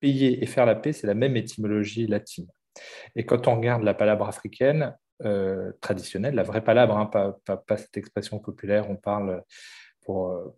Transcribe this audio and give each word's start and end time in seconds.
payer 0.00 0.42
et 0.42 0.46
faire 0.46 0.66
la 0.66 0.74
paix, 0.74 0.92
c'est 0.92 1.06
la 1.06 1.14
même 1.14 1.36
étymologie 1.36 2.06
latine. 2.06 2.46
Et 3.16 3.24
quand 3.26 3.48
on 3.48 3.56
regarde 3.56 3.82
la 3.82 3.94
palabre 3.94 4.26
africaine 4.26 4.96
euh, 5.24 5.72
traditionnelle, 5.80 6.34
la 6.34 6.42
vraie 6.42 6.64
palabre, 6.64 6.96
hein, 6.96 7.06
pas, 7.06 7.76
cette 7.76 7.96
expression 7.96 8.38
populaire, 8.38 8.88
on 8.90 8.96
parle 8.96 9.42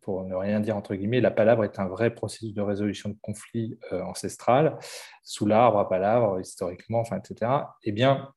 pour, 0.00 0.25
ne 0.25 0.34
rien 0.34 0.61
dire 0.61 0.77
entre 0.77 0.95
guillemets, 0.95 1.20
la 1.20 1.30
palabre 1.30 1.64
est 1.64 1.79
un 1.79 1.86
vrai 1.86 2.14
processus 2.14 2.55
de 2.55 2.62
résolution 2.62 3.11
de 3.11 3.16
conflits 3.20 3.79
euh, 3.93 4.02
ancestral, 4.02 4.79
sous 5.23 5.46
l'arbre 5.46 5.79
à 5.79 5.88
palabre, 5.88 6.40
historiquement, 6.40 7.00
enfin, 7.00 7.18
etc. 7.18 7.50
Eh 7.84 7.93
bien, 7.93 8.32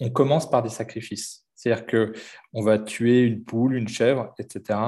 on 0.00 0.10
commence 0.10 0.48
par 0.48 0.62
des 0.62 0.68
sacrifices. 0.68 1.46
C'est-à-dire 1.54 1.86
qu'on 1.86 2.62
va 2.62 2.78
tuer 2.78 3.22
une 3.22 3.42
poule, 3.42 3.74
une 3.74 3.88
chèvre, 3.88 4.32
etc., 4.38 4.78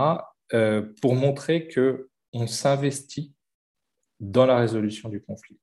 euh, 0.52 0.82
pour 1.00 1.14
montrer 1.14 1.68
qu'on 1.68 2.46
s'investit 2.46 3.34
dans 4.20 4.45
la 4.45 4.59
résolution 4.59 5.09
du 5.09 5.20
conflit. 5.20 5.59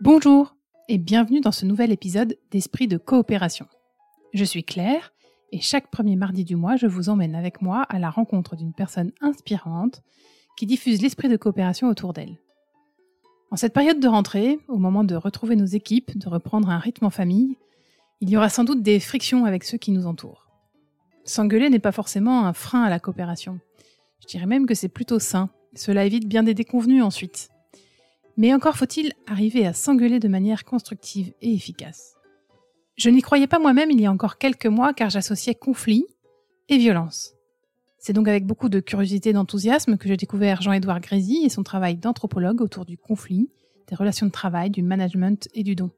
Bonjour 0.00 0.56
et 0.88 0.98
bienvenue 0.98 1.40
dans 1.40 1.52
ce 1.52 1.66
nouvel 1.66 1.92
épisode 1.92 2.38
d'Esprit 2.50 2.88
de 2.88 2.96
coopération. 2.96 3.66
Je 4.32 4.44
suis 4.44 4.64
Claire 4.64 5.12
et 5.52 5.60
chaque 5.60 5.90
premier 5.90 6.16
mardi 6.16 6.44
du 6.44 6.56
mois, 6.56 6.76
je 6.76 6.86
vous 6.86 7.10
emmène 7.10 7.34
avec 7.34 7.60
moi 7.60 7.82
à 7.82 7.98
la 7.98 8.08
rencontre 8.08 8.56
d'une 8.56 8.72
personne 8.72 9.12
inspirante 9.20 10.02
qui 10.56 10.64
diffuse 10.64 11.02
l'esprit 11.02 11.28
de 11.28 11.36
coopération 11.36 11.88
autour 11.88 12.14
d'elle. 12.14 12.38
En 13.50 13.56
cette 13.56 13.74
période 13.74 14.00
de 14.00 14.08
rentrée, 14.08 14.58
au 14.68 14.78
moment 14.78 15.04
de 15.04 15.14
retrouver 15.14 15.54
nos 15.56 15.66
équipes, 15.66 16.16
de 16.16 16.28
reprendre 16.28 16.70
un 16.70 16.78
rythme 16.78 17.04
en 17.04 17.10
famille, 17.10 17.58
il 18.20 18.30
y 18.30 18.36
aura 18.38 18.48
sans 18.48 18.64
doute 18.64 18.82
des 18.82 19.00
frictions 19.00 19.44
avec 19.44 19.64
ceux 19.64 19.76
qui 19.76 19.92
nous 19.92 20.06
entourent. 20.06 20.46
S'engueuler 21.24 21.68
n'est 21.68 21.78
pas 21.78 21.92
forcément 21.92 22.46
un 22.46 22.54
frein 22.54 22.82
à 22.82 22.90
la 22.90 22.98
coopération. 22.98 23.60
Je 24.20 24.26
dirais 24.26 24.46
même 24.46 24.66
que 24.66 24.74
c'est 24.74 24.88
plutôt 24.88 25.18
sain. 25.18 25.50
Cela 25.74 26.04
évite 26.04 26.26
bien 26.26 26.42
des 26.42 26.54
déconvenus 26.54 27.02
ensuite. 27.02 27.48
Mais 28.36 28.52
encore 28.52 28.76
faut-il 28.76 29.12
arriver 29.26 29.66
à 29.66 29.72
s'engueuler 29.72 30.20
de 30.20 30.28
manière 30.28 30.64
constructive 30.64 31.32
et 31.40 31.54
efficace. 31.54 32.16
Je 32.96 33.10
n'y 33.10 33.22
croyais 33.22 33.46
pas 33.46 33.58
moi-même 33.58 33.90
il 33.90 34.00
y 34.00 34.06
a 34.06 34.12
encore 34.12 34.38
quelques 34.38 34.66
mois 34.66 34.94
car 34.94 35.10
j'associais 35.10 35.54
conflit 35.54 36.06
et 36.68 36.78
violence. 36.78 37.34
C'est 37.98 38.12
donc 38.12 38.28
avec 38.28 38.46
beaucoup 38.46 38.68
de 38.68 38.80
curiosité 38.80 39.30
et 39.30 39.32
d'enthousiasme 39.32 39.96
que 39.96 40.08
j'ai 40.08 40.16
découvert 40.16 40.62
Jean-Édouard 40.62 41.00
Grézy 41.00 41.44
et 41.44 41.48
son 41.48 41.62
travail 41.62 41.96
d'anthropologue 41.96 42.60
autour 42.60 42.84
du 42.84 42.96
conflit, 42.96 43.50
des 43.88 43.96
relations 43.96 44.26
de 44.26 44.32
travail, 44.32 44.70
du 44.70 44.82
management 44.82 45.48
et 45.54 45.62
du 45.62 45.74
don. 45.74 45.90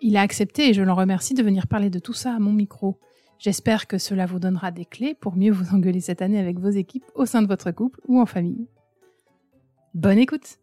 Il 0.00 0.16
a 0.16 0.20
accepté, 0.20 0.68
et 0.68 0.74
je 0.74 0.82
l'en 0.82 0.94
remercie, 0.94 1.34
de 1.34 1.42
venir 1.42 1.66
parler 1.66 1.88
de 1.88 1.98
tout 1.98 2.12
ça 2.12 2.34
à 2.34 2.38
mon 2.38 2.52
micro, 2.52 2.98
J'espère 3.44 3.86
que 3.86 3.98
cela 3.98 4.24
vous 4.24 4.38
donnera 4.38 4.70
des 4.70 4.86
clés 4.86 5.12
pour 5.12 5.36
mieux 5.36 5.52
vous 5.52 5.74
engueuler 5.74 6.00
cette 6.00 6.22
année 6.22 6.38
avec 6.38 6.58
vos 6.58 6.70
équipes 6.70 7.04
au 7.14 7.26
sein 7.26 7.42
de 7.42 7.46
votre 7.46 7.72
couple 7.72 8.00
ou 8.08 8.18
en 8.18 8.24
famille. 8.24 8.66
Bonne 9.92 10.16
écoute 10.16 10.56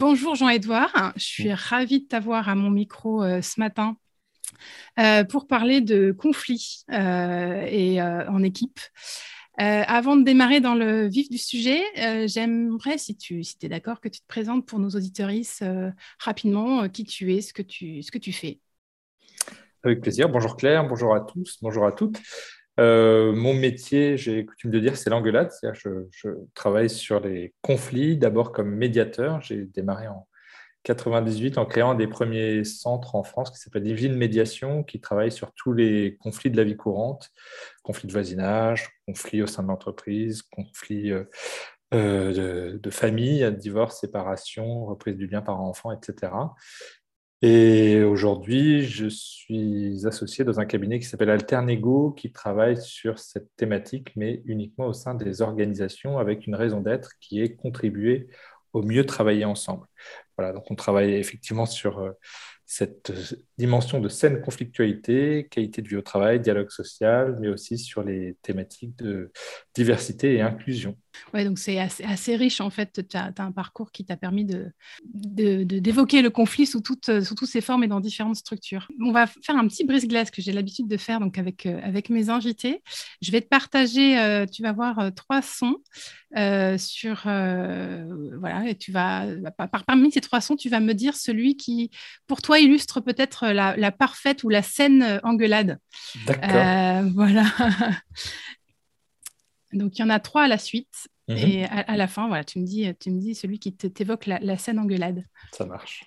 Bonjour 0.00 0.34
Jean-Edouard, 0.34 1.12
je 1.14 1.22
suis 1.22 1.52
ravie 1.52 2.00
de 2.00 2.06
t'avoir 2.06 2.48
à 2.48 2.56
mon 2.56 2.68
micro 2.68 3.22
euh, 3.22 3.42
ce 3.42 3.60
matin 3.60 3.96
euh, 4.98 5.22
pour 5.22 5.46
parler 5.46 5.80
de 5.80 6.10
conflits 6.10 6.82
euh, 6.90 7.64
et 7.70 8.02
en 8.02 8.42
équipe. 8.42 8.80
avant 9.56 10.16
de 10.16 10.24
démarrer 10.24 10.58
dans 10.58 10.74
le 10.74 11.06
vif 11.06 11.30
du 11.30 11.38
sujet, 11.38 11.80
j'aimerais, 12.26 12.98
si 12.98 13.16
tu 13.16 13.44
si 13.44 13.56
es 13.62 13.68
d'accord, 13.68 14.00
que 14.00 14.08
tu 14.08 14.18
te 14.18 14.26
présentes 14.26 14.66
pour 14.66 14.80
nos 14.80 14.90
auditorices 14.90 15.62
rapidement 16.18 16.88
qui 16.88 17.04
tu 17.04 17.32
es, 17.32 17.40
ce 17.40 17.52
que 17.52 17.62
tu, 17.62 18.02
ce 18.02 18.10
que 18.10 18.18
tu 18.18 18.32
fais. 18.32 18.58
Avec 19.86 20.00
plaisir. 20.00 20.28
Bonjour 20.28 20.56
Claire, 20.56 20.84
bonjour 20.88 21.14
à 21.14 21.20
tous, 21.20 21.58
bonjour 21.62 21.86
à 21.86 21.92
toutes. 21.92 22.20
Euh, 22.80 23.32
mon 23.32 23.54
métier, 23.54 24.16
j'ai 24.16 24.44
coutume 24.44 24.72
de 24.72 24.80
dire, 24.80 24.96
c'est 24.96 25.10
l'engueulade. 25.10 25.52
Je, 25.74 26.08
je 26.10 26.28
travaille 26.54 26.90
sur 26.90 27.20
les 27.20 27.54
conflits, 27.62 28.16
d'abord 28.16 28.50
comme 28.50 28.74
médiateur. 28.74 29.40
J'ai 29.42 29.64
démarré 29.64 30.08
en 30.08 30.26
98 30.82 31.56
en 31.56 31.66
créant 31.66 31.94
des 31.94 32.08
premiers 32.08 32.64
centres 32.64 33.14
en 33.14 33.22
France 33.22 33.52
qui 33.52 33.58
s'appelle 33.58 33.84
Divine 33.84 34.16
Médiation, 34.16 34.82
qui 34.82 35.00
travaille 35.00 35.30
sur 35.30 35.52
tous 35.52 35.72
les 35.72 36.16
conflits 36.16 36.50
de 36.50 36.56
la 36.56 36.64
vie 36.64 36.76
courante, 36.76 37.30
conflits 37.84 38.08
de 38.08 38.12
voisinage, 38.12 38.90
conflits 39.06 39.40
au 39.40 39.46
sein 39.46 39.62
de 39.62 39.68
l'entreprise, 39.68 40.42
conflits 40.42 41.12
euh, 41.12 41.30
euh, 41.94 42.32
de, 42.32 42.78
de, 42.78 42.90
famille, 42.90 43.48
divorce, 43.56 44.00
séparation, 44.00 44.84
reprise 44.84 45.16
du 45.16 45.28
bien 45.28 45.42
par 45.42 45.60
enfant, 45.60 45.92
etc. 45.92 46.32
Et 47.42 48.02
aujourd'hui, 48.02 48.82
je 48.84 49.06
suis 49.08 50.06
associé 50.06 50.44
dans 50.44 50.58
un 50.58 50.64
cabinet 50.64 50.98
qui 50.98 51.04
s'appelle 51.04 51.28
Alternego, 51.30 52.12
qui 52.12 52.32
travaille 52.32 52.78
sur 52.80 53.18
cette 53.18 53.54
thématique, 53.56 54.12
mais 54.16 54.42
uniquement 54.46 54.86
au 54.86 54.94
sein 54.94 55.14
des 55.14 55.42
organisations, 55.42 56.18
avec 56.18 56.46
une 56.46 56.54
raison 56.54 56.80
d'être 56.80 57.12
qui 57.20 57.42
est 57.42 57.54
contribuer 57.54 58.28
au 58.72 58.82
mieux 58.82 59.04
travailler 59.04 59.44
ensemble. 59.44 59.86
Voilà, 60.38 60.52
donc 60.52 60.70
on 60.70 60.74
travaille 60.76 61.14
effectivement 61.14 61.66
sur 61.66 61.98
euh, 61.98 62.12
cette 62.64 63.10
euh, 63.10 63.36
dimension 63.58 64.00
de 64.00 64.08
saine 64.08 64.40
conflictualité, 64.42 65.48
qualité 65.50 65.80
de 65.80 65.88
vie 65.88 65.96
au 65.96 66.02
travail, 66.02 66.40
dialogue 66.40 66.70
social, 66.70 67.36
mais 67.40 67.48
aussi 67.48 67.78
sur 67.78 68.02
les 68.02 68.36
thématiques 68.42 68.96
de 68.96 69.32
diversité 69.74 70.34
et 70.34 70.42
inclusion. 70.42 70.96
Oui, 71.32 71.44
donc 71.44 71.58
c'est 71.58 71.78
assez, 71.78 72.36
riche 72.36 72.60
en 72.60 72.68
fait. 72.68 73.06
Tu 73.08 73.16
as, 73.16 73.32
un 73.38 73.52
parcours 73.52 73.90
qui 73.90 74.04
t'a 74.04 74.16
permis 74.18 74.44
d'évoquer 74.44 76.18
de, 76.18 76.22
de, 76.22 76.24
le 76.24 76.30
conflit 76.30 76.66
sous 76.66 76.82
toutes, 76.82 77.22
sous 77.22 77.34
toutes 77.34 77.48
ses 77.48 77.62
formes 77.62 77.84
et 77.84 77.88
dans 77.88 78.00
différentes 78.00 78.36
structures. 78.36 78.88
On 79.00 79.12
va 79.12 79.26
faire 79.26 79.56
un 79.56 79.66
petit 79.66 79.84
brise-glace 79.84 80.30
que 80.30 80.42
j'ai 80.42 80.52
l'habitude 80.52 80.88
de 80.88 80.96
faire 80.98 81.20
donc 81.20 81.38
avec, 81.38 81.64
euh, 81.64 81.80
avec 81.82 82.10
mes 82.10 82.28
invités. 82.28 82.82
Je 83.22 83.32
vais 83.32 83.40
te 83.40 83.48
partager, 83.48 84.18
euh, 84.18 84.44
tu 84.44 84.62
vas 84.62 84.72
voir, 84.72 85.10
trois 85.14 85.40
sons 85.40 85.76
sur. 86.78 87.22
voilà, 87.24 88.68
et 88.68 88.74
tu 88.74 88.92
vas, 88.92 89.26
parmi 89.86 90.12
ces 90.12 90.20
trois 90.20 90.42
sons, 90.42 90.56
tu 90.56 90.68
vas 90.68 90.80
me 90.80 90.92
dire 90.92 91.16
celui 91.16 91.56
qui, 91.56 91.90
pour 92.26 92.42
toi, 92.42 92.58
illustre 92.58 93.00
peut-être 93.00 93.45
la, 93.52 93.92
parfaite 93.92 94.44
ou 94.44 94.48
la 94.48 94.62
saine 94.62 95.02
euh, 95.02 95.18
engueulade. 95.22 95.78
D'accord. 96.26 96.50
Euh, 96.50 97.10
voilà. 97.14 97.44
Donc 99.72 99.98
il 99.98 100.00
y 100.00 100.04
en 100.04 100.10
a 100.10 100.20
trois 100.20 100.44
à 100.44 100.48
la 100.48 100.58
suite. 100.58 101.08
Mhm. 101.28 101.36
Et 101.36 101.64
à, 101.64 101.96
la 101.96 102.06
fin, 102.06 102.28
voilà, 102.28 102.44
tu 102.44 102.60
me 102.60 102.64
dis, 102.64 102.88
tu 103.00 103.10
me 103.10 103.20
dis 103.20 103.34
celui 103.34 103.58
qui 103.58 103.74
t'évoque 103.74 104.26
la, 104.26 104.38
la 104.38 104.56
scène 104.56 104.78
engueulade. 104.78 105.24
Ça 105.52 105.66
marche. 105.66 106.04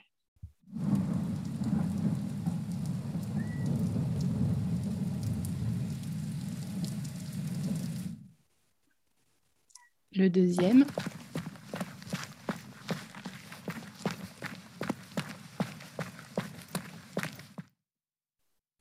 Le 10.13 10.29
deuxième. 10.29 10.85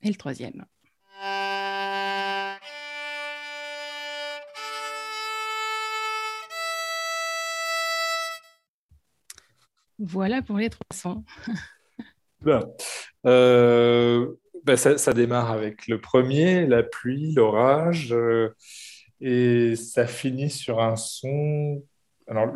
Le 0.09 0.15
troisième. 0.15 0.65
Voilà 9.99 10.41
pour 10.41 10.57
les 10.57 10.69
trois 10.69 10.85
sons. 10.93 11.23
Euh, 13.25 14.33
ben, 14.63 14.77
ça, 14.77 15.13
démarre 15.13 15.51
avec 15.51 15.87
le 15.87 15.99
premier, 15.99 16.65
la 16.65 16.83
pluie, 16.83 17.33
l'orage, 17.33 18.13
euh, 18.13 18.55
et 19.19 19.75
ça 19.75 20.07
finit 20.07 20.49
sur 20.49 20.79
un 20.79 20.95
son 20.95 21.83
alors, 22.29 22.53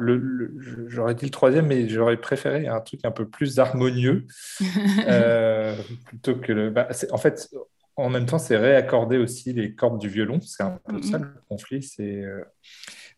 j'aurais 0.87 1.15
dit 1.15 1.25
le 1.25 1.31
troisième, 1.31 1.65
mais 1.65 1.89
j'aurais 1.89 2.17
préféré 2.17 2.67
un 2.67 2.79
truc 2.79 2.99
un 3.05 3.11
peu 3.11 3.27
plus 3.27 3.57
harmonieux, 3.57 4.27
euh, 5.07 5.75
plutôt 6.05 6.35
que 6.35 6.51
le. 6.51 6.69
Bah, 6.69 6.89
en 7.11 7.17
fait, 7.17 7.49
en 7.95 8.09
même 8.09 8.27
temps, 8.27 8.37
c'est 8.37 8.57
réaccorder 8.57 9.17
aussi 9.17 9.51
les 9.51 9.73
cordes 9.73 9.99
du 9.99 10.09
violon. 10.09 10.39
C'est 10.41 10.61
un 10.61 10.79
peu 10.87 11.01
ça 11.01 11.17
le 11.17 11.27
conflit. 11.49 11.81
C'est 11.81 12.21
euh, 12.21 12.43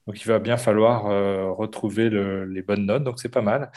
donc 0.07 0.22
il 0.22 0.28
va 0.28 0.40
bien 0.40 0.56
falloir 0.56 1.07
euh, 1.07 1.52
retrouver 1.52 2.10
les 2.10 2.62
bonnes 2.62 2.86
notes. 2.86 3.04
Donc 3.04 3.19
c'est 3.19 3.28
pas 3.28 3.42
mal. 3.42 3.69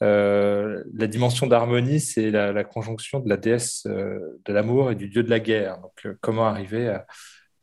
la 0.00 1.06
dimension 1.06 1.46
d'harmonie, 1.46 2.00
c'est 2.00 2.30
la, 2.30 2.64
conjonction 2.64 3.20
de 3.20 3.28
la 3.28 3.36
déesse 3.36 3.86
de 3.86 4.52
l'amour 4.52 4.90
et 4.90 4.94
du 4.94 5.08
dieu 5.10 5.22
de 5.22 5.30
la 5.30 5.40
guerre. 5.40 5.80
Donc 5.80 6.16
comment 6.22 6.46
arriver 6.46 6.88
à 6.88 7.06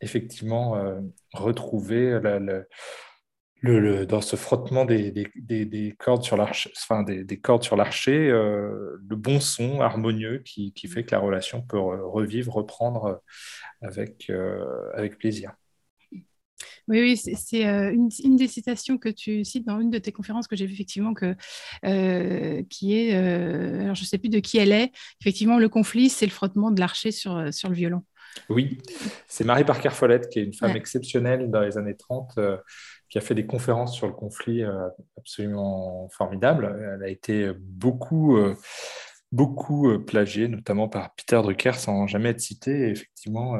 effectivement 0.01 0.79
retrouver 1.33 2.19
la 2.21 2.39
le, 3.61 4.05
dans 4.05 4.21
ce 4.21 4.35
frottement 4.35 4.85
des, 4.85 5.11
des, 5.11 5.65
des, 5.65 5.95
cordes 5.97 6.23
sur 6.23 6.37
l'archer, 6.37 6.71
enfin 6.75 7.03
des, 7.03 7.39
cordes 7.39 7.63
sur 7.63 7.75
l'archer, 7.75 8.29
euh, 8.29 8.97
le 9.07 9.15
bon 9.15 9.39
son 9.39 9.81
harmonieux 9.81 10.41
qui, 10.45 10.71
qui, 10.73 10.87
fait 10.87 11.03
que 11.03 11.11
la 11.11 11.19
relation 11.19 11.61
peut 11.61 11.79
revivre, 11.79 12.53
reprendre 12.53 13.05
euh, 13.05 13.87
avec, 13.87 14.29
euh, 14.29 14.89
avec 14.93 15.17
plaisir. 15.17 15.53
Oui, 16.87 17.01
oui, 17.01 17.17
c'est 17.17 17.63
une, 17.63 18.09
une, 18.23 18.35
des 18.35 18.47
citations 18.47 18.97
que 18.97 19.09
tu 19.09 19.45
cites 19.45 19.65
dans 19.65 19.79
une 19.79 19.91
de 19.91 19.99
tes 19.99 20.11
conférences 20.11 20.47
que 20.47 20.55
j'ai 20.55 20.65
vu 20.65 20.73
effectivement 20.73 21.13
que 21.13 21.35
qui 22.63 22.97
est, 22.97 23.13
alors 23.13 23.93
je 23.93 24.01
ne 24.01 24.05
sais 24.07 24.17
plus 24.17 24.29
de 24.29 24.39
qui 24.39 24.57
elle 24.57 24.71
est. 24.71 24.91
Effectivement, 25.21 25.59
le 25.59 25.69
conflit, 25.69 26.09
c'est 26.09 26.25
le 26.25 26.31
frottement 26.31 26.71
de 26.71 26.79
l'archer 26.79 27.11
sur, 27.11 27.53
sur 27.53 27.69
le 27.69 27.75
violon. 27.75 28.03
Oui, 28.49 28.79
c'est 29.27 29.43
Marie 29.43 29.63
Parker 29.63 29.89
Follette, 29.89 30.29
qui 30.29 30.39
est 30.39 30.43
une 30.43 30.53
femme 30.53 30.75
exceptionnelle 30.75 31.49
dans 31.49 31.61
les 31.61 31.77
années 31.77 31.95
30, 31.95 32.33
euh, 32.37 32.57
qui 33.09 33.17
a 33.17 33.21
fait 33.21 33.35
des 33.35 33.45
conférences 33.45 33.95
sur 33.95 34.07
le 34.07 34.13
conflit 34.13 34.63
euh, 34.63 34.87
absolument 35.17 36.09
formidables. 36.09 36.95
Elle 36.95 37.03
a 37.03 37.09
été 37.09 37.51
beaucoup, 37.57 38.37
euh, 38.37 38.55
beaucoup 39.31 39.99
plagiée, 39.99 40.47
notamment 40.47 40.87
par 40.87 41.13
Peter 41.15 41.41
Drucker, 41.41 41.73
sans 41.73 42.07
jamais 42.07 42.29
être 42.29 42.41
citée. 42.41 42.89
effectivement, 42.89 43.57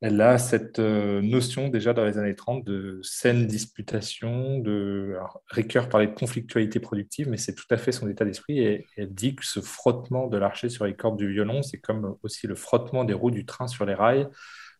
elle 0.00 0.20
a 0.20 0.38
cette 0.38 0.78
euh, 0.78 1.20
notion 1.20 1.68
déjà 1.68 1.92
dans 1.92 2.04
les 2.04 2.18
années 2.18 2.36
30 2.36 2.64
de 2.64 3.00
saine 3.02 3.46
disputation, 3.46 4.58
de 4.58 5.16
Ricoeur 5.48 5.88
parlait 5.88 6.06
de 6.06 6.14
conflictualité 6.14 6.78
productive, 6.78 7.28
mais 7.28 7.36
c'est 7.36 7.54
tout 7.54 7.66
à 7.70 7.76
fait 7.76 7.90
son 7.90 8.08
état 8.08 8.24
d'esprit 8.24 8.60
et, 8.60 8.86
elle 8.96 9.12
dit 9.12 9.34
que 9.34 9.44
ce 9.44 9.60
frottement 9.60 10.28
de 10.28 10.38
l'archer 10.38 10.68
sur 10.68 10.84
les 10.84 10.94
cordes 10.94 11.18
du 11.18 11.32
violon, 11.32 11.62
c'est 11.62 11.78
comme 11.78 12.16
aussi 12.22 12.46
le 12.46 12.54
frottement 12.54 13.02
des 13.04 13.14
roues 13.14 13.32
du 13.32 13.44
train 13.44 13.66
sur 13.66 13.86
les 13.86 13.94
rails. 13.94 14.28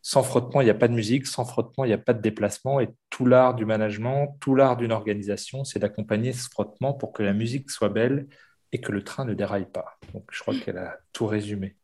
Sans 0.01 0.23
frottement, 0.23 0.61
il 0.61 0.65
n'y 0.65 0.71
a 0.71 0.75
pas 0.75 0.87
de 0.87 0.93
musique, 0.93 1.27
sans 1.27 1.45
frottement, 1.45 1.83
il 1.83 1.89
n'y 1.89 1.93
a 1.93 1.97
pas 1.97 2.13
de 2.13 2.21
déplacement 2.21 2.79
et 2.79 2.89
tout 3.09 3.25
l'art 3.25 3.55
du 3.55 3.65
management, 3.65 4.37
tout 4.39 4.55
l'art 4.55 4.77
d'une 4.77 4.91
organisation, 4.91 5.63
c'est 5.63 5.79
d'accompagner 5.79 6.33
ce 6.33 6.49
frottement 6.49 6.93
pour 6.93 7.11
que 7.11 7.23
la 7.23 7.33
musique 7.33 7.69
soit 7.69 7.89
belle 7.89 8.27
et 8.71 8.79
que 8.81 8.91
le 8.91 9.03
train 9.03 9.25
ne 9.25 9.33
déraille 9.33 9.69
pas. 9.69 9.97
Donc 10.13 10.25
je 10.31 10.39
crois 10.39 10.55
qu'elle 10.55 10.77
a 10.77 10.97
tout 11.11 11.27
résumé 11.27 11.75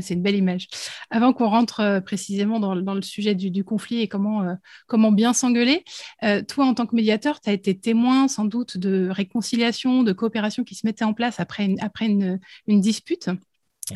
c'est 0.00 0.14
une 0.14 0.22
belle 0.22 0.36
image. 0.36 0.68
Avant 1.10 1.32
qu'on 1.32 1.48
rentre 1.48 1.80
euh, 1.80 2.00
précisément 2.00 2.60
dans, 2.60 2.74
le 2.74 3.02
sujet 3.02 3.34
du, 3.34 3.64
conflit 3.64 4.00
et 4.00 4.08
comment, 4.08 4.42
euh, 4.42 5.10
bien 5.12 5.32
s'engueuler, 5.32 5.84
euh, 6.22 6.42
toi, 6.42 6.66
en 6.66 6.74
tant 6.74 6.86
que 6.86 6.96
médiateur, 6.96 7.40
tu 7.40 7.50
as 7.50 7.52
été 7.52 7.78
témoin 7.78 8.28
sans 8.28 8.44
doute 8.44 8.76
de 8.78 9.08
réconciliation, 9.10 10.02
de 10.02 10.12
coopération 10.12 10.64
qui 10.64 10.74
se 10.74 10.86
mettait 10.86 11.04
en 11.04 11.14
place 11.14 11.40
après 11.40 11.66
une, 11.66 12.80
dispute? 12.80 13.30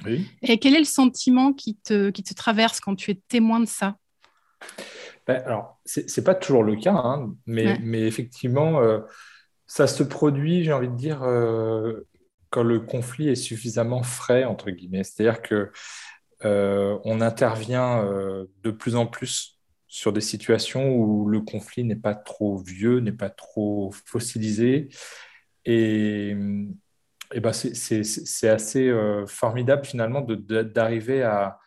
Oui. 0.05 0.27
Et 0.43 0.59
quel 0.59 0.75
est 0.75 0.81
le 0.81 0.85
sentiment 0.85 1.53
qui 1.53 1.77
te, 1.77 2.11
qui 2.11 2.23
te 2.23 2.35
traverse 2.35 2.81
quand 2.81 2.95
tu 2.95 3.11
es 3.11 3.21
témoin 3.29 3.61
de 3.61 3.67
ça 3.67 3.97
ben, 5.27 5.43
Alors, 5.47 5.81
ce 5.85 6.01
n'est 6.01 6.25
pas 6.25 6.35
toujours 6.35 6.63
le 6.63 6.77
cas, 6.77 6.95
hein, 6.95 7.35
mais, 7.47 7.79
mais, 7.83 8.03
effectivement, 8.03 8.81
ça 9.67 9.87
se 9.87 10.03
produit, 10.03 10.65
j'ai 10.65 10.73
envie 10.73 10.89
de 10.89 10.97
dire, 10.97 11.21
quand 12.51 12.63
le 12.63 12.81
conflit 12.81 13.29
est 13.29 13.35
suffisamment 13.35 14.03
frais, 14.03 14.45
entre 14.45 14.71
guillemets. 14.71 15.05
C'est-à-dire 15.05 15.43
que 15.43 15.71
euh, 16.45 16.99
on 17.05 17.21
intervient 17.21 18.05
euh, 18.05 18.47
de 18.63 18.71
plus 18.71 18.97
en 18.97 19.07
plus 19.07 19.59
sur 19.89 20.13
des 20.13 20.21
situations 20.21 20.95
où 20.95 21.29
le 21.29 21.41
conflit 21.41 21.83
n'est 21.85 21.97
pas 21.97 22.15
trop 22.15 22.59
vieux, 22.59 23.01
n'est 23.01 23.13
pas 23.13 23.31
trop 23.31 23.93
fossilisé. 24.05 24.89
Et, 25.65 26.37
et 27.35 27.41
ben 27.41 27.53
c'est 27.53 28.49
assez 28.49 28.89
euh, 28.89 29.27
formidable 29.27 29.85
finalement 29.85 30.23
d'arriver 30.23 31.23
à, 31.23 31.59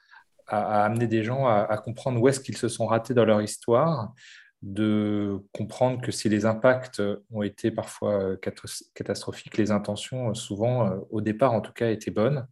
amener 0.47 1.07
des 1.07 1.23
gens 1.23 1.47
à, 1.47 1.77
comprendre 1.77 2.19
où 2.19 2.27
est-ce 2.27 2.39
qu'ils 2.41 2.57
se 2.57 2.67
sont 2.67 2.85
ratés 2.85 3.13
dans 3.13 3.23
leur 3.23 3.41
histoire 3.41 4.13
de 4.61 5.39
comprendre 5.53 6.01
que 6.01 6.11
si 6.11 6.29
les 6.29 6.45
impacts 6.45 7.01
ont 7.31 7.41
été 7.41 7.71
parfois 7.71 8.21
euh, 8.21 8.37
catastrophiques, 8.93 9.57
les 9.57 9.71
intentions, 9.71 10.29
euh, 10.29 10.33
souvent, 10.35 10.91
au 11.09 11.21
départ 11.21 11.53
en 11.53 11.61
tout 11.61 11.71
cas, 11.71 11.89
étaient 11.89 12.11
bonnes 12.11 12.45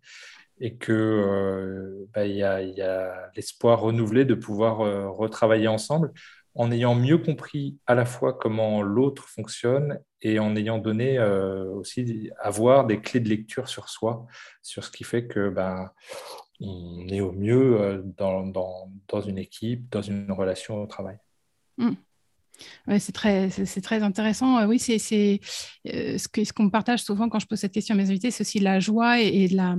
et 0.61 0.77
qu'il 0.77 2.07
bah, 2.13 2.25
y 2.25 2.41
a, 2.43 3.29
l'espoir 3.35 3.81
renouvelé 3.81 4.25
de 4.25 4.33
pouvoir 4.33 4.77
retravailler 5.15 5.67
ensemble 5.67 6.11
en 6.55 6.71
ayant 6.71 6.95
mieux 6.95 7.17
compris 7.17 7.77
à 7.87 7.95
la 7.95 8.05
fois 8.05 8.33
comment 8.33 8.81
l'autre 8.81 9.27
fonctionne 9.29 9.99
et 10.21 10.39
en 10.39 10.55
ayant 10.55 10.77
donné 10.77 11.19
aussi 11.19 12.31
avoir 12.39 12.85
des 12.85 12.99
clés 13.01 13.19
de 13.19 13.29
lecture 13.29 13.69
sur 13.69 13.87
soi, 13.87 14.25
sur 14.61 14.83
ce 14.83 14.91
qui 14.91 15.03
fait 15.03 15.27
que 15.27 15.49
bah, 15.49 15.93
on 16.59 17.07
est 17.07 17.21
au 17.21 17.31
mieux 17.31 18.03
dans, 18.17 18.45
dans 18.45 19.21
une 19.21 19.37
équipe, 19.37 19.89
dans 19.91 20.01
une 20.01 20.31
relation 20.31 20.83
au 20.83 20.87
travail. 20.87 21.17
Mm. 21.77 21.93
C'est 22.99 23.11
très, 23.11 23.49
très 23.49 24.03
intéressant. 24.03 24.57
Euh, 24.59 24.67
oui, 24.67 24.79
c'est 24.79 25.39
euh, 25.87 26.17
ce 26.17 26.27
qu'on 26.27 26.45
ce 26.45 26.53
qu'on 26.53 26.69
partage 26.69 27.03
souvent 27.03 27.29
quand 27.29 27.39
je 27.39 27.45
pose 27.45 27.59
cette 27.59 27.73
question 27.73 27.95
à 27.95 27.97
mes 27.97 28.09
invités, 28.09 28.31
c'est 28.31 28.41
aussi 28.41 28.59
la 28.59 28.79
joie 28.79 29.19
et, 29.21 29.47
de 29.47 29.55
la, 29.55 29.75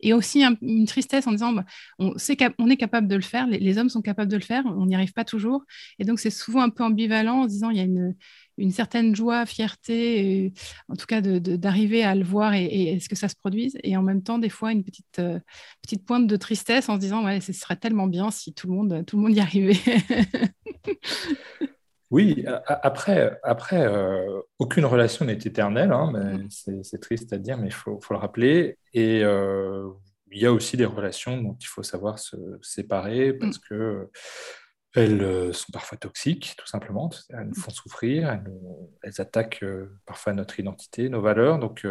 et 0.00 0.12
aussi 0.12 0.44
une 0.62 0.86
tristesse 0.86 1.26
en 1.26 1.32
disant 1.32 1.52
bah, 1.52 1.64
on, 1.98 2.16
sait 2.18 2.36
on 2.58 2.70
est 2.70 2.76
capable 2.76 3.08
de 3.08 3.16
le 3.16 3.22
faire, 3.22 3.46
les, 3.46 3.78
hommes 3.78 3.88
sont 3.88 4.02
capables 4.02 4.30
de 4.30 4.36
le 4.36 4.42
faire, 4.42 4.64
on 4.66 4.86
n'y 4.86 4.94
arrive 4.94 5.12
pas 5.12 5.24
toujours. 5.24 5.64
Et 5.98 6.04
donc, 6.04 6.18
c'est 6.18 6.30
souvent 6.30 6.62
un 6.62 6.70
peu 6.70 6.84
ambivalent 6.84 7.42
en 7.42 7.46
disant 7.46 7.70
il 7.70 7.76
y 7.76 7.80
a 7.80 7.84
une, 7.84 8.14
une 8.58 8.70
certaine 8.70 9.14
joie, 9.14 9.46
fierté, 9.46 10.52
en 10.88 10.96
tout 10.96 11.06
cas 11.06 11.20
d'arriver 11.20 12.04
à 12.04 12.14
le 12.14 12.24
voir 12.24 12.54
et, 12.54 12.64
et 12.64 13.00
ce 13.00 13.08
que 13.08 13.16
ça 13.16 13.28
se 13.28 13.36
produise? 13.36 13.76
Et 13.82 13.96
en 13.96 14.02
même 14.02 14.22
temps, 14.22 14.38
des 14.38 14.48
fois, 14.48 14.72
une 14.72 14.84
petite, 14.84 15.18
euh, 15.18 15.38
petite 15.82 16.04
pointe 16.04 16.26
de 16.26 16.36
tristesse 16.36 16.88
en 16.88 16.94
se 16.96 17.00
disant 17.00 17.24
ouais, 17.24 17.40
ce 17.40 17.52
serait 17.52 17.76
tellement 17.76 18.06
bien 18.06 18.30
si 18.30 18.52
tout 18.52 18.68
le 18.68 18.74
monde, 18.74 19.04
tout 19.06 19.16
le 19.16 19.22
monde 19.22 19.36
y 19.36 19.40
arrivait. 19.40 19.78
Oui, 22.14 22.44
après, 22.68 23.40
après 23.42 23.84
euh, 23.84 24.40
aucune 24.60 24.84
relation 24.84 25.24
n'est 25.24 25.32
éternelle, 25.32 25.90
hein, 25.90 26.12
mais 26.14 26.46
c'est 26.48 27.00
triste 27.00 27.32
à 27.32 27.38
dire, 27.38 27.58
mais 27.58 27.66
il 27.66 27.72
faut, 27.72 27.98
le 28.08 28.16
rappeler. 28.16 28.78
Et 28.92 29.24
euh, 29.24 29.88
il 30.30 30.40
y 30.40 30.46
a 30.46 30.52
aussi 30.52 30.76
des 30.76 30.84
relations 30.84 31.42
dont 31.42 31.56
il 31.60 31.66
faut 31.66 31.82
savoir 31.82 32.20
se 32.20 32.36
séparer 32.62 33.32
parce 33.32 33.56
mm. 33.56 33.62
que 33.68 34.10
elles 34.94 35.22
euh, 35.22 35.52
sont 35.52 35.72
parfois 35.72 35.98
toxiques, 35.98 36.54
tout 36.56 36.68
simplement. 36.68 37.10
Elles 37.30 37.48
nous 37.48 37.54
font 37.56 37.72
souffrir, 37.72 38.40
elles, 39.02 39.20
attaquent 39.20 39.64
parfois 40.06 40.34
notre 40.34 40.60
identité, 40.60 41.08
nos 41.08 41.20
valeurs. 41.20 41.58
Donc, 41.58 41.84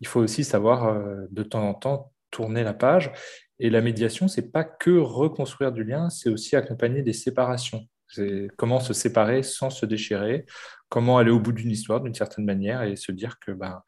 il 0.00 0.06
faut 0.06 0.20
aussi 0.20 0.44
savoir 0.44 0.98
de 1.30 1.42
temps 1.42 1.68
en 1.68 1.74
temps 1.74 2.10
tourner 2.30 2.64
la 2.64 2.72
page. 2.72 3.12
Et 3.58 3.68
la 3.68 3.82
médiation, 3.82 4.28
c'est 4.28 4.50
pas 4.50 4.64
que 4.64 4.96
reconstruire 4.96 5.72
du 5.72 5.84
lien, 5.84 6.08
c'est 6.08 6.30
aussi 6.30 6.56
accompagner 6.56 7.02
des 7.02 7.12
séparations. 7.12 7.86
C'est 8.12 8.48
comment 8.56 8.80
se 8.80 8.92
séparer 8.92 9.42
sans 9.42 9.70
se 9.70 9.86
déchirer, 9.86 10.46
comment 10.88 11.18
aller 11.18 11.30
au 11.30 11.40
bout 11.40 11.52
d'une 11.52 11.70
histoire 11.70 12.00
d'une 12.00 12.14
certaine 12.14 12.44
manière 12.44 12.82
et 12.82 12.96
se 12.96 13.12
dire 13.12 13.38
que 13.38 13.52
ben, 13.52 13.82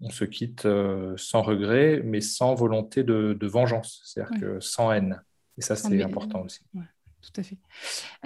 on 0.00 0.10
se 0.10 0.24
quitte 0.24 0.66
euh, 0.66 1.14
sans 1.16 1.42
regret, 1.42 2.00
mais 2.04 2.20
sans 2.20 2.54
volonté 2.54 3.04
de, 3.04 3.46
vengeance, 3.46 4.02
c'est-à-dire 4.04 4.40
que 4.40 4.60
sans 4.60 4.92
haine. 4.92 5.22
Et 5.58 5.62
ça, 5.62 5.76
c'est 5.76 6.02
important 6.02 6.42
aussi 6.42 6.60
tout 7.32 7.40
à 7.40 7.42
fait. 7.42 7.58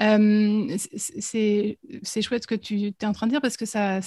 Euh, 0.01 0.77
c'est 0.97 2.23
chouette 2.23 2.43
ce 2.43 2.47
que 2.47 2.55
tu 2.55 2.93
es 3.01 3.07
en 3.07 3.13
train 3.13 3.27
de 3.27 3.33
dire 3.33 3.41
parce 3.41 3.57
que 3.57 3.67
ça, 3.67 4.01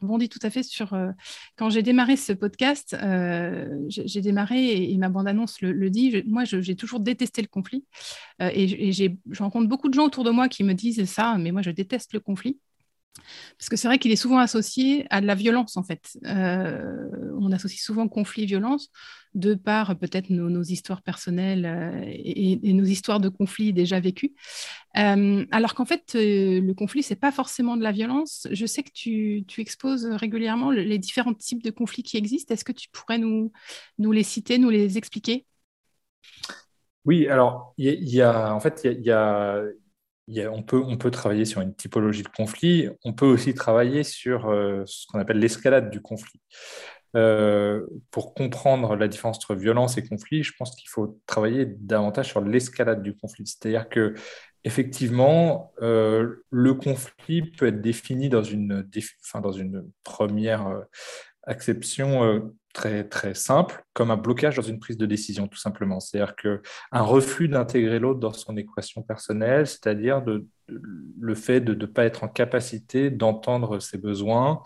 rebondit 0.00 0.28
tout 0.28 0.38
à 0.42 0.50
fait 0.50 0.62
sur 0.62 0.94
euh, 0.94 1.10
quand 1.56 1.70
j'ai 1.70 1.82
démarré 1.82 2.16
ce 2.16 2.32
podcast. 2.32 2.96
Euh, 3.00 3.68
j'ai 3.88 4.20
démarré 4.20 4.90
et, 4.90 4.96
ma 4.98 5.08
bande-annonce 5.08 5.60
le, 5.60 5.90
dit. 5.90 6.22
moi, 6.26 6.44
j'ai 6.44 6.76
toujours 6.76 7.00
détesté 7.00 7.42
le 7.42 7.48
conflit 7.48 7.84
et, 8.40 8.88
et 8.88 8.92
je 8.92 9.42
rencontre 9.42 9.68
beaucoup 9.68 9.88
de 9.88 9.94
gens 9.94 10.04
autour 10.04 10.24
de 10.24 10.30
moi 10.30 10.48
qui 10.48 10.64
me 10.64 10.74
disent 10.74 11.04
ça, 11.04 11.36
mais 11.38 11.50
moi, 11.50 11.62
je 11.62 11.70
déteste 11.70 12.12
le 12.12 12.20
conflit. 12.20 12.58
Parce 13.58 13.68
que 13.68 13.76
c'est 13.76 13.88
vrai 13.88 13.98
qu'il 13.98 14.12
est 14.12 14.16
souvent 14.16 14.38
associé 14.38 15.06
à 15.10 15.20
de 15.20 15.26
la 15.26 15.34
violence, 15.34 15.76
en 15.76 15.82
fait. 15.82 16.16
Euh, 16.26 17.08
on 17.38 17.52
associe 17.52 17.80
souvent 17.80 18.08
conflit 18.08 18.46
violence 18.46 18.90
de 19.34 19.54
par 19.54 19.98
peut-être 19.98 20.30
nos, 20.30 20.62
histoires 20.62 21.02
personnelles 21.02 21.66
euh, 21.66 22.02
et, 22.06 22.72
nos 22.72 22.84
histoires 22.84 23.20
de 23.20 23.28
conflits 23.28 23.72
déjà 23.72 24.00
vécus. 24.00 24.30
Euh, 24.96 25.44
alors 25.50 25.74
qu'en 25.74 25.84
fait, 25.84 26.14
le 26.14 26.72
conflit, 26.72 27.02
c'est 27.02 27.16
pas 27.16 27.32
forcément 27.32 27.76
de 27.76 27.82
la 27.82 27.92
violence. 27.92 28.48
Je 28.50 28.66
sais 28.66 28.82
que 28.82 28.90
tu, 28.92 29.44
exposes 29.58 30.06
régulièrement 30.06 30.70
les 30.70 30.98
différents 30.98 31.34
types 31.34 31.62
de 31.62 31.70
conflits 31.70 32.02
qui 32.02 32.16
existent. 32.16 32.54
Est-ce 32.54 32.64
que 32.64 32.72
tu 32.72 32.88
pourrais 32.90 33.18
nous, 33.18 33.52
nous 33.98 34.12
les 34.12 34.22
citer, 34.22 34.58
nous 34.58 34.70
les 34.70 34.98
expliquer? 34.98 35.44
Oui, 37.04 37.26
alors 37.28 37.72
il 37.78 38.08
y, 38.08 38.20
a 38.20 38.52
en 38.52 38.60
fait 38.60 38.82
il 38.84 39.02
y 39.02 39.10
a, 39.10 39.62
on, 40.50 40.62
peut, 40.62 40.82
on 40.84 40.96
peut 40.96 41.10
travailler 41.10 41.44
sur 41.44 41.60
une 41.60 41.74
typologie 41.74 42.22
de 42.22 42.28
conflit, 42.28 42.88
on 43.04 43.12
peut 43.12 43.26
aussi 43.26 43.54
travailler 43.54 44.04
sur 44.04 44.48
euh, 44.48 44.82
ce 44.86 45.06
qu'on 45.06 45.18
appelle 45.18 45.38
l'escalade 45.38 45.90
du 45.90 46.00
conflit. 46.00 46.40
Euh, 47.16 47.86
pour 48.10 48.34
comprendre 48.34 48.94
la 48.94 49.08
différence 49.08 49.38
entre 49.38 49.54
violence 49.54 49.96
et 49.96 50.06
conflit, 50.06 50.42
je 50.42 50.52
pense 50.58 50.76
qu'il 50.76 50.90
faut 50.90 51.18
travailler 51.26 51.64
davantage 51.66 52.28
sur 52.28 52.42
l'escalade 52.42 53.02
du 53.02 53.16
conflit. 53.16 53.46
C'est-à-dire 53.46 53.88
que 53.88 54.14
effectivement, 54.64 55.72
euh, 55.80 56.44
le 56.50 56.74
conflit 56.74 57.42
peut 57.42 57.68
être 57.68 57.80
défini 57.80 58.28
dans 58.28 58.42
une, 58.42 58.86
dans 59.34 59.52
une 59.52 59.90
première 60.04 60.82
acception 61.44 62.52
très, 62.78 63.02
très 63.02 63.34
simple, 63.34 63.82
comme 63.92 64.12
un 64.12 64.16
blocage 64.16 64.54
dans 64.54 64.62
une 64.62 64.78
prise 64.78 64.96
de 64.96 65.04
décision, 65.04 65.48
tout 65.48 65.58
simplement. 65.58 65.98
C'est-à-dire 65.98 66.36
qu'un 66.36 66.60
refus 66.92 67.48
d'intégrer 67.48 67.98
l'autre 67.98 68.20
dans 68.20 68.32
son 68.32 68.56
équation 68.56 69.02
personnelle, 69.02 69.66
c'est-à-dire 69.66 70.22
de, 70.22 70.46
le 70.68 71.34
fait 71.34 71.60
de 71.60 71.74
ne 71.74 71.86
pas 71.86 72.04
être 72.04 72.22
en 72.22 72.28
capacité 72.28 73.10
d'entendre 73.10 73.80
ses 73.80 73.98
besoins, 73.98 74.62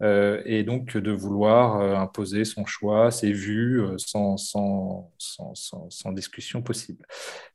euh, 0.00 0.40
et 0.44 0.62
donc 0.62 0.96
de 0.96 1.10
vouloir 1.10 1.80
euh, 1.80 1.96
imposer 1.96 2.44
son 2.44 2.64
choix, 2.64 3.10
ses 3.10 3.32
vues, 3.32 3.82
euh, 3.82 3.98
sans, 3.98 4.36
sans, 4.36 5.10
sans, 5.18 5.54
sans, 5.90 6.12
discussion 6.12 6.62
possible. 6.62 7.04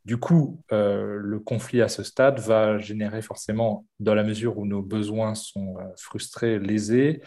Du 0.03 0.17
coup, 0.17 0.61
le 0.69 1.39
conflit 1.39 1.81
à 1.81 1.87
ce 1.87 2.03
stade 2.03 2.39
va 2.39 2.77
générer 2.77 3.21
forcément, 3.21 3.85
dans 4.01 4.15
la 4.15 4.23
mesure 4.23 4.57
où 4.57 4.65
nos 4.65 4.81
besoins 4.81 5.33
sont 5.33 5.77
frustrés, 5.95 6.59
lésés, 6.59 7.21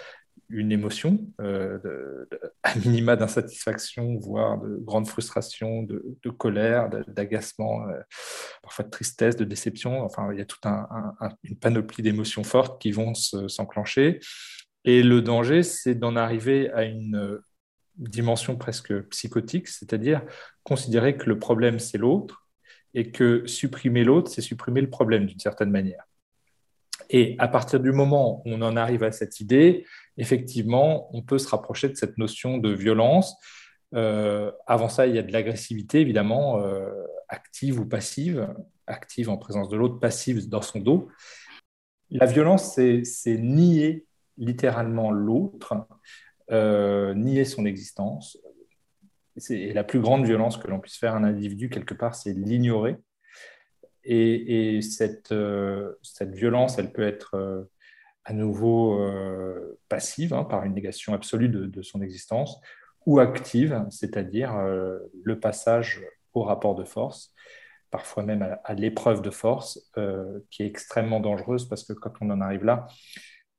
une 0.49 0.73
émotion, 0.73 1.19
euh, 1.41 2.27
à 2.63 2.75
minima 2.77 3.17
d'insatisfaction, 3.17 4.17
voire 4.19 4.59
de 4.59 4.77
grande 4.77 5.09
frustration, 5.09 5.83
de, 5.83 6.31
colère, 6.31 6.89
d'agacement, 7.09 7.89
euh, 7.89 8.01
parfois 8.63 8.85
de 8.85 8.91
tristesse, 8.91 9.37
de 9.37 9.45
déception. 9.45 10.03
Enfin, 10.03 10.33
il 10.33 10.39
y 10.39 10.43
a 10.43 10.45
toute 10.45 10.65
une 11.45 11.57
panoplie 11.59 12.03
d'émotions 12.03 12.45
fortes 12.45 12.81
qui 12.81 12.93
vont 12.93 13.15
s'enclencher. 13.15 14.21
Et 14.85 15.03
le 15.03 15.21
danger, 15.21 15.63
c'est 15.63 15.95
d'en 15.95 16.15
arriver 16.15 16.71
à 16.71 16.85
une 16.85 17.41
dimension 17.97 18.57
presque 18.57 19.01
psychotique, 19.09 19.69
c'est-à-dire 19.69 20.23
considérer 20.63 21.17
que 21.17 21.29
le 21.29 21.39
problème, 21.39 21.79
c'est 21.79 21.99
l'autre, 21.99 22.47
et 22.95 23.11
que 23.11 23.47
supprimer 23.47 24.05
l'autre, 24.05 24.31
c'est 24.31 24.43
supprimer 24.43 24.81
le 24.81 24.91
problème 24.91 25.27
d'une 25.27 25.39
certaine 25.39 25.71
manière. 25.71 26.05
Et 27.11 27.37
à 27.39 27.47
partir 27.47 27.79
du 27.81 27.93
moment 27.93 28.43
où 28.45 28.51
on 28.53 28.63
en 28.63 28.77
arrive 28.77 29.03
à 29.03 29.13
cette 29.13 29.41
idée, 29.41 29.87
effectivement, 30.17 31.15
on 31.15 31.23
peut 31.23 31.39
se 31.39 31.49
rapprocher 31.49 31.89
de 31.89 31.95
cette 31.95 32.19
notion 32.19 32.59
de 32.59 32.71
violence. 32.71 33.37
Euh, 33.95 34.51
avant 34.67 34.89
ça, 34.89 35.07
il 35.07 35.15
y 35.15 35.19
a 35.19 35.23
de 35.23 35.33
l'agressivité, 35.33 36.01
évidemment, 36.01 36.61
euh, 36.61 36.91
active 37.29 37.81
ou 37.81 37.87
passive, 37.87 38.49
active 38.87 39.31
en 39.31 39.37
présence 39.37 39.69
de 39.69 39.77
l'autre, 39.77 39.99
passive 39.99 40.49
dans 40.49 40.63
son 40.63 40.81
dos. 40.81 41.09
La 42.11 42.27
violence, 42.27 42.75
c'est 42.75 43.39
nier 43.39 44.07
littéralement 44.39 45.11
l'autre, 45.11 45.75
euh, 46.51 47.15
nier 47.15 47.45
son 47.45 47.67
existence. 47.67 48.39
Et 49.51 49.73
la 49.73 49.85
plus 49.85 50.01
grande 50.01 50.25
violence 50.25 50.57
que 50.57 50.69
l'on 50.69 50.81
puisse 50.81 50.97
faire 50.97 51.15
à 51.15 51.19
un 51.19 51.25
individu, 51.25 51.69
quelque 51.69 51.95
part, 51.95 52.15
c'est 52.15 52.33
l'ignorer. 52.33 52.97
Et, 54.05 54.81
cette, 54.83 55.35
violence, 56.21 56.79
elle 56.79 56.93
peut 56.93 57.03
être 57.03 57.69
à 58.27 58.33
nouveau 58.33 59.01
euh, 59.01 59.79
passive, 59.89 60.35
hein, 60.35 60.43
par 60.43 60.65
une 60.65 60.75
négation 60.75 61.15
absolue 61.15 61.49
de, 61.49 61.83
son 61.83 62.03
existence, 62.03 62.61
ou 63.07 63.21
active, 63.21 63.87
c'est-à-dire 63.91 64.57
euh, 64.57 64.99
le 65.23 65.39
passage 65.39 66.05
au 66.35 66.43
rapport 66.43 66.75
de 66.75 66.85
force, 66.85 67.33
parfois 67.93 68.25
même 68.25 68.59
à, 68.65 68.75
l'épreuve 68.75 69.23
de 69.23 69.31
force, 69.31 69.93
euh, 69.97 70.41
qui 70.51 70.65
est 70.65 70.67
extrêmement 70.67 71.21
dangereuse 71.21 71.69
parce 71.69 71.85
que 71.85 71.93
quand 71.93 72.11
on 72.21 72.31
en 72.31 72.41
arrive 72.41 72.65
là, 72.65 72.89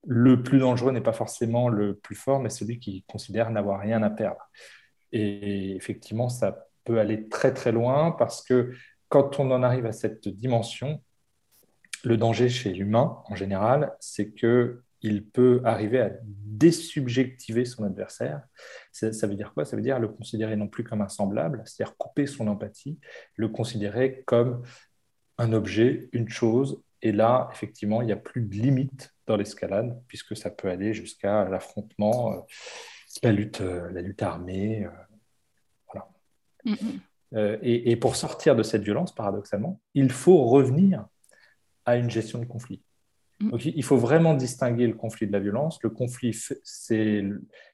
le 0.06 0.44
plus 0.44 0.60
dangereux 0.60 0.92
n'est 0.92 1.02
pas 1.02 1.14
forcément 1.14 1.70
le 1.70 1.96
plus 1.96 2.16
fort, 2.16 2.42
mais 2.42 2.50
celui 2.50 2.78
qui 2.80 3.06
considère 3.08 3.50
n'avoir 3.52 3.80
rien 3.80 4.04
à 4.04 4.10
perdre. 4.10 4.50
Et 5.14 5.78
effectivement, 5.78 6.28
ça 6.28 6.68
peut 6.84 7.00
aller 7.00 7.30
très 7.30 7.54
très 7.54 7.72
loin 7.72 8.12
parce 8.12 8.44
que 8.44 8.74
quand 9.08 9.40
on 9.40 9.50
en 9.52 9.64
arrive 9.64 9.86
à 9.86 9.94
cette 9.94 10.28
dimension, 10.28 11.02
le 12.08 12.18
danger 12.18 12.50
chez 12.50 12.74
l'humain, 12.74 13.22
en 13.26 13.36
général, 13.36 13.94
c'est 14.00 14.34
qu'il 14.34 15.26
peut 15.34 15.62
arriver 15.66 16.00
à 16.00 16.12
désubjectiver 16.24 17.66
son 17.66 17.84
adversaire. 17.84 18.42
Ça, 18.92 19.28
veut 19.28 19.36
dire 19.36 19.54
quoi? 19.54 19.66
Ça 19.66 19.76
veut 19.76 19.82
dire 19.82 20.00
le 20.00 20.08
considérer 20.08 20.56
non 20.56 20.68
plus 20.68 20.84
comme 20.84 21.02
un 21.02 21.10
semblable, 21.10 21.62
c'est-à-dire 21.66 21.98
couper 21.98 22.26
son 22.26 22.48
empathie, 22.48 22.98
le 23.36 23.50
considérer 23.50 24.24
comme 24.26 24.64
un 25.38 25.54
objet, 25.54 26.10
une 26.14 26.30
chose. 26.30 26.82
Et 27.02 27.12
là, 27.12 27.50
effectivement, 27.52 28.02
il 28.02 28.06
n'y 28.06 28.14
a 28.14 28.18
plus 28.18 28.42
de 28.42 28.56
limite 28.56 29.14
dans 29.28 29.36
l'escalade, 29.36 30.02
puisque 30.08 30.36
ça 30.36 30.50
peut 30.50 30.70
aller 30.70 30.94
jusqu'à 30.94 31.48
l'affrontement, 31.50 32.34
euh, 32.34 32.40
la, 33.22 33.34
lutte, 33.34 33.62
euh, 33.62 33.92
la 33.92 34.02
lutte 34.02 34.24
armée. 34.24 34.86
Euh, 34.86 36.00
voilà. 37.34 37.60
et, 37.62 37.96
pour 37.98 38.16
sortir 38.16 38.56
de 38.56 38.64
cette 38.64 38.84
violence, 38.84 39.14
paradoxalement, 39.14 39.82
il 39.94 40.10
faut 40.10 40.46
revenir 40.46 41.06
à 41.88 41.96
une 41.96 42.12
gestion 42.12 42.38
de 42.38 42.46
conflit. 42.46 42.84
Mm. 43.40 43.50
Donc, 43.50 43.66
il 43.66 43.84
faut 43.84 43.98
vraiment 43.98 44.36
distinguer 44.36 44.86
le 44.86 44.94
conflit 44.94 45.26
de 45.26 45.32
la 45.32 45.40
violence. 45.40 45.80
Le 45.82 45.90
conflit, 45.90 46.38
c'est 46.64 47.24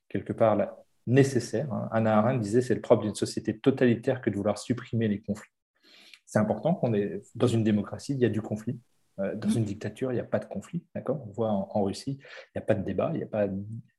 quelque 0.07 0.31
part 0.31 0.57
nécessaire. 1.05 1.73
Hein. 1.73 1.89
Anna 1.91 2.17
Arendt 2.19 2.39
disait 2.39 2.61
c'est 2.61 2.75
le 2.75 2.81
propre 2.81 3.03
d'une 3.03 3.15
société 3.15 3.57
totalitaire 3.57 4.21
que 4.21 4.29
de 4.29 4.35
vouloir 4.35 4.57
supprimer 4.57 5.09
les 5.09 5.19
conflits. 5.19 5.51
C'est 6.25 6.39
important 6.39 6.73
qu'on 6.73 6.93
est 6.93 7.21
dans 7.35 7.47
une 7.47 7.63
démocratie, 7.63 8.13
il 8.13 8.19
y 8.19 8.25
a 8.25 8.29
du 8.29 8.41
conflit. 8.41 8.79
Euh, 9.19 9.35
dans 9.35 9.49
mm. 9.49 9.57
une 9.57 9.65
dictature, 9.65 10.11
il 10.11 10.15
n'y 10.15 10.21
a 10.21 10.25
pas 10.25 10.39
de 10.39 10.45
conflit. 10.45 10.85
D'accord? 10.95 11.21
On 11.27 11.31
voit 11.31 11.49
en, 11.51 11.83
Russie, 11.83 12.19
il 12.19 12.57
n'y 12.57 12.61
a 12.61 12.65
pas 12.65 12.75
de 12.75 12.83
débat, 12.83 13.09
il 13.13 13.17
n'y 13.17 13.23
a 13.23 13.27
pas 13.27 13.47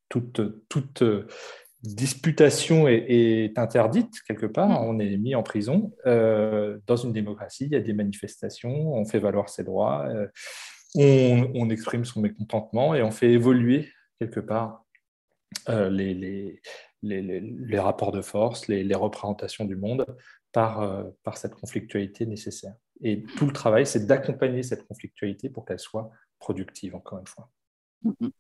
toute, 0.09 0.69
toute 0.69 1.03
disputation 1.85 2.89
est, 2.89 3.53
interdite 3.59 4.15
quelque 4.27 4.47
part, 4.47 4.69
mm. 4.69 4.85
on 4.85 4.99
est 4.99 5.17
mis 5.17 5.35
en 5.35 5.43
prison. 5.43 5.93
Euh, 6.07 6.79
dans 6.87 6.97
une 6.97 7.13
démocratie, 7.13 7.67
il 7.67 7.73
y 7.73 7.77
a 7.77 7.81
des 7.81 7.93
manifestations, 7.93 8.95
on 8.95 9.05
fait 9.05 9.19
valoir 9.19 9.49
ses 9.49 9.65
droits, 9.65 10.07
euh, 10.09 10.27
on, 10.97 11.71
exprime 11.71 12.05
son 12.05 12.21
mécontentement 12.21 12.95
et 12.95 13.03
on 13.03 13.11
fait 13.11 13.33
évoluer 13.33 13.89
quelque 14.19 14.41
part 14.41 14.85
euh, 15.69 15.91
les, 15.91 16.15
les, 16.15 16.61
les, 17.03 17.79
rapports 17.79 18.13
de 18.13 18.23
force, 18.23 18.69
les, 18.69 18.95
représentations 18.95 19.65
du 19.65 19.77
monde 19.77 20.07
par, 20.53 21.05
par 21.23 21.37
cette 21.37 21.55
conflictualité 21.55 22.27
nécessaire. 22.27 22.75
Et 23.03 23.25
tout 23.37 23.47
le 23.47 23.53
travail, 23.53 23.87
c'est 23.87 24.07
d'accompagner 24.07 24.63
cette 24.63 24.87
conflictualité 24.87 25.51
pour 25.51 25.65
qu'elle 25.65 25.81
soit 25.81 26.11
productive, 26.39 26.95
encore 26.95 27.19
une 27.19 27.27
fois. 27.27 27.51
Mm, 28.05 28.13
mm. 28.21 28.31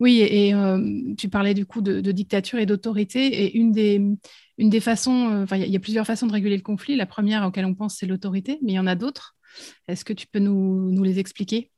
Oui, 0.00 0.20
et, 0.20 0.54
euh, 0.54 1.14
tu 1.16 1.28
parlais 1.28 1.54
du 1.54 1.66
coup 1.66 1.80
de, 1.80 2.00
dictature 2.12 2.58
et 2.58 2.66
d'autorité, 2.66 3.26
et 3.26 3.56
une 3.56 3.72
des, 3.72 4.80
façons, 4.80 5.30
euh, 5.30 5.44
enfin, 5.44 5.56
il 5.56 5.70
y, 5.70 5.76
a 5.76 5.80
plusieurs 5.80 6.06
façons 6.06 6.26
de 6.26 6.32
réguler 6.32 6.56
le 6.56 6.62
conflit. 6.62 6.96
La 6.96 7.06
première 7.06 7.46
auquel 7.46 7.64
on 7.64 7.74
pense, 7.74 7.96
c'est 7.96 8.06
l'autorité, 8.06 8.58
mais 8.62 8.72
il 8.72 8.76
y 8.76 8.78
en 8.78 8.86
a 8.86 8.94
d'autres. 8.94 9.36
Est-ce 9.88 10.04
que 10.04 10.12
tu 10.12 10.26
peux 10.26 10.38
nous, 10.38 10.90
nous, 10.90 11.02
les 11.02 11.18
expliquer? 11.18 11.70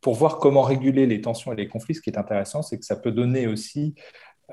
Pour 0.00 0.14
voir 0.14 0.38
comment 0.38 0.62
réguler 0.62 1.06
les 1.06 1.20
tensions 1.20 1.52
et 1.52 1.56
les 1.56 1.68
conflits, 1.68 1.94
ce 1.94 2.00
qui 2.00 2.10
est 2.10 2.18
intéressant, 2.18 2.62
c'est 2.62 2.78
que 2.78 2.84
ça 2.84 2.96
peut 2.96 3.10
donner 3.10 3.48
aussi 3.48 3.94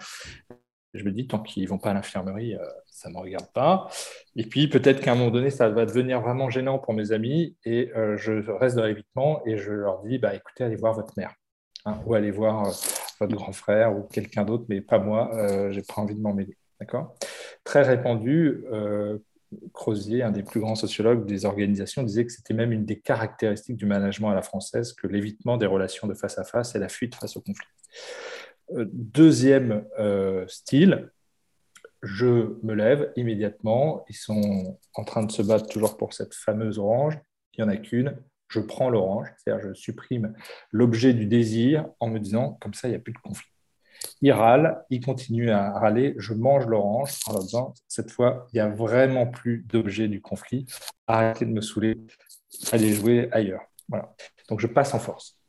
Je 0.95 1.05
me 1.05 1.13
dis, 1.13 1.27
tant 1.27 1.39
qu'ils 1.39 1.63
ne 1.65 1.69
vont 1.69 1.79
pas 1.79 1.91
à 1.91 1.95
l'infirmerie, 1.95 2.55
euh, 2.55 2.65
ça 2.87 3.09
ne 3.09 3.15
me 3.15 3.21
regarde 3.21 3.51
pas. 3.53 3.89
Et 4.37 4.45
puis, 4.45 4.69
peut-être 4.69 5.01
qu'à 5.01 5.13
un 5.13 5.15
moment 5.15 5.31
donné, 5.31 5.51
ça 5.51 5.69
va 5.69 5.87
devenir 5.87 6.21
vraiment 6.21 6.51
gênant 6.51 6.79
pour 6.79 6.95
mes 6.95 7.13
amis 7.13 7.57
et 7.65 7.93
euh, 7.97 8.17
je 8.17 8.51
reste 8.51 8.77
dans 8.77 8.85
l'évitement 8.85 9.43
et 9.47 9.57
je 9.57 9.73
leur 9.73 10.03
dis, 10.03 10.19
bah, 10.19 10.35
écoutez, 10.35 10.65
allez 10.65 10.77
voir 10.77 10.95
votre 10.95 11.15
mère 11.17 11.35
hein, 11.85 11.99
ou 12.07 12.15
allez 12.15 12.31
voir 12.31 12.67
euh, 12.67 12.71
votre 13.21 13.35
grand 13.35 13.53
frère 13.53 13.97
ou 13.97 14.03
quelqu'un 14.03 14.45
d'autre, 14.45 14.65
mais 14.69 14.81
pas 14.81 14.99
moi, 14.99 15.31
je 15.71 15.77
n'ai 15.77 15.83
pas 15.83 16.01
envie 16.01 16.15
de 16.15 16.21
m'en 16.21 16.33
mêler. 16.33 16.57
D'accord? 16.81 17.15
Très 17.65 17.83
répandu, 17.83 18.65
Crozier, 19.73 20.23
un 20.23 20.31
des 20.31 20.43
plus 20.43 20.61
grands 20.61 20.77
sociologues 20.77 21.27
des 21.27 21.45
organisations, 21.45 22.03
disait 22.03 22.25
que 22.25 22.33
c'était 22.33 22.55
même 22.55 22.73
une 22.73 22.85
des 22.85 23.01
caractéristiques 23.01 23.77
du 23.77 23.85
management 23.85 24.31
à 24.31 24.35
la 24.35 24.43
française 24.43 24.93
que 24.93 25.09
l'évitement 25.09 25.57
des 25.57 25.67
relations 25.67 26.07
de 26.07 26.15
face 26.15 26.39
à 26.39 26.45
face 26.45 26.75
et 26.77 26.79
la 26.79 26.89
fuite 26.89 27.17
face 27.17 27.37
au 27.37 27.41
conflit. 27.41 27.67
Euh, 28.73 28.87
deuxième 28.93 29.85
euh, 29.99 30.47
style, 30.49 31.11
je 32.03 32.57
me 32.63 32.75
lève 32.75 33.13
immédiatement. 33.17 34.05
Ils 34.09 34.17
sont 34.17 34.79
en 34.95 35.05
train 35.05 35.25
de 35.25 35.33
se 35.33 35.43
battre 35.43 35.67
toujours 35.67 35.97
pour 35.97 36.13
cette 36.13 36.35
fameuse 36.35 36.79
orange. 36.79 37.19
Il 37.55 37.65
n'y 37.65 37.71
en 37.71 37.73
a 37.73 37.77
qu'une. 37.77 38.17
Je 38.49 38.61
prends 38.61 38.91
l'orange, 38.91 39.29
c'est-à-dire 39.37 39.69
je 39.69 39.75
supprime 39.75 40.35
l'objet 40.73 41.15
du 41.15 41.27
désir 41.27 41.87
en 42.01 42.09
me 42.09 42.19
disant 42.19 42.59
comme 42.61 42.75
ça, 42.75 42.89
il 42.89 42.93
n'y 42.93 42.97
a 42.97 43.01
plus 43.01 43.13
de 43.13 43.19
conflit. 43.19 43.47
Il 44.23 44.33
râle, 44.33 44.83
il 44.91 45.05
continue 45.05 45.51
à 45.51 45.73
râler, 45.73 46.15
je 46.19 46.35
mange 46.35 46.67
l'orange 46.67 47.13
en 47.27 47.33
leur 47.33 47.43
disant 47.43 47.75
cette 47.87 48.11
fois, 48.11 48.47
il 48.53 48.57
n'y 48.57 48.61
a 48.61 48.69
vraiment 48.69 49.27
plus 49.27 49.65
d'objet 49.69 50.09
du 50.09 50.21
conflit. 50.21 50.67
Arrêtez 51.07 51.45
de 51.45 51.51
me 51.51 51.61
saouler, 51.61 51.99
allez 52.73 52.93
jouer 52.93 53.29
ailleurs. 53.31 53.63
Voilà. 53.89 54.15
Donc 54.49 54.61
je 54.61 54.67
passe 54.67 54.95
en 54.95 54.99
force. 54.99 55.40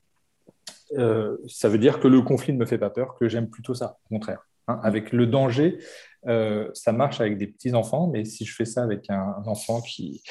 Euh, 0.98 1.38
ça 1.48 1.70
veut 1.70 1.78
dire 1.78 2.00
que 2.00 2.08
le 2.08 2.22
conflit 2.22 2.54
ne 2.54 2.58
me 2.58 2.66
fait 2.66 2.78
pas 2.78 2.90
peur, 2.90 3.16
que 3.16 3.28
j'aime 3.28 3.50
plutôt 3.50 3.74
ça, 3.74 3.98
au 4.06 4.16
contraire. 4.16 4.48
Hein. 4.68 4.80
avec 4.84 5.12
le 5.12 5.26
danger, 5.26 5.80
euh, 6.28 6.70
ça 6.76 6.92
marche 6.92 7.20
avec 7.20 7.38
des 7.38 7.48
petits-enfants, 7.48 8.08
mais 8.08 8.26
si 8.26 8.46
je 8.46 8.54
fais 8.54 8.66
ça 8.66 8.84
avec 8.84 9.10
un, 9.10 9.42
enfant 9.48 9.82
qui 9.82 10.22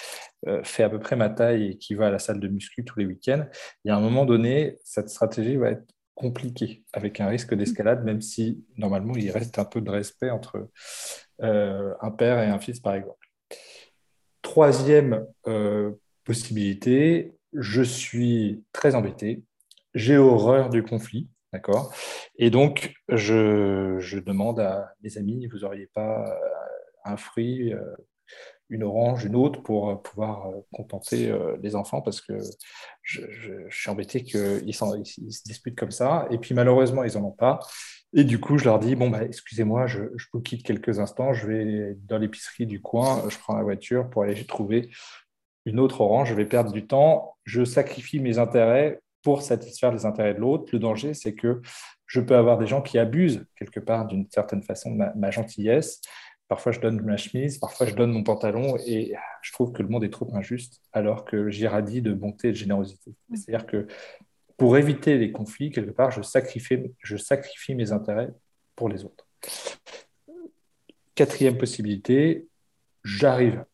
euh, 0.46 0.62
fait 0.62 0.84
à 0.84 0.88
peu 0.88 1.00
près 1.00 1.16
ma 1.16 1.28
taille 1.28 1.70
et 1.70 1.78
qui 1.78 1.94
va 1.94 2.06
à 2.06 2.10
la 2.10 2.20
salle 2.20 2.38
de 2.38 2.46
muscu 2.46 2.84
tous 2.84 2.98
les 3.00 3.06
week-ends, 3.06 3.44
il 3.84 3.88
y 3.88 3.90
a 3.90 3.96
un 3.96 4.00
moment 4.00 4.24
donné, 4.24 4.78
cette 4.84 5.10
stratégie 5.10 5.56
va 5.56 5.70
être 5.70 5.84
compliquée, 6.14 6.84
avec 6.92 7.18
un 7.20 7.26
risque 7.26 7.54
d'escalade, 7.54 8.04
même 8.04 8.20
si 8.20 8.64
normalement 8.76 9.14
il 9.16 9.30
reste 9.30 9.58
un 9.58 9.64
peu 9.64 9.80
de 9.80 9.90
respect 9.90 10.30
entre 10.30 10.68
un 11.40 12.10
père 12.10 12.38
et 12.40 12.46
un 12.46 12.58
fils, 12.58 12.78
par 12.78 12.94
exemple. 12.94 13.26
Troisième 14.42 15.26
possibilité, 16.24 17.34
je 17.54 17.82
suis 17.82 18.62
très 18.72 18.94
embêté, 18.94 19.42
j'ai 19.94 20.16
horreur 20.16 20.70
du 20.70 20.82
conflit, 20.82 21.28
d'accord? 21.52 21.92
Et 22.36 22.50
donc, 22.50 22.94
je, 23.08 24.18
demande 24.20 24.60
à 24.60 24.92
mes 25.02 25.18
amis, 25.18 25.46
vous 25.46 25.58
n'auriez 25.60 25.88
pas 25.94 26.24
un 27.04 27.16
fruit, 27.16 27.72
une 28.68 28.84
orange, 28.84 29.24
une 29.24 29.34
autre 29.34 29.62
pour 29.62 30.00
pouvoir 30.02 30.48
contenter 30.72 31.34
les 31.60 31.74
enfants 31.74 32.02
parce 32.02 32.20
que 32.20 32.38
je, 33.02 33.22
suis 33.70 33.90
embêté 33.90 34.22
qu'ils 34.22 34.62
ils 34.64 34.74
se 34.74 35.42
disputent 35.44 35.78
comme 35.78 35.90
ça. 35.90 36.28
Et 36.30 36.38
puis 36.38 36.54
malheureusement, 36.54 37.02
ils 37.02 37.18
n'en 37.18 37.28
ont 37.28 37.32
pas. 37.32 37.58
Et 38.12 38.24
du 38.24 38.40
coup, 38.40 38.58
je 38.58 38.64
leur 38.64 38.80
dis, 38.80 38.96
bon, 38.96 39.08
bah, 39.08 39.24
excusez-moi, 39.24 39.86
je, 39.86 40.02
vous 40.32 40.40
quitte 40.40 40.64
quelques 40.64 40.98
instants, 40.98 41.32
je 41.32 41.46
vais 41.46 41.96
dans 42.08 42.18
l'épicerie 42.18 42.66
du 42.66 42.80
coin, 42.80 43.22
je 43.28 43.38
prends 43.38 43.56
la 43.56 43.62
voiture 43.62 44.10
pour 44.10 44.22
aller 44.24 44.44
trouver 44.46 44.90
une 45.64 45.78
autre 45.78 46.00
orange, 46.00 46.30
je 46.30 46.34
vais 46.34 46.46
perdre 46.46 46.72
du 46.72 46.86
temps, 46.86 47.36
je 47.44 47.64
sacrifie 47.64 48.18
mes 48.18 48.38
intérêts 48.38 49.00
pour 49.22 49.42
satisfaire 49.42 49.92
les 49.92 50.06
intérêts 50.06 50.34
de 50.34 50.40
l'autre. 50.40 50.70
Le 50.72 50.78
danger, 50.78 51.14
c'est 51.14 51.34
que 51.34 51.60
je 52.06 52.20
peux 52.20 52.36
avoir 52.36 52.58
des 52.58 52.66
gens 52.66 52.82
qui 52.82 52.98
abusent 52.98 53.44
quelque 53.56 53.80
part 53.80 54.06
d'une 54.06 54.26
certaine 54.30 54.62
façon 54.62 54.92
de 54.92 55.04
ma, 55.14 55.30
gentillesse. 55.30 56.00
Parfois, 56.48 56.72
je 56.72 56.80
donne 56.80 57.00
ma 57.02 57.16
chemise, 57.16 57.58
parfois, 57.58 57.86
je 57.86 57.94
donne 57.94 58.10
mon 58.10 58.24
pantalon 58.24 58.76
et 58.84 59.14
je 59.42 59.52
trouve 59.52 59.72
que 59.72 59.82
le 59.82 59.88
monde 59.88 60.02
est 60.02 60.10
trop 60.10 60.28
injuste 60.34 60.80
alors 60.92 61.24
que 61.24 61.50
j'irradie 61.50 62.02
de 62.02 62.12
bonté 62.12 62.48
et 62.48 62.50
de 62.50 62.56
générosité. 62.56 63.12
C'est-à-dire 63.34 63.66
que 63.66 63.86
pour 64.56 64.76
éviter 64.76 65.16
les 65.16 65.30
conflits, 65.30 65.70
quelque 65.70 65.92
part, 65.92 66.10
je 66.10 66.22
sacrifie, 66.22 66.92
je 66.98 67.16
sacrifie 67.16 67.74
mes 67.74 67.92
intérêts 67.92 68.30
pour 68.74 68.88
les 68.88 69.04
autres. 69.04 69.26
Quatrième 71.14 71.56
possibilité, 71.56 72.48
j'arrive 73.04 73.64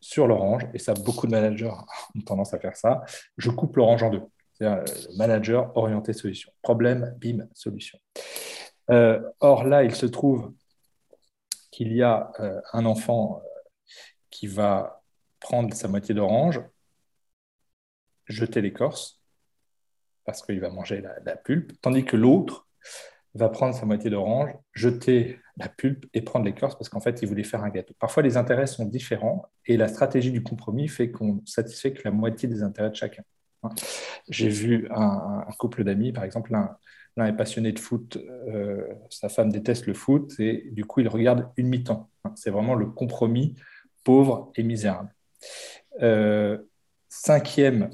sur 0.00 0.26
l'orange, 0.26 0.66
et 0.74 0.78
ça, 0.78 0.94
beaucoup 0.94 1.26
de 1.26 1.32
managers 1.32 1.70
ont 2.16 2.20
tendance 2.22 2.54
à 2.54 2.58
faire 2.58 2.76
ça, 2.76 3.02
je 3.36 3.50
coupe 3.50 3.76
l'orange 3.76 4.02
en 4.02 4.10
deux. 4.10 4.22
C'est-à-dire 4.52 4.82
euh, 4.82 5.16
manager 5.16 5.76
orienté 5.76 6.12
solution. 6.12 6.52
Problème, 6.62 7.16
bim, 7.20 7.46
solution. 7.54 7.98
Euh, 8.90 9.20
or, 9.40 9.64
là, 9.64 9.84
il 9.84 9.94
se 9.94 10.06
trouve 10.06 10.52
qu'il 11.70 11.92
y 11.92 12.02
a 12.02 12.32
euh, 12.40 12.60
un 12.72 12.84
enfant 12.84 13.42
qui 14.30 14.46
va 14.46 15.02
prendre 15.40 15.74
sa 15.74 15.88
moitié 15.88 16.14
d'orange, 16.14 16.60
jeter 18.26 18.60
l'écorce, 18.60 19.20
parce 20.24 20.42
qu'il 20.42 20.60
va 20.60 20.70
manger 20.70 21.02
la, 21.24 21.36
pulpe, 21.36 21.72
tandis 21.80 22.04
que 22.04 22.16
l'autre 22.16 22.68
va 23.34 23.48
prendre 23.48 23.74
sa 23.74 23.86
moitié 23.86 24.10
d'orange, 24.10 24.50
jeter 24.72 25.40
la 25.56 25.68
pulpe 25.68 26.06
et 26.14 26.22
prendre 26.22 26.44
l'écorce 26.44 26.76
parce 26.76 26.88
qu'en 26.88 27.00
fait, 27.00 27.22
il 27.22 27.28
voulait 27.28 27.44
faire 27.44 27.64
un 27.64 27.70
gâteau. 27.70 27.94
Parfois, 27.98 28.22
les 28.22 28.36
intérêts 28.36 28.66
sont 28.66 28.84
différents 28.84 29.50
et 29.66 29.76
la 29.76 29.88
stratégie 29.88 30.30
du 30.30 30.42
compromis 30.42 30.88
fait 30.88 31.10
qu'on 31.10 31.42
satisfait 31.44 31.92
que 31.92 32.02
la 32.04 32.10
moitié 32.10 32.48
des 32.48 32.62
intérêts 32.62 32.90
de 32.90 32.94
chacun. 32.94 33.24
J'ai 34.28 34.48
vu 34.48 34.88
un, 34.90 35.44
couple 35.58 35.84
d'amis, 35.84 36.12
par 36.12 36.24
exemple, 36.24 36.52
l'un 37.16 37.26
est 37.26 37.36
passionné 37.36 37.72
de 37.72 37.78
foot, 37.78 38.16
euh, 38.16 38.86
sa 39.10 39.28
femme 39.28 39.52
déteste 39.52 39.86
le 39.86 39.94
foot 39.94 40.32
et 40.38 40.70
du 40.72 40.84
coup, 40.84 41.00
il 41.00 41.08
regarde 41.08 41.50
une 41.56 41.68
mi-temps. 41.68 42.10
C'est 42.34 42.50
vraiment 42.50 42.74
le 42.74 42.86
compromis 42.86 43.54
pauvre 44.04 44.52
et 44.56 44.62
misérable. 44.62 45.14
Euh, 46.00 46.58
cinquième 47.08 47.90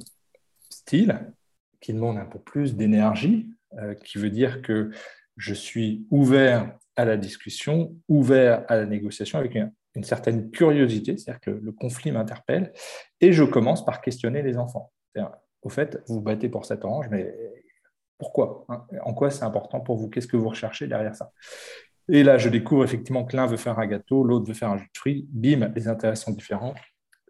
style, 0.70 1.32
qui 1.80 1.92
demande 1.92 2.18
un 2.18 2.26
peu 2.26 2.38
plus 2.38 2.76
d'énergie, 2.76 3.50
euh, 3.78 3.94
qui 3.94 4.18
veut 4.18 4.30
dire 4.30 4.62
que 4.62 4.90
je 5.36 5.54
suis 5.54 6.06
ouvert 6.10 6.76
à 6.96 7.04
la 7.04 7.16
discussion, 7.16 7.94
ouvert 8.08 8.64
à 8.68 8.76
la 8.76 8.86
négociation 8.86 9.38
avec 9.38 9.54
une, 9.54 9.72
certaine 10.02 10.52
curiosité, 10.52 11.16
c'est-à-dire 11.16 11.40
que 11.40 11.50
le 11.50 11.72
conflit 11.72 12.12
m'interpelle, 12.12 12.72
et 13.20 13.32
je 13.32 13.42
commence 13.42 13.84
par 13.84 14.00
questionner 14.00 14.42
les 14.42 14.56
enfants. 14.56 14.92
Au 15.68 15.70
fait, 15.70 16.02
vous, 16.06 16.22
battez 16.22 16.48
pour 16.48 16.64
cette 16.64 16.82
orange, 16.82 17.08
mais 17.10 17.30
pourquoi 18.16 18.64
hein 18.70 18.86
En 19.04 19.12
quoi 19.12 19.30
c'est 19.30 19.44
important 19.44 19.80
pour 19.80 19.98
vous? 19.98 20.08
Qu'est-ce 20.08 20.26
que 20.26 20.38
vous 20.38 20.48
recherchez 20.48 20.86
derrière 20.86 21.14
ça? 21.14 21.30
Et 22.08 22.22
là, 22.22 22.38
je 22.38 22.48
découvre 22.48 22.84
effectivement 22.84 23.26
que 23.26 23.36
l'un 23.36 23.44
veut 23.44 23.58
faire 23.58 23.78
un 23.78 23.86
gâteau, 23.86 24.24
l'autre 24.24 24.46
veut 24.46 24.54
faire 24.54 24.70
un 24.70 24.78
jus 24.78 24.86
de 24.86 24.98
fruits. 24.98 25.28
Bim, 25.28 25.70
les 25.76 25.86
intérêts 25.86 26.16
sont 26.16 26.30
différents. 26.30 26.74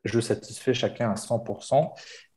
Je 0.05 0.21
satisfais 0.21 0.73
chacun 0.73 1.11
à 1.11 1.17
100%. 1.17 1.93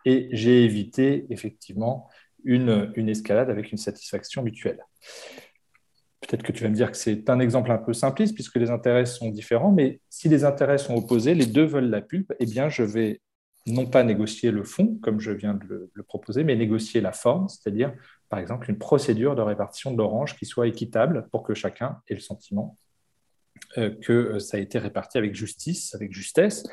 Et 0.05 0.27
j'ai 0.31 0.65
évité 0.65 1.27
effectivement 1.29 2.09
une, 2.43 2.91
une 2.95 3.07
escalade 3.07 3.51
avec 3.51 3.71
une 3.71 3.77
satisfaction 3.77 4.41
mutuelle. 4.41 4.83
Peut-être 6.21 6.41
que 6.41 6.51
tu 6.51 6.63
vas 6.63 6.71
me 6.71 6.75
dire 6.75 6.89
que 6.89 6.97
c'est 6.97 7.29
un 7.29 7.39
exemple 7.39 7.69
un 7.69 7.77
peu 7.77 7.93
simpliste 7.93 8.33
puisque 8.33 8.55
les 8.55 8.71
intérêts 8.71 9.05
sont 9.05 9.29
différents, 9.29 9.71
mais 9.71 9.99
si 10.09 10.29
les 10.29 10.45
intérêts 10.45 10.79
sont 10.79 10.95
opposés, 10.95 11.35
les 11.35 11.45
deux 11.45 11.65
veulent 11.65 11.91
la 11.91 12.01
pulpe, 12.01 12.33
eh 12.39 12.47
bien 12.47 12.69
je 12.69 12.81
vais 12.81 13.21
non 13.67 13.85
pas 13.85 14.03
négocier 14.03 14.51
le 14.51 14.63
fond, 14.63 14.97
comme 15.01 15.19
je 15.19 15.31
viens 15.31 15.53
de 15.53 15.89
le, 15.93 16.03
proposer, 16.03 16.43
mais 16.43 16.55
négocier 16.55 17.01
la 17.01 17.11
forme, 17.11 17.47
c'est-à-dire 17.47 17.93
par 18.29 18.39
exemple 18.39 18.69
une 18.69 18.77
procédure 18.77 19.35
de 19.35 19.41
répartition 19.41 19.91
de 19.91 19.97
l'orange 19.97 20.35
qui 20.37 20.45
soit 20.45 20.67
équitable 20.67 21.27
pour 21.31 21.43
que 21.43 21.53
chacun 21.53 22.01
ait 22.07 22.15
le 22.15 22.19
sentiment 22.19 22.77
euh, 23.77 23.91
que 23.91 24.39
ça 24.39 24.57
a 24.57 24.59
été 24.59 24.79
réparti 24.79 25.17
avec 25.17 25.35
justice, 25.35 25.93
avec 25.93 26.11
justesse, 26.11 26.63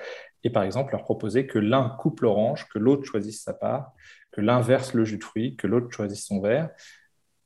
et 0.45 0.51
par 0.51 0.63
exemple 0.63 0.93
leur 0.93 1.03
proposer 1.03 1.47
que 1.47 1.59
l'un 1.59 1.91
coupe 1.91 2.21
l'orange, 2.21 2.69
que 2.69 2.79
l'autre 2.79 3.05
choisisse 3.05 3.43
sa 3.43 3.53
part, 3.53 3.93
que 4.33 4.41
l'un 4.41 4.61
verse 4.61 4.95
le 4.95 5.05
jus 5.05 5.19
de 5.19 5.25
fruits, 5.25 5.57
que 5.57 5.67
l'autre 5.67 5.91
choisisse 5.91 6.25
son 6.25 6.41
verre. 6.41 6.71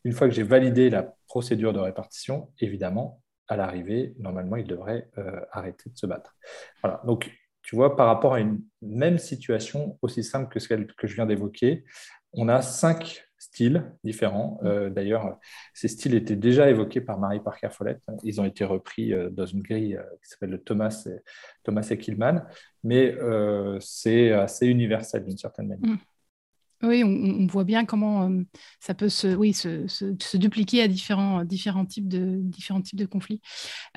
Une 0.04 0.12
fois 0.12 0.28
que 0.28 0.34
j'ai 0.34 0.42
validé 0.42 0.90
la 0.90 1.14
procédure 1.26 1.72
de 1.72 1.80
répartition, 1.80 2.52
évidemment, 2.60 3.22
à 3.48 3.56
l'arrivée, 3.56 4.14
normalement, 4.18 4.56
il 4.56 4.66
devrait 4.66 5.10
euh, 5.18 5.40
arrêter 5.50 5.90
de 5.90 5.96
se 5.96 6.06
battre. 6.06 6.36
Voilà. 6.82 7.00
Donc, 7.04 7.30
tu 7.72 7.76
vois, 7.76 7.96
par 7.96 8.08
rapport 8.08 8.34
à 8.34 8.40
une 8.40 8.60
même 8.82 9.16
situation 9.16 9.98
aussi 10.02 10.22
simple 10.22 10.52
que 10.52 10.60
celle 10.60 10.86
que 10.88 11.06
je 11.06 11.14
viens 11.14 11.24
d'évoquer, 11.24 11.86
on 12.34 12.50
a 12.50 12.60
cinq 12.60 13.24
styles 13.38 13.90
différents. 14.04 14.58
Mm. 14.60 14.66
Euh, 14.66 14.90
d'ailleurs, 14.90 15.38
ces 15.72 15.88
styles 15.88 16.14
étaient 16.14 16.36
déjà 16.36 16.68
évoqués 16.68 17.00
par 17.00 17.18
Marie 17.18 17.40
Parker 17.40 17.70
Follett. 17.70 17.98
Ils 18.24 18.42
ont 18.42 18.44
été 18.44 18.66
repris 18.66 19.14
euh, 19.14 19.30
dans 19.30 19.46
une 19.46 19.62
grille 19.62 19.96
euh, 19.96 20.02
qui 20.22 20.28
s'appelle 20.28 20.50
le 20.50 20.60
Thomas 20.60 21.06
et, 21.06 21.16
Thomas 21.64 21.88
et 21.90 21.96
Killman, 21.96 22.42
mais 22.84 23.16
c'est 23.80 24.32
assez 24.32 24.66
universel 24.66 25.24
d'une 25.24 25.38
certaine 25.38 25.68
manière. 25.68 25.92
Mm. 25.92 25.98
Oui, 26.82 27.04
on, 27.04 27.46
voit 27.46 27.62
bien 27.62 27.84
comment 27.84 28.28
euh, 28.28 28.42
ça 28.80 28.92
peut 28.92 29.08
se, 29.08 30.36
dupliquer 30.36 30.82
à 30.82 30.88
différents, 30.88 31.44
différents, 31.44 31.86
types, 31.86 32.08
de, 32.08 32.38
différents 32.42 32.82
types 32.82 32.98
de 32.98 33.06
conflits. 33.06 33.40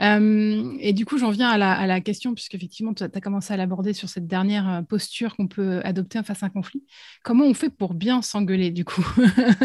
Euh, 0.02 0.72
et 0.80 0.94
du 0.94 1.04
coup, 1.04 1.18
j'en 1.18 1.32
viens 1.32 1.50
à 1.50 1.88
la, 1.88 2.02
question, 2.02 2.36
puisqu'effectivement, 2.36 2.94
tu 2.94 3.04
as 3.04 3.22
commencé 3.22 3.54
à 3.54 3.58
l'aborder 3.58 3.94
sur 3.94 4.08
cette 4.08 4.28
dernière 4.28 4.70
euh, 4.70 4.82
posture 4.84 5.36
qu'on 5.36 5.48
peut 5.48 5.82
adopter 5.84 6.22
face 6.22 6.44
à 6.44 6.46
un 6.46 6.50
conflit. 6.50 6.84
Comment 7.24 7.46
on 7.46 7.56
fait 7.56 7.72
pour 7.72 7.96
bien 7.96 8.22
s'engueuler, 8.22 8.70
du 8.70 8.86
coup? 8.86 9.06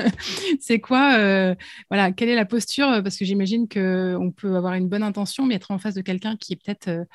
C'est 0.61 0.81
quoi, 0.81 1.55
voilà, 1.91 2.13
quelle 2.13 2.31
est 2.31 2.35
la 2.35 2.47
posture? 2.47 3.03
Parce 3.03 3.19
que 3.19 3.27
j'imagine 3.27 3.69
qu'on 3.69 4.33
peut 4.35 4.57
avoir 4.57 4.75
une 4.75 4.89
bonne 4.89 5.03
intention, 5.03 5.45
mais 5.45 5.57
être 5.57 5.73
en 5.73 5.79
face 5.79 5.95
de 5.95 6.01
quelqu'un 6.01 6.37
qui 6.37 6.55
est 6.55 6.57
peut-être 6.57 7.07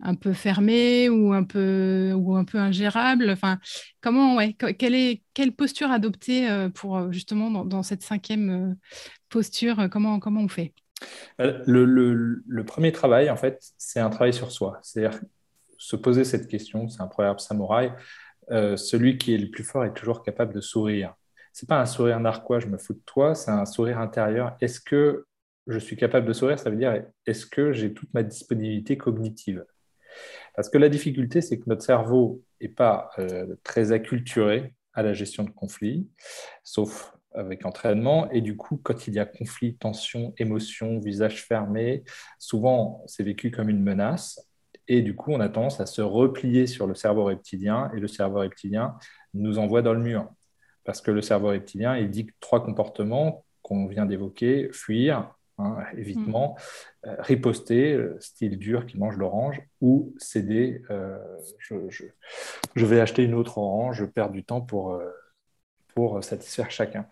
un 0.00 0.14
peu 0.14 0.32
fermé 0.32 1.08
ou 1.08 1.32
un 1.32 1.44
peu, 1.44 2.12
ou 2.14 2.36
un 2.36 2.44
peu 2.44 2.58
ingérable 2.58 3.30
Enfin, 3.30 3.58
comment, 4.00 4.36
ouais, 4.36 4.54
quelle, 4.54 4.94
est, 4.94 5.22
quelle 5.34 5.52
posture 5.52 5.90
adopter 5.90 6.50
euh, 6.50 6.68
pour 6.68 6.96
euh, 6.96 7.12
justement 7.12 7.64
dans, 7.64 7.82
cette 7.82 8.02
cinquième 8.02 8.50
euh, 8.50 8.74
posture 9.28 9.88
Comment, 9.90 10.18
comment 10.18 10.40
on 10.40 10.48
fait? 10.48 10.74
Le, 11.38 12.62
premier 12.62 12.92
travail, 12.92 13.30
en 13.30 13.36
fait, 13.36 13.60
c'est 13.78 14.00
un 14.00 14.10
travail 14.10 14.32
sur 14.32 14.52
soi. 14.52 14.78
C'est-à-dire 14.82 15.20
se 15.78 15.96
poser 15.96 16.24
cette 16.24 16.48
question, 16.48 16.88
c'est 16.88 17.02
un 17.02 17.08
proverbe 17.08 17.40
samouraï, 17.40 17.92
celui 18.48 19.18
qui 19.18 19.34
est 19.34 19.38
le 19.38 19.50
plus 19.50 19.64
fort 19.64 19.84
est 19.84 19.92
toujours 19.92 20.22
capable 20.22 20.54
de 20.54 20.60
sourire. 20.60 21.14
C'est 21.52 21.68
pas 21.68 21.80
un 21.80 21.86
sourire 21.86 22.20
narquois, 22.20 22.58
je 22.58 22.66
me 22.66 22.78
fous 22.78 22.94
de 22.94 23.02
toi, 23.04 23.34
c'est 23.34 23.50
un 23.50 23.66
sourire 23.66 23.98
intérieur. 23.98 24.56
Est-ce 24.60 24.80
que 24.80 25.26
je 25.66 25.78
suis 25.78 25.96
capable 25.96 26.26
de 26.26 26.32
sourire? 26.32 26.58
Ça 26.58 26.70
veut 26.70 26.76
dire, 26.76 27.02
est-ce 27.26 27.44
que 27.44 27.72
j'ai 27.72 27.92
toute 27.92 28.12
ma 28.14 28.22
disponibilité 28.22 28.96
cognitive? 28.96 29.64
Parce 30.54 30.68
que 30.68 30.78
la 30.78 30.88
difficulté, 30.88 31.40
c'est 31.40 31.58
que 31.58 31.68
notre 31.68 31.82
cerveau 31.82 32.42
n'est 32.60 32.68
pas 32.68 33.10
euh, 33.18 33.56
très 33.62 33.92
acculturé 33.92 34.74
à 34.92 35.02
la 35.02 35.12
gestion 35.12 35.44
de 35.44 35.50
conflits, 35.50 36.08
sauf 36.62 37.14
avec 37.34 37.66
entraînement. 37.66 38.30
Et 38.30 38.40
du 38.40 38.56
coup, 38.56 38.80
quand 38.82 39.06
il 39.06 39.14
y 39.14 39.18
a 39.18 39.26
conflit, 39.26 39.76
tension, 39.76 40.32
émotion, 40.38 41.00
visage 41.00 41.44
fermé, 41.44 42.04
souvent 42.38 43.02
c'est 43.06 43.24
vécu 43.24 43.50
comme 43.50 43.68
une 43.68 43.82
menace. 43.82 44.48
Et 44.86 45.02
du 45.02 45.16
coup, 45.16 45.32
on 45.32 45.40
a 45.40 45.48
tendance 45.48 45.80
à 45.80 45.86
se 45.86 46.02
replier 46.02 46.66
sur 46.66 46.86
le 46.86 46.94
cerveau 46.94 47.24
reptilien. 47.24 47.90
Et 47.96 48.00
le 48.00 48.06
cerveau 48.06 48.40
reptilien 48.40 48.96
nous 49.32 49.58
envoie 49.58 49.82
dans 49.82 49.94
le 49.94 50.00
mur. 50.00 50.30
Parce 50.84 51.00
que 51.00 51.10
le 51.10 51.22
cerveau 51.22 51.48
reptilien, 51.48 51.96
il 51.96 52.10
dit 52.10 52.26
trois 52.40 52.62
comportements 52.62 53.44
qu'on 53.62 53.86
vient 53.86 54.04
d'évoquer, 54.04 54.68
fuir, 54.72 55.34
Hein, 55.58 55.76
évitement, 55.96 56.56
mm. 57.04 57.08
euh, 57.08 57.16
riposter, 57.20 57.92
euh, 57.92 58.16
style 58.18 58.58
dur 58.58 58.86
qui 58.86 58.98
mange 58.98 59.16
l'orange, 59.16 59.62
ou 59.80 60.12
céder, 60.18 60.82
euh, 60.90 61.16
je, 61.60 62.86
vais 62.86 63.00
acheter 63.00 63.22
une 63.22 63.34
autre 63.34 63.58
orange, 63.58 63.98
je 63.98 64.04
perds 64.04 64.30
du 64.30 64.42
temps 64.42 64.60
pour, 64.60 65.00
pour 65.94 66.24
satisfaire 66.24 66.72
chacun. 66.72 67.06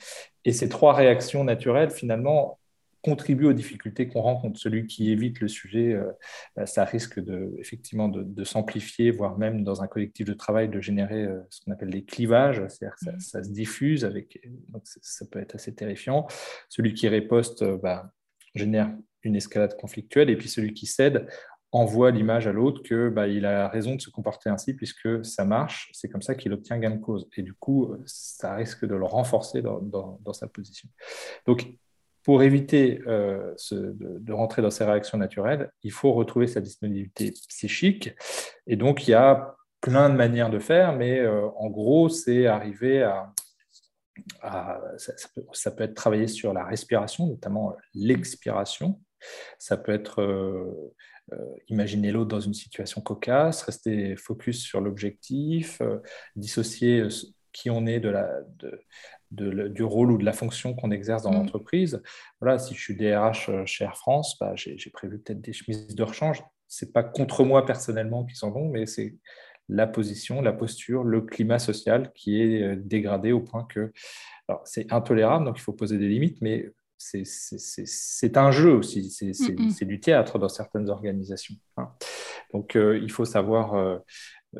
Et 0.44 0.52
ces 0.52 0.68
trois 0.68 0.92
réactions 0.92 1.44
naturelles, 1.44 1.90
finalement, 1.90 2.58
contribue 3.02 3.46
aux 3.46 3.52
difficultés 3.52 4.08
qu'on 4.08 4.22
rencontre. 4.22 4.58
Celui 4.58 4.86
qui 4.86 5.10
évite 5.10 5.40
le 5.40 5.48
sujet, 5.48 5.92
euh, 5.92 6.10
bah, 6.56 6.66
ça 6.66 6.84
risque 6.84 7.20
de, 7.20 7.54
effectivement 7.58 8.08
de, 8.08 8.44
s'amplifier, 8.44 9.10
voire 9.10 9.36
même 9.36 9.64
dans 9.64 9.82
un 9.82 9.88
collectif 9.88 10.26
de 10.26 10.34
travail 10.34 10.68
de 10.68 10.80
générer 10.80 11.24
euh, 11.24 11.40
ce 11.50 11.60
qu'on 11.60 11.72
appelle 11.72 11.90
des 11.90 12.04
clivages, 12.04 12.62
c'est-à-dire 12.68 12.96
que 12.96 13.20
ça, 13.20 13.40
mmh. 13.40 13.44
se 13.44 13.50
diffuse, 13.50 14.04
avec, 14.04 14.40
donc 14.68 14.82
ça 14.84 15.26
peut 15.26 15.40
être 15.40 15.56
assez 15.56 15.74
terrifiant. 15.74 16.26
Celui 16.68 16.94
qui 16.94 17.08
riposte 17.08 17.64
bah, 17.64 18.12
génère 18.54 18.90
une 19.22 19.36
escalade 19.36 19.76
conflictuelle, 19.76 20.30
et 20.30 20.36
puis 20.36 20.48
celui 20.48 20.74
qui 20.74 20.86
cède 20.86 21.28
envoie 21.72 22.10
l'image 22.10 22.46
à 22.46 22.52
l'autre 22.52 22.82
que 22.82 23.08
bah, 23.08 23.26
il 23.26 23.46
a 23.46 23.66
raison 23.66 23.94
de 23.94 24.00
se 24.00 24.10
comporter 24.10 24.50
ainsi 24.50 24.74
puisque 24.74 25.24
ça 25.24 25.46
marche, 25.46 25.90
c'est 25.94 26.08
comme 26.08 26.20
ça 26.20 26.34
qu'il 26.34 26.52
obtient 26.52 26.78
gain 26.78 26.90
de 26.90 27.00
cause. 27.00 27.28
Et 27.36 27.42
du 27.42 27.54
coup, 27.54 27.96
ça 28.04 28.54
risque 28.54 28.84
de 28.84 28.94
le 28.94 29.06
renforcer 29.06 29.62
dans, 29.62 29.80
dans, 29.80 30.32
sa 30.34 30.46
position. 30.46 30.88
Donc, 31.46 31.66
pour 32.22 32.42
éviter 32.42 33.00
euh, 33.06 33.54
de, 33.72 34.32
rentrer 34.32 34.60
dans 34.60 34.70
ces 34.70 34.84
réactions 34.84 35.16
naturelles, 35.16 35.72
il 35.82 35.90
faut 35.90 36.12
retrouver 36.12 36.46
sa 36.46 36.60
disponibilité 36.60 37.32
psychique. 37.48 38.14
Et 38.66 38.76
donc, 38.76 39.08
il 39.08 39.12
y 39.12 39.14
a 39.14 39.56
plein 39.80 40.10
de 40.10 40.14
manières 40.14 40.50
de 40.50 40.58
faire, 40.58 40.94
mais 40.94 41.18
euh, 41.20 41.48
en 41.56 41.68
gros, 41.68 42.08
c'est 42.08 42.46
arriver 42.46 43.02
à... 43.02 43.32
ça, 44.42 45.70
peut, 45.70 45.84
être 45.84 45.94
travailler 45.94 46.28
sur 46.28 46.52
la 46.52 46.64
respiration, 46.64 47.26
notamment 47.26 47.76
l'expiration. 47.94 49.00
Ça 49.58 49.76
peut 49.76 49.92
être 49.92 50.20
euh, 50.20 50.96
imaginer 51.68 52.10
l'autre 52.10 52.28
dans 52.28 52.40
une 52.40 52.54
situation 52.54 53.00
cocasse, 53.00 53.62
rester 53.62 54.16
focus 54.16 54.62
sur 54.62 54.80
l'objectif, 54.80 55.80
dissocier 56.36 57.06
qui 57.52 57.70
on 57.70 57.86
est 57.86 58.00
de 58.00 58.08
la, 58.08 58.28
du 59.30 59.82
rôle 59.82 60.12
ou 60.12 60.18
de 60.18 60.24
la 60.24 60.32
fonction 60.32 60.74
qu'on 60.74 60.90
exerce 60.90 61.22
dans 61.22 61.30
mm. 61.30 61.36
l'entreprise. 61.36 62.02
Voilà, 62.40 62.58
si 62.58 62.74
je 62.74 62.80
suis 62.80 62.96
DRH 62.96 63.48
euh, 63.48 63.64
chez 63.66 63.84
Air 63.84 63.96
France, 63.96 64.36
bah, 64.40 64.52
j'ai 64.56 64.90
prévu 64.90 65.18
peut-être 65.18 65.40
des 65.40 65.52
chemises 65.52 65.94
de 65.94 66.02
rechange. 66.02 66.42
Ce 66.68 66.84
n'est 66.84 66.90
pas 66.90 67.02
contre 67.02 67.44
moi 67.44 67.66
personnellement 67.66 68.24
qui 68.24 68.34
s'en 68.34 68.50
vont, 68.50 68.68
mais 68.68 68.86
c'est 68.86 69.16
la 69.68 69.86
position, 69.86 70.42
la 70.42 70.52
posture, 70.52 71.04
le 71.04 71.20
climat 71.20 71.58
social 71.58 72.12
qui 72.14 72.40
est 72.40 72.62
euh, 72.62 72.76
dégradé 72.76 73.32
au 73.32 73.40
point 73.40 73.64
que 73.64 73.92
c'est 74.64 74.92
intolérable, 74.92 75.46
donc 75.46 75.58
il 75.58 75.62
faut 75.62 75.72
poser 75.72 75.96
des 75.96 76.08
limites, 76.08 76.42
mais 76.42 76.70
c'est 76.98 78.36
un 78.36 78.50
jeu 78.50 78.74
aussi, 78.74 79.10
c'est 79.10 79.84
du 79.84 79.98
théâtre 79.98 80.38
dans 80.38 80.48
certaines 80.48 80.90
organisations. 80.90 81.54
Hein. 81.78 81.90
Donc 82.52 82.76
euh, 82.76 82.98
il 83.02 83.10
faut 83.10 83.24
savoir 83.24 84.00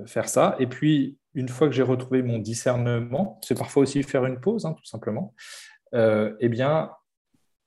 faire 0.07 0.29
ça. 0.29 0.57
Et 0.59 0.67
puis, 0.67 1.19
une 1.35 1.49
fois 1.49 1.69
que 1.69 1.75
j'ai 1.75 1.83
retrouvé 1.83 2.23
mon 2.23 2.39
discernement, 2.39 3.41
c'est 3.43 3.57
parfois 3.57 3.83
aussi 3.83 4.03
faire 4.03 4.25
une 4.27 4.41
pause, 4.41 4.67
hein, 4.67 4.75
tout 4.75 4.85
simplement, 4.85 5.35
euh, 5.95 6.35
eh 6.41 6.49
bien, 6.49 6.91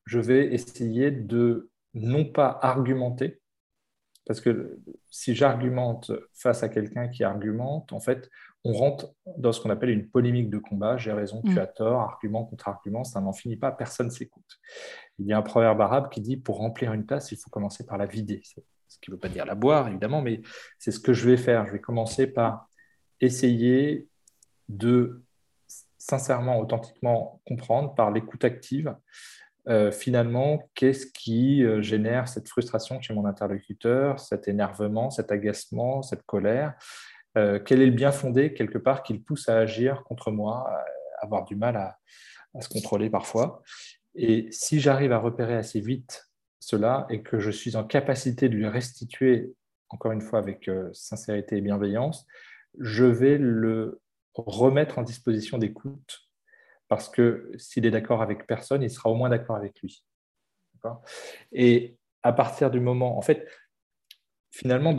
je 0.06 0.20
vais 0.20 0.54
essayer 0.54 1.12
de 1.12 1.70
non 1.94 2.26
pas 2.26 2.60
argumenter, 2.62 3.40
parce 4.26 4.42
que 4.42 4.80
si 5.10 5.36
j'argumente 5.36 6.12
face 6.34 6.64
à 6.64 6.70
quelqu'un 6.70 7.08
qui 7.08 7.24
argumente, 7.24 7.94
en 7.94 8.00
fait, 8.00 8.30
on 8.64 8.74
rentre 8.74 9.14
dans 9.38 9.52
ce 9.52 9.62
qu'on 9.62 9.70
appelle 9.70 9.92
une 9.92 10.10
polémique 10.10 10.50
de 10.50 10.58
combat. 10.58 10.98
J'ai 10.98 11.12
raison, 11.12 11.42
tu 11.44 11.52
mm. 11.52 11.60
as 11.60 11.68
tort, 11.68 12.02
argument 12.02 12.46
contre 12.46 12.68
argument, 12.68 13.04
ça 13.04 13.22
n'en 13.22 13.32
finit 13.32 13.58
pas, 13.58 13.72
personne 13.72 14.10
s'écoute. 14.10 14.60
Il 15.20 15.28
y 15.28 15.34
a 15.34 15.38
un 15.38 15.44
proverbe 15.44 15.80
arabe 15.82 16.10
qui 16.10 16.20
dit 16.20 16.38
pour 16.38 16.58
remplir 16.58 16.92
une 16.94 17.06
tasse, 17.06 17.32
il 17.32 17.38
faut 17.38 17.52
commencer 17.52 17.86
par 17.86 17.98
la 17.98 18.08
vider. 18.08 18.42
Ce 18.88 18.98
qui 19.00 19.12
ne 19.12 19.16
veut 19.16 19.20
pas 19.20 19.30
dire 19.30 19.46
la 19.46 19.54
boire, 19.54 19.88
évidemment, 19.88 20.22
mais 20.22 20.42
c'est 20.80 20.92
ce 20.92 21.00
que 21.00 21.14
je 21.14 21.30
vais 21.30 21.38
faire. 21.38 21.68
Je 21.68 21.74
vais 21.74 21.80
commencer 21.80 22.26
par 22.26 22.68
essayer 23.22 24.08
de 24.68 25.24
sincèrement, 26.00 26.60
authentiquement 26.60 27.42
comprendre 27.46 27.94
par 27.94 28.12
l'écoute 28.12 28.44
active, 28.44 28.96
euh, 29.68 29.92
finalement, 29.92 30.70
qu'est-ce 30.76 31.08
qui 31.08 31.64
euh, 31.64 31.82
génère 31.82 32.28
cette 32.28 32.48
frustration 32.48 33.02
chez 33.02 33.14
mon 33.14 33.26
interlocuteur, 33.26 34.20
cet 34.20 34.48
énervement, 34.48 35.10
cet 35.10 35.32
agacement, 35.32 36.02
cette 36.02 36.24
colère? 36.24 36.76
Euh, 37.38 37.60
Quel 37.64 37.82
est 37.82 37.88
le 37.88 37.92
bien 37.92 38.12
fondé, 38.12 38.54
quelque 38.54 38.78
part, 38.78 39.04
qui 39.04 39.14
le 39.14 39.20
pousse 39.20 39.50
à 39.50 39.58
agir 39.58 40.04
contre 40.04 40.32
moi, 40.32 40.70
à 40.70 40.86
avoir 41.24 41.46
du 41.46 41.56
mal 41.56 41.76
à, 41.78 41.98
à 42.54 42.62
se 42.62 42.70
contrôler 42.70 43.10
parfois? 43.10 43.64
Et 44.14 44.48
si 44.52 44.80
j'arrive 44.80 45.12
à 45.12 45.18
repérer 45.18 45.56
assez 45.56 45.80
vite 45.80 46.30
cela 46.60 47.06
et 47.10 47.22
que 47.22 47.40
je 47.40 47.52
suis 47.52 47.76
en 47.76 47.84
capacité 47.84 48.50
de 48.50 48.56
lui 48.56 48.68
restituer, 48.68 49.54
encore 49.90 50.12
une 50.12 50.22
fois 50.22 50.40
avec 50.40 50.70
sincérité 50.94 51.58
et 51.58 51.62
bienveillance, 51.62 52.26
je 52.80 53.04
vais 53.04 53.38
le 53.38 54.02
remettre 54.34 55.00
en 55.00 55.04
disposition 55.04 55.58
d'écoute 55.58 56.25
parce 56.88 57.10
que 57.10 57.52
s'il 57.58 57.86
est 57.86 57.92
d'accord 57.92 58.22
avec 58.22 58.46
personne, 58.48 58.84
il 58.84 58.90
sera 58.90 59.10
au 59.10 59.16
moins 59.16 59.30
d'accord 59.30 59.56
avec 59.56 59.80
lui. 59.82 60.04
Et 61.52 61.98
à 62.24 62.32
partir 62.32 62.70
du 62.70 62.80
moment, 62.80 63.18
en 63.18 63.22
fait, 63.22 63.48
finalement, 64.52 64.96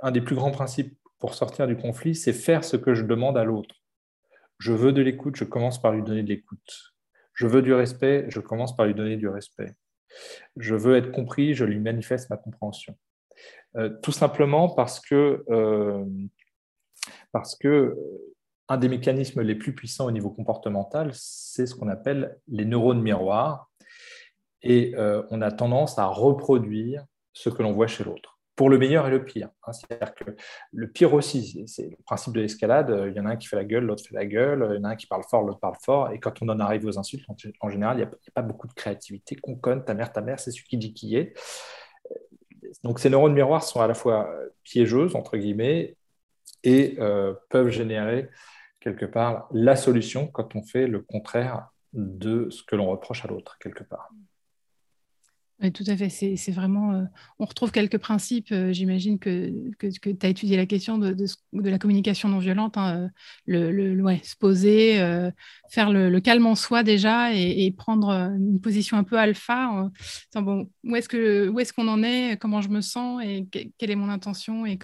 un 0.00 0.10
des 0.10 0.20
plus 0.20 0.36
grands 0.36 0.50
principes 0.50 0.96
pour 1.18 1.34
sortir 1.34 1.66
du 1.66 1.76
conflit, 1.76 2.14
c'est 2.14 2.32
faire 2.32 2.64
ce 2.64 2.76
que 2.76 2.94
je 2.94 3.04
demande 3.04 3.38
à 3.38 3.44
l'autre. 3.44 3.76
Je 4.58 4.72
veux 4.72 4.92
de 4.92 5.02
l'écoute, 5.02 5.36
je 5.36 5.44
commence 5.44 5.80
par 5.80 5.92
lui 5.92 6.02
donner 6.02 6.22
de 6.22 6.28
l'écoute. 6.28 6.94
Je 7.32 7.46
veux 7.46 7.62
du 7.62 7.72
respect, 7.72 8.26
je 8.28 8.40
commence 8.40 8.76
par 8.76 8.86
lui 8.86 8.94
donner 8.94 9.16
du 9.16 9.28
respect. 9.28 9.74
Je 10.56 10.74
veux 10.74 10.96
être 10.96 11.10
compris, 11.10 11.54
je 11.54 11.64
lui 11.64 11.80
manifeste 11.80 12.30
ma 12.30 12.36
compréhension. 12.36 12.96
Euh, 13.76 13.88
tout 14.02 14.12
simplement 14.12 14.68
parce 14.68 15.00
que 15.00 15.44
euh, 15.50 16.04
parce 17.32 17.56
que 17.56 17.96
un 18.68 18.76
des 18.76 18.88
mécanismes 18.88 19.42
les 19.42 19.54
plus 19.54 19.74
puissants 19.74 20.06
au 20.06 20.10
niveau 20.10 20.30
comportemental, 20.30 21.10
c'est 21.12 21.66
ce 21.66 21.74
qu'on 21.74 21.88
appelle 21.88 22.38
les 22.48 22.64
neurones 22.64 23.02
miroirs. 23.02 23.70
Et 24.62 24.94
euh, 24.96 25.22
on 25.30 25.42
a 25.42 25.52
tendance 25.52 25.98
à 25.98 26.06
reproduire 26.06 27.04
ce 27.34 27.50
que 27.50 27.62
l'on 27.62 27.72
voit 27.72 27.86
chez 27.86 28.02
l'autre, 28.04 28.38
pour 28.56 28.70
le 28.70 28.78
meilleur 28.78 29.06
et 29.06 29.10
le 29.10 29.22
pire. 29.22 29.50
Hein. 29.66 29.72
C'est-à-dire 29.72 30.14
que 30.14 30.24
le 30.72 30.90
pire 30.90 31.12
aussi, 31.12 31.64
c'est 31.66 31.90
le 31.90 31.96
principe 32.06 32.32
de 32.32 32.40
l'escalade, 32.40 32.90
euh, 32.90 33.10
il 33.10 33.14
y 33.14 33.20
en 33.20 33.26
a 33.26 33.30
un 33.30 33.36
qui 33.36 33.46
fait 33.46 33.56
la 33.56 33.64
gueule, 33.64 33.84
l'autre 33.84 34.02
fait 34.08 34.14
la 34.14 34.24
gueule, 34.24 34.66
il 34.70 34.76
y 34.76 34.78
en 34.78 34.84
a 34.84 34.90
un 34.90 34.96
qui 34.96 35.06
parle 35.06 35.24
fort, 35.28 35.42
l'autre 35.42 35.60
parle 35.60 35.76
fort, 35.84 36.10
et 36.12 36.18
quand 36.18 36.40
on 36.40 36.48
en 36.48 36.60
arrive 36.60 36.86
aux 36.86 36.98
insultes, 36.98 37.26
en 37.60 37.68
général, 37.68 37.98
il 37.98 38.06
n'y 38.06 38.06
a, 38.06 38.10
pas 38.34 38.42
beaucoup 38.42 38.66
de 38.66 38.72
créativité, 38.72 39.36
qu'on 39.36 39.56
conne, 39.56 39.84
ta 39.84 39.92
mère, 39.92 40.10
ta 40.10 40.22
mère, 40.22 40.40
c'est 40.40 40.50
celui 40.50 40.64
qui 40.64 40.78
dit 40.78 40.94
qui 40.94 41.16
est. 41.16 41.34
Donc 42.82 42.98
ces 42.98 43.10
neurones 43.10 43.34
miroirs 43.34 43.64
sont 43.64 43.82
à 43.82 43.86
la 43.86 43.94
fois 43.94 44.30
piégeuses, 44.62 45.14
entre 45.14 45.36
guillemets, 45.36 45.96
et 46.64 46.96
euh, 46.98 47.34
peuvent 47.50 47.68
générer 47.68 48.30
quelque 48.84 49.06
part 49.06 49.48
la 49.50 49.76
solution 49.76 50.26
quand 50.26 50.54
on 50.54 50.62
fait 50.62 50.86
le 50.86 51.00
contraire 51.00 51.70
de 51.94 52.50
ce 52.50 52.62
que 52.62 52.76
l'on 52.76 52.90
reproche 52.90 53.24
à 53.24 53.28
l'autre, 53.28 53.56
quelque 53.58 53.82
part. 53.82 54.10
Oui, 55.62 55.70
tout 55.70 55.84
à 55.86 55.96
fait. 55.96 56.08
C'est 56.08 56.50
vraiment. 56.50 56.92
Euh, 56.92 57.04
on 57.38 57.44
retrouve 57.44 57.70
quelques 57.70 57.98
principes. 57.98 58.50
Euh, 58.50 58.72
j'imagine 58.72 59.20
que, 59.20 59.52
que, 59.78 59.86
tu 60.10 60.26
as 60.26 60.28
étudié 60.28 60.56
la 60.56 60.66
question 60.66 60.98
de, 60.98 61.12
de, 61.12 61.70
la 61.70 61.78
communication 61.78 62.28
non 62.28 62.40
violente. 62.40 62.76
Hein, 62.76 63.08
le, 63.46 64.02
ouais, 64.02 64.20
se 64.24 64.34
poser, 64.36 64.96
faire 65.70 65.90
le, 65.90 66.18
calme 66.18 66.46
en 66.46 66.56
soi 66.56 66.82
déjà 66.82 67.32
et, 67.32 67.70
prendre 67.70 68.10
une 68.10 68.60
position 68.60 68.96
un 68.96 69.04
peu 69.04 69.16
alpha. 69.16 69.88
bon, 70.34 70.68
où 70.82 70.96
est-ce 70.96 71.72
qu'on 71.72 71.86
est 71.86 71.90
en 71.90 72.02
est 72.02 72.36
Comment 72.36 72.60
je 72.60 72.68
me 72.68 72.80
sens 72.80 73.22
Et 73.24 73.46
quelle 73.78 73.90
est 73.92 73.96
mon 73.96 74.08
intention 74.08 74.66
Et 74.66 74.76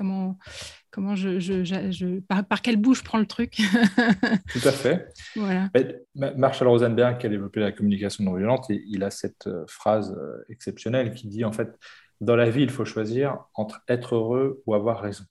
comment 0.90 1.14
je, 1.14 1.38
je, 1.38 2.20
par, 2.20 2.62
quelle 2.62 2.76
bouche 2.76 2.98
je 2.98 3.04
prends 3.04 3.18
le 3.18 3.26
truc. 3.26 3.56
Tout 4.52 4.68
à 4.68 4.72
fait. 4.72 5.08
Voilà. 5.36 5.70
Marshall 6.14 6.68
Rosenberg, 6.68 7.18
qui 7.18 7.26
a 7.26 7.28
développé 7.28 7.60
la 7.60 7.72
communication 7.72 8.24
non 8.24 8.34
violente, 8.34 8.66
il 8.68 9.02
a 9.04 9.10
cette 9.10 9.46
euh, 9.46 9.64
phrase 9.68 10.16
euh, 10.18 10.44
exceptionnelle 10.48 11.14
qui 11.14 11.28
dit 11.28 11.44
en 11.44 11.52
fait, 11.52 11.78
dans 12.20 12.36
la 12.36 12.50
vie, 12.50 12.62
il 12.62 12.70
faut 12.70 12.84
choisir 12.84 13.38
entre 13.54 13.82
être 13.88 14.14
heureux 14.14 14.62
ou 14.66 14.74
avoir 14.74 15.00
raison. 15.00 15.24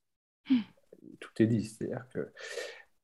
Hmm. 0.49 0.61
Tout 1.19 1.31
est 1.39 1.47
dit, 1.47 1.65
c'est-à-dire 1.65 2.05
que 2.13 2.31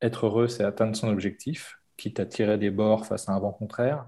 être 0.01 0.25
heureux, 0.25 0.47
c'est 0.47 0.63
atteindre 0.63 0.95
son 0.95 1.09
objectif, 1.09 1.77
quitte 1.97 2.19
à 2.19 2.25
tirer 2.25 2.57
des 2.57 2.71
bords 2.71 3.05
face 3.05 3.29
à 3.29 3.33
un 3.33 3.39
vent 3.39 3.53
contraire. 3.53 4.07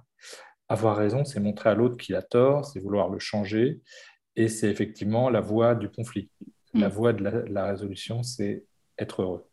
Avoir 0.69 0.97
raison, 0.97 1.23
c'est 1.23 1.39
montrer 1.39 1.69
à 1.69 1.75
l'autre 1.75 1.97
qu'il 1.97 2.15
a 2.15 2.21
tort, 2.21 2.65
c'est 2.65 2.79
vouloir 2.79 3.09
le 3.09 3.19
changer, 3.19 3.81
et 4.35 4.49
c'est 4.49 4.69
effectivement 4.69 5.29
la 5.29 5.41
voie 5.41 5.75
du 5.75 5.89
conflit. 5.89 6.29
La 6.77 6.89
mm. 6.89 6.91
voie 6.91 7.13
de 7.13 7.23
la, 7.23 7.65
résolution, 7.65 8.23
c'est 8.23 8.65
être 8.97 9.21
heureux. 9.21 9.45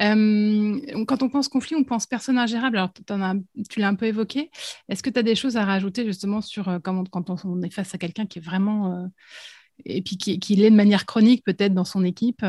Euh, 0.00 1.04
quand 1.06 1.22
on 1.22 1.30
pense 1.30 1.48
conflit, 1.48 1.74
on 1.74 1.84
pense 1.84 2.06
personne 2.06 2.38
ingérable. 2.38 2.76
Alors, 2.76 2.92
tu 2.92 3.80
l'as 3.80 3.88
un 3.88 3.94
peu 3.94 4.06
évoqué. 4.06 4.50
Est-ce 4.88 5.02
que 5.02 5.10
tu 5.10 5.18
as 5.18 5.22
des 5.22 5.34
choses 5.34 5.56
à 5.56 5.64
rajouter 5.64 6.04
justement 6.04 6.40
sur 6.40 6.68
euh, 6.68 6.78
comment, 6.78 7.04
quand 7.04 7.30
on 7.44 7.62
est 7.62 7.70
face 7.70 7.94
à 7.94 7.98
quelqu'un 7.98 8.26
qui 8.26 8.38
est 8.38 8.42
vraiment. 8.42 8.92
Euh, 8.92 9.06
et 9.84 10.02
puis 10.02 10.16
qui, 10.16 10.38
qui 10.38 10.54
l'est 10.54 10.70
de 10.70 10.76
manière 10.76 11.06
chronique, 11.06 11.44
peut-être 11.44 11.74
dans 11.74 11.84
son 11.84 12.04
équipe 12.04 12.44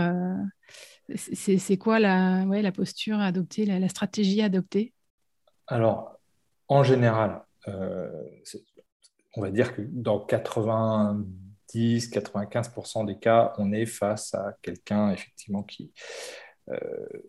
C'est 1.16 1.78
quoi 1.78 2.00
la, 2.00 2.44
ouais, 2.46 2.62
la 2.62 2.72
posture 2.72 3.18
à 3.20 3.26
adopter, 3.26 3.66
la, 3.66 3.90
stratégie 3.90 4.42
à 4.42 4.46
adopter? 4.46 4.94
Alors, 5.66 6.20
en 6.68 6.84
général, 6.84 7.42
on 7.66 9.42
va 9.42 9.50
dire 9.50 9.76
que 9.76 9.82
dans 9.82 10.20
80 10.20 11.26
95% 11.76 13.06
des 13.06 13.18
cas, 13.18 13.54
on 13.58 13.72
est 13.72 13.86
face 13.86 14.34
à 14.34 14.56
quelqu'un 14.62 15.12
effectivement 15.12 15.64
qui 15.64 15.92
euh, 16.70 16.78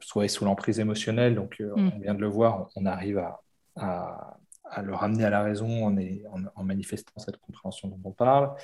soit 0.01 0.25
est 0.25 0.29
sous 0.29 0.45
l'emprise 0.45 0.81
émotionnelle, 0.81 1.35
donc 1.35 1.61
euh, 1.61 1.73
mm. 1.77 1.93
on 1.95 1.99
vient 2.01 2.15
de 2.15 2.21
le 2.21 2.29
voir, 2.29 2.71
on 2.77 2.87
arrive 2.87 3.19
à, 3.19 4.39
à 4.71 4.83
le 4.83 4.95
ramener 4.95 5.25
à 5.25 5.31
la 5.31 5.43
raison 5.43 5.87
en, 5.87 5.97
en, 6.55 6.65
manifestant 6.65 7.13
cette 7.19 7.37
compréhension 7.39 7.89
dont 7.89 8.01
on 8.05 8.13
parle. 8.13 8.55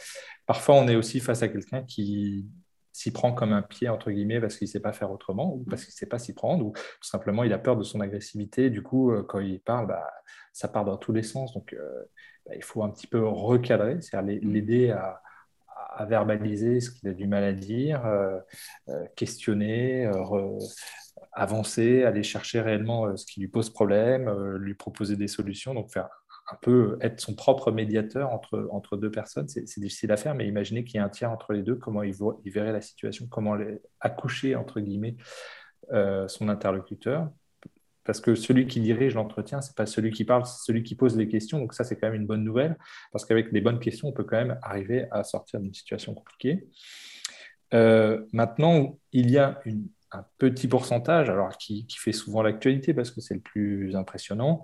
Parfois, 0.47 0.77
on 0.77 0.89
est 0.89 0.97
aussi 0.97 1.21
face 1.21 1.43
à 1.43 1.49
quelqu'un 1.49 1.83
qui 1.83 2.47
s'y 2.93 3.11
prend 3.11 3.33
comme 3.33 3.53
un 3.53 3.63
pied, 3.63 3.89
entre 3.89 4.11
guillemets, 4.11 4.41
parce 4.41 4.57
qu'il 4.57 4.67
ne 4.67 4.71
sait 4.71 4.81
pas 4.81 4.93
faire 4.93 5.11
autrement, 5.11 5.55
ou 5.55 5.65
parce 5.69 5.85
qu'il 5.85 5.93
ne 5.93 5.97
sait 5.97 6.07
pas 6.07 6.19
s'y 6.19 6.35
prendre, 6.35 6.67
ou 6.67 6.73
tout 6.73 7.09
simplement 7.09 7.45
il 7.45 7.53
a 7.53 7.59
peur 7.59 7.77
de 7.77 7.85
son 7.85 8.01
agressivité. 8.01 8.71
Du 8.71 8.83
coup, 8.83 9.13
euh, 9.13 9.23
quand 9.23 9.41
il 9.41 9.61
parle, 9.61 9.87
bah, 9.87 10.11
ça 10.53 10.69
part 10.69 10.85
dans 10.85 10.99
tous 10.99 11.13
les 11.13 11.23
sens. 11.23 11.55
Donc, 11.55 11.73
euh, 11.73 12.05
bah, 12.47 12.53
il 12.55 12.63
faut 12.63 12.83
un 12.83 12.91
petit 12.91 13.07
peu 13.07 13.27
recadrer, 13.27 14.01
c'est-à-dire 14.01 14.43
mm. 14.43 14.53
l'aider 14.53 14.91
à, 14.91 15.23
à, 15.97 16.05
verbaliser 16.05 16.81
ce 16.81 16.91
qu'il 16.91 17.09
a 17.09 17.13
du 17.13 17.27
mal 17.27 17.45
à 17.45 17.53
dire, 17.53 18.05
euh, 18.07 18.39
questionner, 19.17 20.11
avancer, 21.33 22.05
aller 22.05 22.23
chercher 22.23 22.61
réellement 22.61 23.17
ce 23.17 23.27
qui 23.27 23.41
lui 23.41 23.49
pose 23.49 23.71
problème, 23.71 24.31
lui 24.57 24.75
proposer 24.75 25.17
des 25.17 25.29
solutions, 25.29 25.75
donc 25.75 25.91
faire 25.91 26.09
un 26.51 26.57
peu 26.61 26.99
être 27.01 27.21
son 27.21 27.35
propre 27.35 27.71
médiateur 27.71 28.31
entre, 28.31 28.69
entre 28.71 28.97
deux 28.97 29.11
personnes. 29.11 29.49
C'est 29.49 29.81
difficile 29.81 30.13
à 30.13 30.17
faire, 30.17 30.35
mais 30.35 30.47
imaginez 30.47 30.85
qu'il 30.85 30.97
y 30.97 30.99
ait 30.99 31.05
un 31.05 31.09
tiers 31.09 31.31
entre 31.31 31.53
les 31.53 31.63
deux, 31.63 31.77
comment 31.77 32.03
il, 32.03 32.15
voit, 32.15 32.41
il 32.45 32.53
verrait 32.53 32.73
la 32.73 32.81
situation, 32.81 33.27
comment 33.31 33.57
accoucher, 34.01 34.57
entre 34.57 34.81
guillemets, 34.81 35.17
euh, 35.93 36.29
son 36.29 36.49
interlocuteur. 36.49 37.31
Parce 38.05 38.21
que 38.21 38.35
celui 38.35 38.67
qui 38.67 38.81
dirige 38.81 39.15
l'entretien, 39.15 39.61
ce 39.61 39.71
n'est 39.71 39.75
pas 39.75 39.87
celui 39.87 40.11
qui 40.11 40.25
parle, 40.25 40.45
c'est 40.45 40.65
celui 40.65 40.83
qui 40.83 40.95
pose 40.95 41.17
les 41.17 41.29
questions. 41.29 41.59
Donc 41.59 41.75
ça, 41.75 41.85
c'est 41.85 41.97
quand 41.97 42.09
même 42.09 42.21
une 42.21 42.27
bonne 42.27 42.45
nouvelle, 42.45 42.77
parce 43.13 43.25
qu'avec 43.25 43.53
des 43.53 43.61
bonnes 43.61 43.79
questions, 43.79 44.09
on 44.09 44.13
peut 44.13 44.25
quand 44.25 44.39
même 44.39 44.59
arriver 44.63 45.07
à 45.11 45.25
sortir 45.25 45.61
d'une 45.61 45.75
situation 45.75 46.15
compliquée. 46.15 46.67
Euh, 47.75 48.25
maintenant, 48.33 48.99
il 49.13 49.31
y 49.31 49.39
a 49.39 49.61
une, 49.65 49.89
un 50.13 50.27
petit 50.39 50.69
pourcentage, 50.69 51.31
alors 51.31 51.57
qui, 51.57 51.87
fait 51.89 52.13
souvent 52.13 52.43
l'actualité 52.43 52.95
parce 52.95 53.11
que 53.11 53.21
c'est 53.21 53.35
le 53.35 53.41
plus 53.41 53.97
impressionnant, 53.97 54.63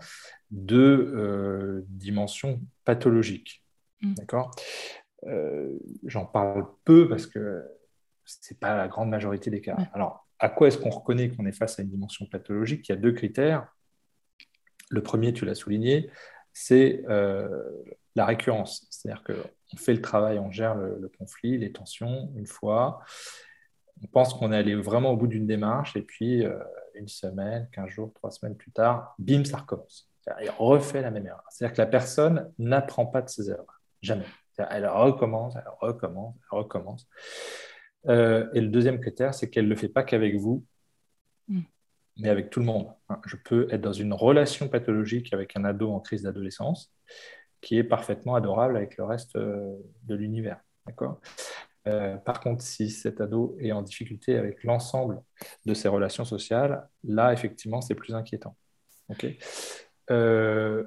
de 0.50 0.76
euh, 1.14 1.84
dimensions 1.88 2.60
pathologiques. 2.84 3.62
Mm. 4.02 4.14
D'accord? 4.14 4.50
Euh, 5.26 5.78
J'en 6.04 6.26
parle 6.26 6.66
peu 6.84 7.08
parce 7.08 7.26
que 7.26 7.64
ce 8.24 8.52
n'est 8.52 8.58
pas 8.58 8.76
la 8.76 8.88
grande 8.88 9.08
majorité 9.08 9.50
des 9.50 9.60
cas. 9.60 9.76
Alors, 9.94 10.27
à 10.38 10.48
quoi 10.48 10.68
est-ce 10.68 10.78
qu'on 10.78 10.90
reconnaît 10.90 11.30
qu'on 11.30 11.46
est 11.46 11.52
face 11.52 11.78
à 11.78 11.82
une 11.82 11.88
dimension 11.88 12.26
pathologique? 12.26 12.88
Il 12.88 12.92
y 12.92 12.94
a 12.94 12.98
deux 12.98 13.12
critères. 13.12 13.66
Le 14.90 15.02
premier, 15.02 15.32
tu 15.32 15.44
l'as 15.44 15.54
souligné, 15.54 16.10
c'est 16.52 17.04
euh, 17.08 17.48
la 18.14 18.24
récurrence. 18.24 18.86
C'est-à-dire 18.90 19.22
qu'on 19.22 19.76
fait 19.76 19.92
le 19.92 20.00
travail, 20.00 20.38
on 20.38 20.50
gère 20.50 20.74
le 20.74 21.10
conflit, 21.18 21.58
les 21.58 21.72
tensions 21.72 22.32
une 22.36 22.46
fois 22.46 23.04
on 24.02 24.06
pense 24.06 24.34
qu'on 24.34 24.52
est 24.52 24.56
allé 24.56 24.74
vraiment 24.74 25.12
au 25.12 25.16
bout 25.16 25.26
d'une 25.26 25.46
démarche, 25.46 25.96
et 25.96 26.02
puis 26.02 26.44
euh, 26.44 26.58
une 26.94 27.08
semaine, 27.08 27.68
quinze 27.72 27.88
jours, 27.88 28.12
trois 28.14 28.30
semaines 28.30 28.56
plus 28.56 28.70
tard, 28.70 29.14
bim, 29.18 29.44
ça 29.44 29.58
recommence. 29.58 30.10
Il 30.42 30.50
refait 30.58 31.00
la 31.00 31.10
même 31.10 31.26
erreur. 31.26 31.44
C'est-à-dire 31.48 31.74
que 31.74 31.80
la 31.80 31.86
personne 31.86 32.52
n'apprend 32.58 33.06
pas 33.06 33.22
de 33.22 33.28
ses 33.30 33.50
erreurs. 33.50 33.80
Jamais. 34.02 34.26
Elle 34.58 34.86
recommence, 34.86 35.54
elle 35.56 35.70
recommence, 35.80 36.34
elle 36.36 36.58
recommence. 36.58 37.08
Euh, 38.06 38.48
et 38.54 38.60
le 38.60 38.68
deuxième 38.68 39.00
critère, 39.00 39.34
c'est 39.34 39.50
qu'elle 39.50 39.64
ne 39.64 39.70
le 39.70 39.76
fait 39.76 39.88
pas 39.88 40.02
qu'avec 40.02 40.36
vous, 40.36 40.64
mm. 41.48 41.60
mais 42.18 42.28
avec 42.28 42.50
tout 42.50 42.60
le 42.60 42.66
monde. 42.66 42.88
Hein, 43.08 43.20
je 43.26 43.36
peux 43.36 43.66
être 43.70 43.80
dans 43.80 43.92
une 43.92 44.12
relation 44.12 44.68
pathologique 44.68 45.32
avec 45.32 45.56
un 45.56 45.64
ado 45.64 45.90
en 45.90 46.00
crise 46.00 46.22
d'adolescence 46.22 46.92
qui 47.60 47.76
est 47.76 47.84
parfaitement 47.84 48.34
adorable 48.34 48.76
avec 48.76 48.96
le 48.96 49.04
reste 49.04 49.36
euh, 49.36 49.74
de 50.04 50.14
l'univers. 50.14 50.60
D'accord? 50.86 51.20
Euh, 51.86 52.16
par 52.16 52.40
contre, 52.40 52.62
si 52.62 52.90
cet 52.90 53.20
ado 53.20 53.56
est 53.60 53.72
en 53.72 53.82
difficulté 53.82 54.36
avec 54.36 54.62
l'ensemble 54.64 55.22
de 55.64 55.74
ses 55.74 55.88
relations 55.88 56.24
sociales, 56.24 56.88
là, 57.04 57.32
effectivement, 57.32 57.80
c'est 57.80 57.94
plus 57.94 58.14
inquiétant. 58.14 58.56
Euh, 60.10 60.84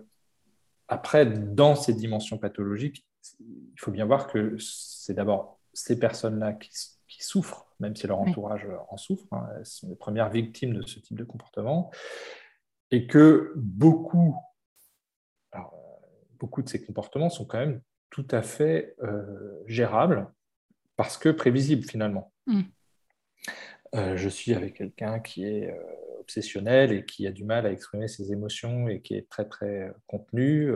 après, 0.88 1.26
dans 1.26 1.76
ces 1.76 1.94
dimensions 1.94 2.38
pathologiques, 2.38 3.06
il 3.40 3.80
faut 3.80 3.92
bien 3.92 4.06
voir 4.06 4.28
que 4.28 4.56
c'est 4.60 5.14
d'abord 5.14 5.60
ces 5.74 5.98
personnes-là 5.98 6.54
qui, 6.54 6.70
souffrent, 7.24 7.68
même 7.80 7.96
si 7.96 8.08
leur 8.08 8.20
entourage 8.20 8.68
en 8.90 8.98
souffre. 8.98 9.26
Hein, 9.32 9.48
elles 9.58 9.66
sont 9.66 9.90
les 9.90 9.96
premières 9.96 10.30
victimes 10.30 10.74
de 10.74 10.82
ce 10.82 11.00
type 11.00 11.18
de 11.18 11.24
comportement. 11.24 11.92
Et 12.92 13.08
que 13.08 13.54
beaucoup, 13.56 14.36
beaucoup 16.40 16.62
de 16.62 16.70
ces 16.70 16.84
comportements 16.84 17.30
sont 17.30 17.46
quand 17.46 17.60
même 17.60 17.82
tout 18.10 18.28
à 18.32 18.42
fait 18.42 18.96
euh, 19.02 19.64
gérables 19.68 20.28
parce 20.98 21.18
que 21.18 21.30
prévisible 21.30 21.84
finalement. 21.84 22.32
Mm. 22.48 22.62
Euh, 23.96 24.16
je 24.16 24.30
suis 24.30 24.54
avec 24.54 24.76
quelqu'un 24.76 25.20
qui 25.20 25.46
est 25.46 25.70
euh, 25.70 26.20
obsessionnel 26.20 26.94
et 26.94 27.06
qui 27.06 27.28
a 27.28 27.32
du 27.32 27.44
mal 27.44 27.66
à 27.66 27.72
exprimer 27.72 28.08
ses 28.08 28.32
émotions 28.32 28.88
et 28.88 29.02
qui 29.02 29.16
est 29.16 29.28
très 29.30 29.46
très 29.46 29.90
euh, 29.90 29.92
contenu. 30.08 30.72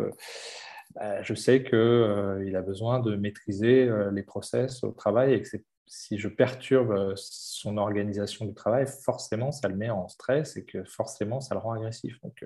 Bah, 0.95 1.21
je 1.23 1.33
sais 1.33 1.63
qu'il 1.63 2.55
a 2.55 2.61
besoin 2.61 2.99
de 2.99 3.15
maîtriser 3.15 3.89
les 4.11 4.23
process 4.23 4.83
au 4.83 4.91
travail 4.91 5.33
et 5.33 5.41
que 5.41 5.47
si 5.87 6.17
je 6.17 6.27
perturbe 6.27 7.13
son 7.15 7.77
organisation 7.77 8.45
du 8.45 8.53
travail, 8.53 8.87
forcément, 8.87 9.51
ça 9.51 9.67
le 9.67 9.75
met 9.75 9.89
en 9.89 10.07
stress 10.07 10.57
et 10.57 10.65
que 10.65 10.83
forcément, 10.83 11.41
ça 11.41 11.55
le 11.55 11.59
rend 11.59 11.73
agressif. 11.73 12.19
Donc, 12.21 12.45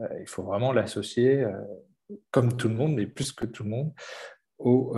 il 0.00 0.28
faut 0.28 0.42
vraiment 0.42 0.72
l'associer, 0.72 1.46
comme 2.30 2.56
tout 2.56 2.68
le 2.68 2.74
monde, 2.74 2.94
mais 2.94 3.06
plus 3.06 3.32
que 3.32 3.46
tout 3.46 3.64
le 3.64 3.70
monde, 3.70 3.92
au, 4.58 4.94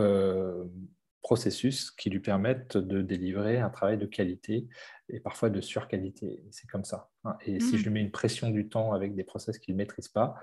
processus 1.22 1.90
qui 1.90 2.11
lui 2.11 2.20
permettent 2.20 2.76
de 2.76 3.02
délivrer 3.02 3.59
un 3.59 3.70
travail 3.70 3.98
de 3.98 4.06
qualité 4.06 4.66
et 5.09 5.20
parfois 5.20 5.50
de 5.50 5.61
surqualité. 5.61 6.42
C'est 6.50 6.68
comme 6.68 6.85
ça. 6.85 7.11
Hein. 7.24 7.37
Et 7.44 7.61
si 7.61 7.78
je 7.78 7.85
lui 7.85 7.90
mets 7.90 8.00
une 8.00 8.11
pression 8.11 8.50
du 8.50 8.68
temps 8.68 8.92
avec 8.92 9.14
des 9.14 9.24
process 9.24 9.59
qu'il 9.59 9.74
ne 9.74 9.78
maîtrise 9.78 10.09
pas, 10.09 10.35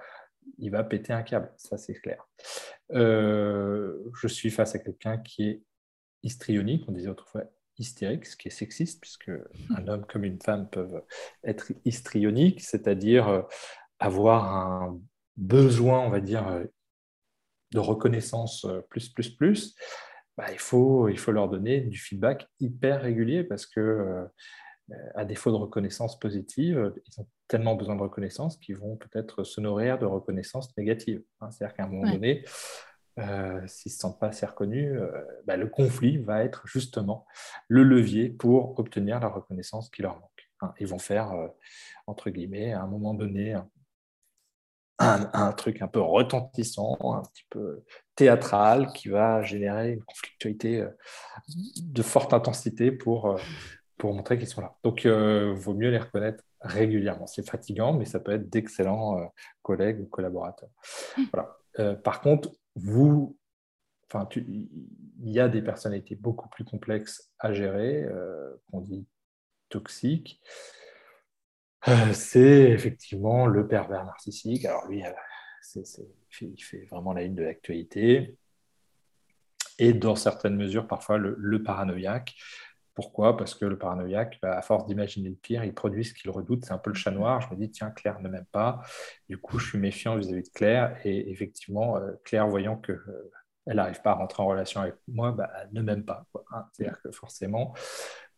il 0.59 0.71
va 0.71 0.83
péter 0.83 1.13
un 1.13 1.23
câble, 1.23 1.51
ça 1.57 1.77
c'est 1.77 1.95
clair. 1.95 2.25
Euh, 2.91 3.97
je 4.21 4.27
suis 4.27 4.49
face 4.49 4.75
à 4.75 4.79
quelqu'un 4.79 5.17
qui 5.17 5.49
est 5.49 5.61
histrionique, 6.23 6.85
on 6.87 6.91
disait 6.91 7.09
autrefois 7.09 7.43
hystérique, 7.79 8.25
ce 8.25 8.35
qui 8.35 8.47
est 8.47 8.51
sexiste, 8.51 9.01
puisque 9.01 9.31
un 9.75 9.87
homme 9.87 10.05
comme 10.05 10.23
une 10.23 10.41
femme 10.41 10.69
peuvent 10.69 11.03
être 11.43 11.71
histrioniques, 11.85 12.61
c'est-à-dire 12.61 13.27
euh, 13.27 13.41
avoir 13.99 14.55
un 14.55 14.99
besoin, 15.35 15.99
on 15.99 16.09
va 16.09 16.19
dire, 16.19 16.47
euh, 16.47 16.65
de 17.73 17.79
reconnaissance 17.79 18.65
plus, 18.89 19.09
plus, 19.09 19.29
plus, 19.29 19.75
bah, 20.37 20.45
il, 20.51 20.59
faut, 20.59 21.09
il 21.09 21.17
faut 21.17 21.31
leur 21.31 21.49
donner 21.49 21.81
du 21.81 21.97
feedback 21.97 22.47
hyper 22.59 23.01
régulier 23.01 23.43
parce 23.43 23.65
que, 23.65 23.79
euh, 23.79 24.25
à 25.15 25.25
défaut 25.25 25.51
de 25.51 25.57
reconnaissance 25.57 26.17
positive, 26.17 26.93
ils 27.05 27.19
ont 27.19 27.27
tellement 27.49 27.75
besoin 27.75 27.97
de 27.97 28.01
reconnaissance 28.01 28.55
qu'ils 28.57 28.77
vont 28.77 28.95
peut-être 28.95 29.43
se 29.43 29.59
nourrir 29.59 29.99
de 29.99 30.05
reconnaissance 30.05 30.75
négative. 30.77 31.21
Hein. 31.41 31.51
C'est-à-dire 31.51 31.75
qu'à 31.75 31.83
un 31.83 31.87
moment 31.87 32.09
donné, 32.09 32.45
euh, 33.17 33.61
s'ils 33.67 33.91
ne 33.91 33.93
se 33.93 33.99
sentent 33.99 34.19
pas 34.19 34.27
assez 34.27 34.45
reconnus, 34.45 34.93
euh, 34.99 35.11
bah, 35.45 35.57
le 35.57 35.67
conflit 35.67 36.17
va 36.17 36.43
être 36.43 36.67
justement 36.67 37.25
le 37.67 37.83
levier 37.83 38.29
pour 38.29 38.77
obtenir 38.79 39.19
la 39.19 39.27
reconnaissance 39.27 39.89
qui 39.89 40.01
leur 40.01 40.19
manque. 40.19 40.49
Hein. 40.61 40.73
Ils 40.79 40.87
vont 40.87 40.99
faire, 40.99 41.33
entre 42.07 42.29
guillemets, 42.29 42.73
à 42.73 42.81
un 42.81 42.87
moment 42.87 43.13
donné, 43.13 43.55
un, 44.99 45.51
truc 45.51 45.81
un 45.81 45.87
peu 45.87 46.01
retentissant, 46.01 46.97
un 47.01 47.21
petit 47.21 47.45
peu 47.49 47.83
théâtral, 48.15 48.91
qui 48.93 49.09
va 49.09 49.41
générer 49.43 49.91
une 49.91 50.03
conflictualité 50.03 50.81
euh, 50.81 50.89
de 51.47 52.01
forte 52.01 52.33
intensité 52.33 52.91
pour, 52.91 53.27
euh, 53.27 53.37
pour 53.97 54.13
montrer 54.13 54.37
qu'ils 54.37 54.47
sont 54.47 54.61
là. 54.61 54.75
Donc, 54.83 55.03
il 55.03 55.09
euh, 55.09 55.53
vaut 55.53 55.73
mieux 55.73 55.89
les 55.89 55.99
reconnaître 55.99 56.43
régulièrement. 56.61 57.27
C'est 57.27 57.47
fatigant, 57.47 57.93
mais 57.93 58.05
ça 58.05 58.19
peut 58.19 58.33
être 58.33 58.49
d'excellents 58.49 59.31
collègues 59.61 60.01
ou 60.01 60.05
collaborateurs. 60.05 60.69
Mmh. 61.17 61.23
Voilà. 61.31 61.95
par 61.97 62.21
contre, 62.21 62.49
vous, 62.77 63.37
enfin, 64.09 64.27
il 64.35 64.69
y 65.31 65.39
a 65.39 65.49
des 65.49 65.61
personnalités 65.61 66.15
beaucoup 66.15 66.49
plus 66.49 66.63
complexes 66.63 67.31
à 67.39 67.53
gérer, 67.53 68.07
qu'on 68.71 68.81
dit 68.81 69.07
toxiques. 69.69 70.41
Euh, 71.87 72.13
c'est 72.13 72.71
effectivement 72.71 73.45
le 73.45 73.67
pervers 73.67 74.05
narcissique. 74.05 74.65
Alors 74.65 74.87
lui, 74.87 75.03
euh, 75.05 75.81
il 76.41 76.61
fait 76.61 76.85
vraiment 76.85 77.13
la 77.13 77.23
ligne 77.23 77.35
de 77.35 77.43
l'actualité. 77.43 78.37
Et 79.79 79.93
dans 79.93 80.15
certaines 80.15 80.55
mesures, 80.55 80.87
parfois 80.87 81.17
le, 81.17 81.63
paranoïaque. 81.63 82.35
Pourquoi? 82.97 83.37
Parce 83.37 83.53
que 83.53 83.63
le 83.63 83.77
paranoïaque, 83.77 84.39
bah, 84.41 84.57
à 84.57 84.63
force 84.63 84.87
d'imaginer 84.87 85.29
le 85.29 85.35
pire, 85.35 85.63
il 85.63 85.71
produit 85.71 86.03
ce 86.03 86.15
qu'il 86.15 86.31
redoute. 86.31 86.65
C'est 86.65 86.71
un 86.71 86.79
peu 86.79 86.89
le 86.89 86.95
chat 86.95 87.11
noir. 87.11 87.41
Je 87.41 87.53
me 87.53 87.55
dis, 87.55 87.69
tiens, 87.69 87.91
Claire 87.91 88.19
ne 88.21 88.27
m'aime 88.27 88.47
pas. 88.51 88.81
Du 89.29 89.37
coup, 89.37 89.59
je 89.59 89.67
suis 89.67 89.77
méfiant 89.77 90.15
vis-à-vis 90.15 90.41
de 90.41 90.49
Claire. 90.49 90.97
Et 91.05 91.29
effectivement, 91.29 91.97
euh, 91.97 92.13
Claire, 92.23 92.47
voyant 92.47 92.75
que 92.75 92.99
elle 93.67 93.75
n'arrive 93.75 94.01
pas 94.01 94.11
à 94.11 94.13
rentrer 94.15 94.41
en 94.41 94.47
relation 94.47 94.81
avec 94.81 94.95
moi, 95.07 95.31
bah, 95.31 95.51
elle 95.61 95.69
ne 95.73 95.81
m'aime 95.83 96.05
pas. 96.05 96.25
Hein. 96.49 96.65
C'est-à-dire 96.73 96.99
que 97.03 97.11
forcément, 97.11 97.75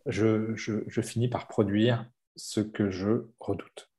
je, 0.06 0.56
finis 1.02 1.30
par 1.30 1.48
produire 1.48 2.06
ce 2.36 2.60
que 2.60 2.90
je 2.90 3.28
redoute. 3.40 3.90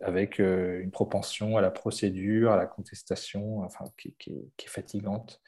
Avec 0.00 0.38
euh, 0.38 0.80
une 0.80 0.92
propension 0.92 1.56
à 1.56 1.60
la 1.60 1.72
procédure, 1.72 2.52
à 2.52 2.56
la 2.56 2.66
contestation, 2.66 3.62
enfin, 3.64 3.86
qui, 3.98 4.14
est 4.30 4.68
fatigante. 4.68 5.40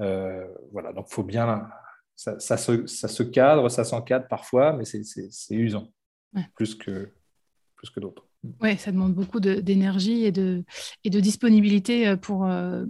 Euh, 0.00 0.46
voilà, 0.72 0.92
donc 0.92 1.06
il 1.08 1.14
faut 1.14 1.22
bien. 1.22 1.70
Ça, 2.16 2.38
se, 2.38 3.22
cadre, 3.22 3.68
ça 3.68 3.84
s'encadre 3.84 4.28
parfois, 4.28 4.74
mais 4.74 4.84
c'est 4.84 5.54
usant, 5.54 5.92
plus 6.54 6.74
que, 6.74 7.12
plus 7.76 7.90
que 7.90 8.00
d'autres. 8.00 8.26
Oui, 8.60 8.76
ça 8.76 8.90
demande 8.90 9.14
beaucoup 9.14 9.38
d'énergie 9.38 10.24
et 10.24 10.32
de, 10.32 10.64
et 11.04 11.10
de 11.10 11.20
disponibilité 11.20 12.08
euh, 12.08 12.16
pour, 12.16 12.44
euh, 12.46 12.84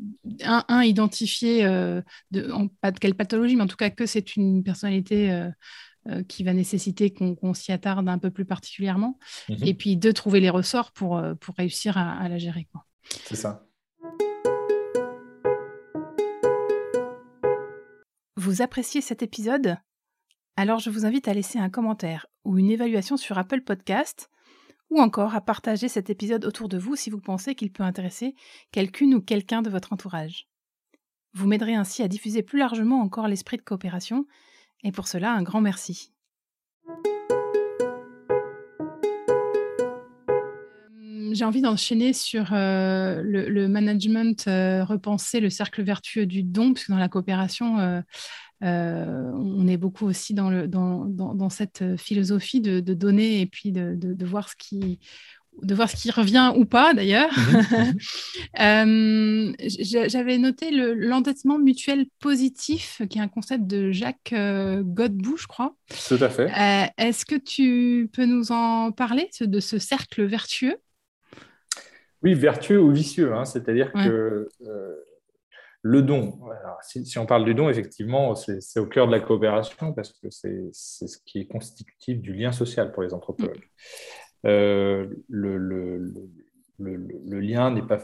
un, 0.45 0.83
identifier 0.83 1.65
euh, 1.67 2.01
de, 2.31 2.51
pas 2.81 2.91
de 2.91 2.99
quelle 2.99 3.15
pathologie, 3.15 3.57
mais 3.57 3.63
en 3.63 3.67
tout 3.67 3.77
cas 3.77 3.91
que 3.91 4.07
c'est 4.07 4.37
une 4.37 4.63
personnalité 4.63 5.49
qui 6.27 6.43
va 6.43 6.53
nécessiter 6.53 7.13
qu'on 7.13 7.55
s'y 7.55 7.71
attarde 7.71 8.09
un 8.09 8.19
peu 8.19 8.31
plus 8.31 8.45
particulièrement. 8.45 9.19
Mhm. 9.49 9.59
Et 9.63 9.75
puis, 9.75 9.97
de 9.97 10.11
trouver 10.11 10.41
les 10.41 10.51
ressorts 10.51 10.91
pour, 10.91 11.23
pour 11.39 11.55
réussir 11.55 11.97
à, 11.97 12.29
la 12.29 12.39
gérer. 12.39 12.67
C'est 13.25 13.37
ça. 13.37 13.65
Vous 18.44 18.61
appréciez 18.61 19.00
cet 19.00 19.22
épisode? 19.22 19.76
Alors, 20.57 20.81
je 20.81 20.90
vous 20.90 21.07
invite 21.07 21.28
à 21.28 21.33
laisser 21.33 21.61
un 21.61 21.70
commentaire 21.70 22.26
ou 22.42 22.59
une 22.59 22.72
évaluation 22.72 23.16
sur 23.16 23.38
Apple 23.38 23.61
Podcast 23.61 24.31
ou 24.90 25.00
encore 25.00 25.37
à 25.37 25.40
partager 25.40 25.87
cet 25.87 26.11
épisode 26.11 26.44
autour 26.44 26.68
de 26.68 26.76
vous 26.76 26.96
si 26.96 27.09
vous 27.09 27.20
pensez 27.20 27.55
qu'il 27.55 27.70
peut 27.70 27.85
intéresser 27.85 28.35
quelqu'une 28.72 29.14
ou 29.14 29.20
quelqu'un 29.20 29.62
de 29.62 29.70
votre 29.70 29.92
entourage. 29.92 30.48
Vous 31.35 31.46
m'aiderez 31.46 31.76
ainsi 31.76 32.02
à 32.02 32.09
diffuser 32.09 32.42
plus 32.42 32.59
largement 32.59 33.00
encore 33.00 33.28
l'esprit 33.28 33.59
de 33.59 33.62
coopération, 33.62 34.26
et 34.83 34.90
pour 34.90 35.07
cela 35.07 35.33
un 35.33 35.44
grand 35.44 35.61
merci. 35.61 36.12
J'ai 41.33 41.45
envie 41.45 41.62
d'enchaîner 41.62 42.12
sur 42.12 42.53
euh, 42.53 43.23
le, 43.23 43.68
management 43.68 44.47
euh, 44.49 44.85
repensé, 44.85 45.40
le 45.40 45.51
cercle 45.51 45.83
vertueux 45.83 46.27
du 46.27 46.42
don, 46.42 46.73
puisque 46.75 46.90
dans 46.90 46.99
la 46.99 47.09
coopération, 47.09 47.79
euh, 47.79 49.33
on 49.35 49.66
est 49.66 49.77
beaucoup 49.77 50.07
aussi 50.07 50.35
dans, 50.35 50.51
le, 50.51 50.68
dans, 50.68 51.05
dans, 51.05 51.51
cette 51.51 51.97
philosophie 51.97 52.61
de, 52.61 52.81
donner 52.81 53.40
et 53.40 53.47
puis 53.47 53.73
de, 53.73 53.95
de, 53.97 54.25
voir 54.25 54.49
ce 54.49 54.55
qui 54.57 55.01
de 55.61 55.75
voir 55.75 55.90
ce 55.90 55.97
qui 55.97 56.11
revient 56.11 56.53
ou 56.57 56.64
pas 56.64 56.95
d'ailleurs. 56.95 57.31
Mhm, 57.37 57.66
mhm. 57.79 57.95
euh, 58.61 59.53
J'avais 60.09 60.38
noté 60.38 60.71
l'endettement 60.71 61.59
mutuel 61.59 62.07
positif, 62.21 63.03
qui 63.11 63.18
est 63.18 63.23
un 63.23 63.29
concept 63.29 63.66
de 63.66 63.92
Jacques 63.92 64.33
euh, 64.33 64.83
Godbout, 64.83 65.37
je 65.37 65.47
crois. 65.47 65.75
Tout 66.09 66.18
à 66.21 66.29
fait. 66.29 66.51
Est-ce 66.97 67.25
que 67.25 67.37
tu 67.37 68.09
peux 68.12 68.25
nous 68.25 68.51
en 68.53 68.92
parler 68.92 69.29
de 69.40 69.61
ce 69.61 69.79
cercle 69.79 70.25
vertueux? 70.25 70.77
Oui, 72.23 72.35
vertueux 72.35 72.81
ou 72.81 72.91
vicieux, 72.91 73.35
hein. 73.35 73.45
c'est-à-dire 73.45 73.93
que 73.93 74.49
le 75.83 76.03
don, 76.03 76.39
si, 76.83 77.19
on 77.19 77.27
parle 77.27 77.45
du 77.45 77.55
don, 77.55 77.69
effectivement, 77.69 78.37
c'est 78.37 78.79
au 78.79 78.87
cœur 78.87 79.09
de 79.09 79.13
la 79.13 79.21
coopération 79.21 79.93
parce 79.93 80.13
que 80.13 80.31
c'est 80.31 80.71
ce 80.73 81.19
qui 81.27 81.41
est 81.41 81.47
constitutif 81.47 82.21
du 82.21 82.33
lien 82.33 82.53
social 82.53 82.93
pour 82.93 83.03
les 83.03 83.13
anthropologues. 83.13 83.69
Euh, 84.47 85.09
le, 85.29 85.99
lien 86.79 87.73
n'est 87.73 87.83
pas. 87.83 87.99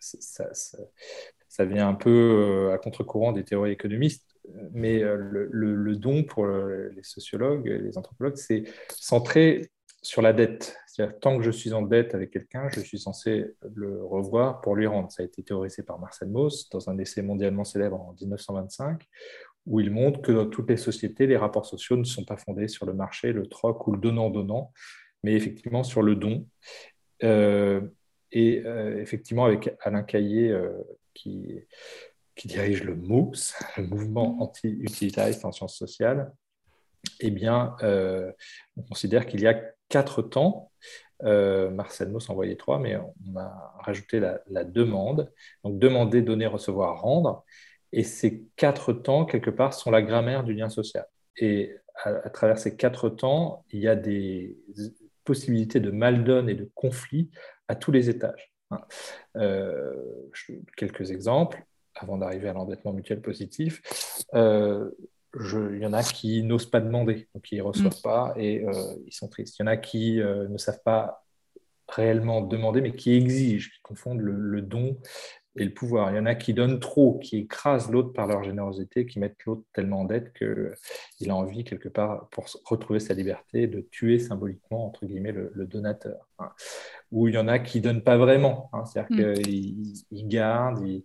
ça, 0.00 1.64
vient 1.64 1.88
un 1.88 1.94
peu 1.94 2.10
euh, 2.10 2.74
à 2.74 2.78
contre-courant 2.78 3.32
des 3.32 3.44
théories 3.44 3.72
économistes, 3.72 4.36
mais 4.72 5.02
euh, 5.02 5.16
le, 5.50 5.96
don 5.96 6.24
pour 6.24 6.46
les 6.46 7.02
sociologues, 7.02 7.66
les 7.66 7.96
anthropologues, 7.96 8.36
c'est 8.36 8.64
centré 8.90 9.70
sur 10.02 10.20
la 10.20 10.34
dette. 10.34 10.76
Tant 11.20 11.38
que 11.38 11.42
je 11.42 11.50
suis 11.50 11.72
en 11.72 11.82
dette 11.82 12.14
avec 12.14 12.30
quelqu'un, 12.30 12.68
je 12.68 12.80
suis 12.80 12.98
censé 12.98 13.54
le 13.74 14.04
revoir 14.04 14.60
pour 14.60 14.76
lui 14.76 14.86
rendre. 14.86 15.10
Ça 15.10 15.22
a 15.22 15.26
été 15.26 15.42
théorisé 15.42 15.82
par 15.82 15.98
Marcel 15.98 16.28
Mauss 16.28 16.68
dans 16.70 16.88
un 16.88 16.98
essai 16.98 17.22
mondialement 17.22 17.64
célèbre 17.64 18.00
en 18.00 18.14
1925, 18.20 19.02
où 19.66 19.80
il 19.80 19.90
montre 19.90 20.20
que 20.20 20.32
dans 20.32 20.46
toutes 20.46 20.70
les 20.70 20.76
sociétés, 20.76 21.26
les 21.26 21.36
rapports 21.36 21.66
sociaux 21.66 21.96
ne 21.96 22.04
sont 22.04 22.24
pas 22.24 22.36
fondés 22.36 22.68
sur 22.68 22.86
le 22.86 22.92
marché, 22.92 23.32
le 23.32 23.46
troc 23.46 23.86
ou 23.86 23.92
le 23.92 23.98
donnant-donnant, 23.98 24.72
mais 25.22 25.32
effectivement 25.34 25.82
sur 25.82 26.02
le 26.02 26.14
don. 26.14 26.46
Euh, 27.22 27.80
et 28.30 28.62
euh, 28.64 29.00
effectivement, 29.00 29.46
avec 29.46 29.74
Alain 29.80 30.02
Caillé, 30.02 30.50
euh, 30.50 30.70
qui, 31.14 31.60
qui 32.34 32.48
dirige 32.48 32.84
le 32.84 32.94
MOUS, 32.94 33.54
le 33.76 33.86
mouvement 33.86 34.40
anti-utilitariste 34.40 35.44
en 35.44 35.52
sciences 35.52 35.76
sociales, 35.76 36.32
eh 37.20 37.30
bien, 37.30 37.76
on 38.76 38.82
considère 38.82 39.26
qu'il 39.26 39.42
y 39.42 39.46
a 39.46 39.60
quatre 39.88 40.22
temps. 40.22 40.72
Euh, 41.22 41.70
Marcel 41.70 42.10
Mauss 42.10 42.28
envoyait 42.28 42.56
trois, 42.56 42.78
mais 42.78 42.96
on 42.96 43.36
a 43.38 43.74
rajouté 43.78 44.20
la, 44.20 44.64
demande. 44.64 45.32
Donc, 45.62 45.78
demander, 45.78 46.22
donner, 46.22 46.46
recevoir, 46.46 47.00
rendre. 47.00 47.44
Et 47.92 48.02
ces 48.02 48.44
quatre 48.56 48.92
temps, 48.92 49.24
quelque 49.24 49.50
part, 49.50 49.72
sont 49.74 49.90
la 49.90 50.02
grammaire 50.02 50.44
du 50.44 50.54
lien 50.54 50.68
social. 50.68 51.06
Et 51.36 51.76
à, 52.02 52.30
travers 52.30 52.58
ces 52.58 52.76
quatre 52.76 53.08
temps, 53.08 53.64
il 53.70 53.80
y 53.80 53.88
a 53.88 53.96
des 53.96 54.56
possibilités 55.24 55.80
de 55.80 55.90
mal-donne 55.90 56.48
et 56.48 56.54
de 56.54 56.70
conflit 56.74 57.30
à 57.68 57.76
tous 57.76 57.92
les 57.92 58.10
étages. 58.10 58.52
Hein. 58.70 58.80
Euh, 59.36 59.94
quelques 60.76 61.10
exemples 61.10 61.64
avant 61.96 62.18
d'arriver 62.18 62.48
à 62.48 62.52
l'endettement 62.52 62.92
mutuel 62.92 63.20
positif. 63.20 63.82
Euh, 64.34 64.90
il 65.40 65.78
y 65.78 65.86
en 65.86 65.92
a 65.92 66.02
qui 66.02 66.42
n'osent 66.42 66.70
pas 66.70 66.80
demander, 66.80 67.28
donc 67.34 67.50
ils 67.50 67.58
ne 67.58 67.62
reçoivent 67.62 67.98
mm. 67.98 68.02
pas 68.02 68.34
et 68.36 68.64
euh, 68.64 68.72
ils 69.06 69.12
sont 69.12 69.28
tristes. 69.28 69.58
Il 69.58 69.62
y 69.62 69.64
en 69.64 69.68
a 69.68 69.76
qui 69.76 70.20
euh, 70.20 70.48
ne 70.48 70.58
savent 70.58 70.82
pas 70.84 71.24
réellement 71.88 72.40
demander, 72.40 72.80
mais 72.80 72.92
qui 72.92 73.12
exigent, 73.14 73.70
qui 73.70 73.80
confondent 73.82 74.20
le, 74.20 74.62
don 74.62 74.96
et 75.56 75.64
le 75.64 75.74
pouvoir. 75.74 76.10
Il 76.10 76.16
y 76.16 76.18
en 76.18 76.26
a 76.26 76.34
qui 76.34 76.54
donnent 76.54 76.80
trop, 76.80 77.18
qui 77.18 77.38
écrasent 77.38 77.90
l'autre 77.90 78.12
par 78.12 78.26
leur 78.26 78.42
générosité, 78.42 79.06
qui 79.06 79.18
mettent 79.18 79.44
l'autre 79.44 79.62
tellement 79.72 80.00
en 80.00 80.04
dette 80.04 80.32
qu'il 80.32 81.30
a 81.30 81.36
envie, 81.36 81.62
quelque 81.62 81.88
part, 81.88 82.28
pour 82.30 82.46
retrouver 82.64 83.00
sa 83.00 83.14
liberté, 83.14 83.66
de 83.66 83.80
tuer 83.80 84.18
symboliquement, 84.18 84.86
entre 84.86 85.04
guillemets, 85.04 85.32
le, 85.32 85.66
donateur. 85.66 86.26
Hein. 86.38 86.50
Ou 87.12 87.28
il 87.28 87.34
y 87.34 87.38
en 87.38 87.48
a 87.48 87.58
qui 87.58 87.78
ne 87.78 87.84
donnent 87.84 88.02
pas 88.02 88.16
vraiment, 88.16 88.70
hein. 88.72 88.84
c'est-à-dire 88.86 89.28
mm. 89.28 89.42
qu'ils 89.42 90.28
gardent, 90.28 90.86
ils, 90.86 91.04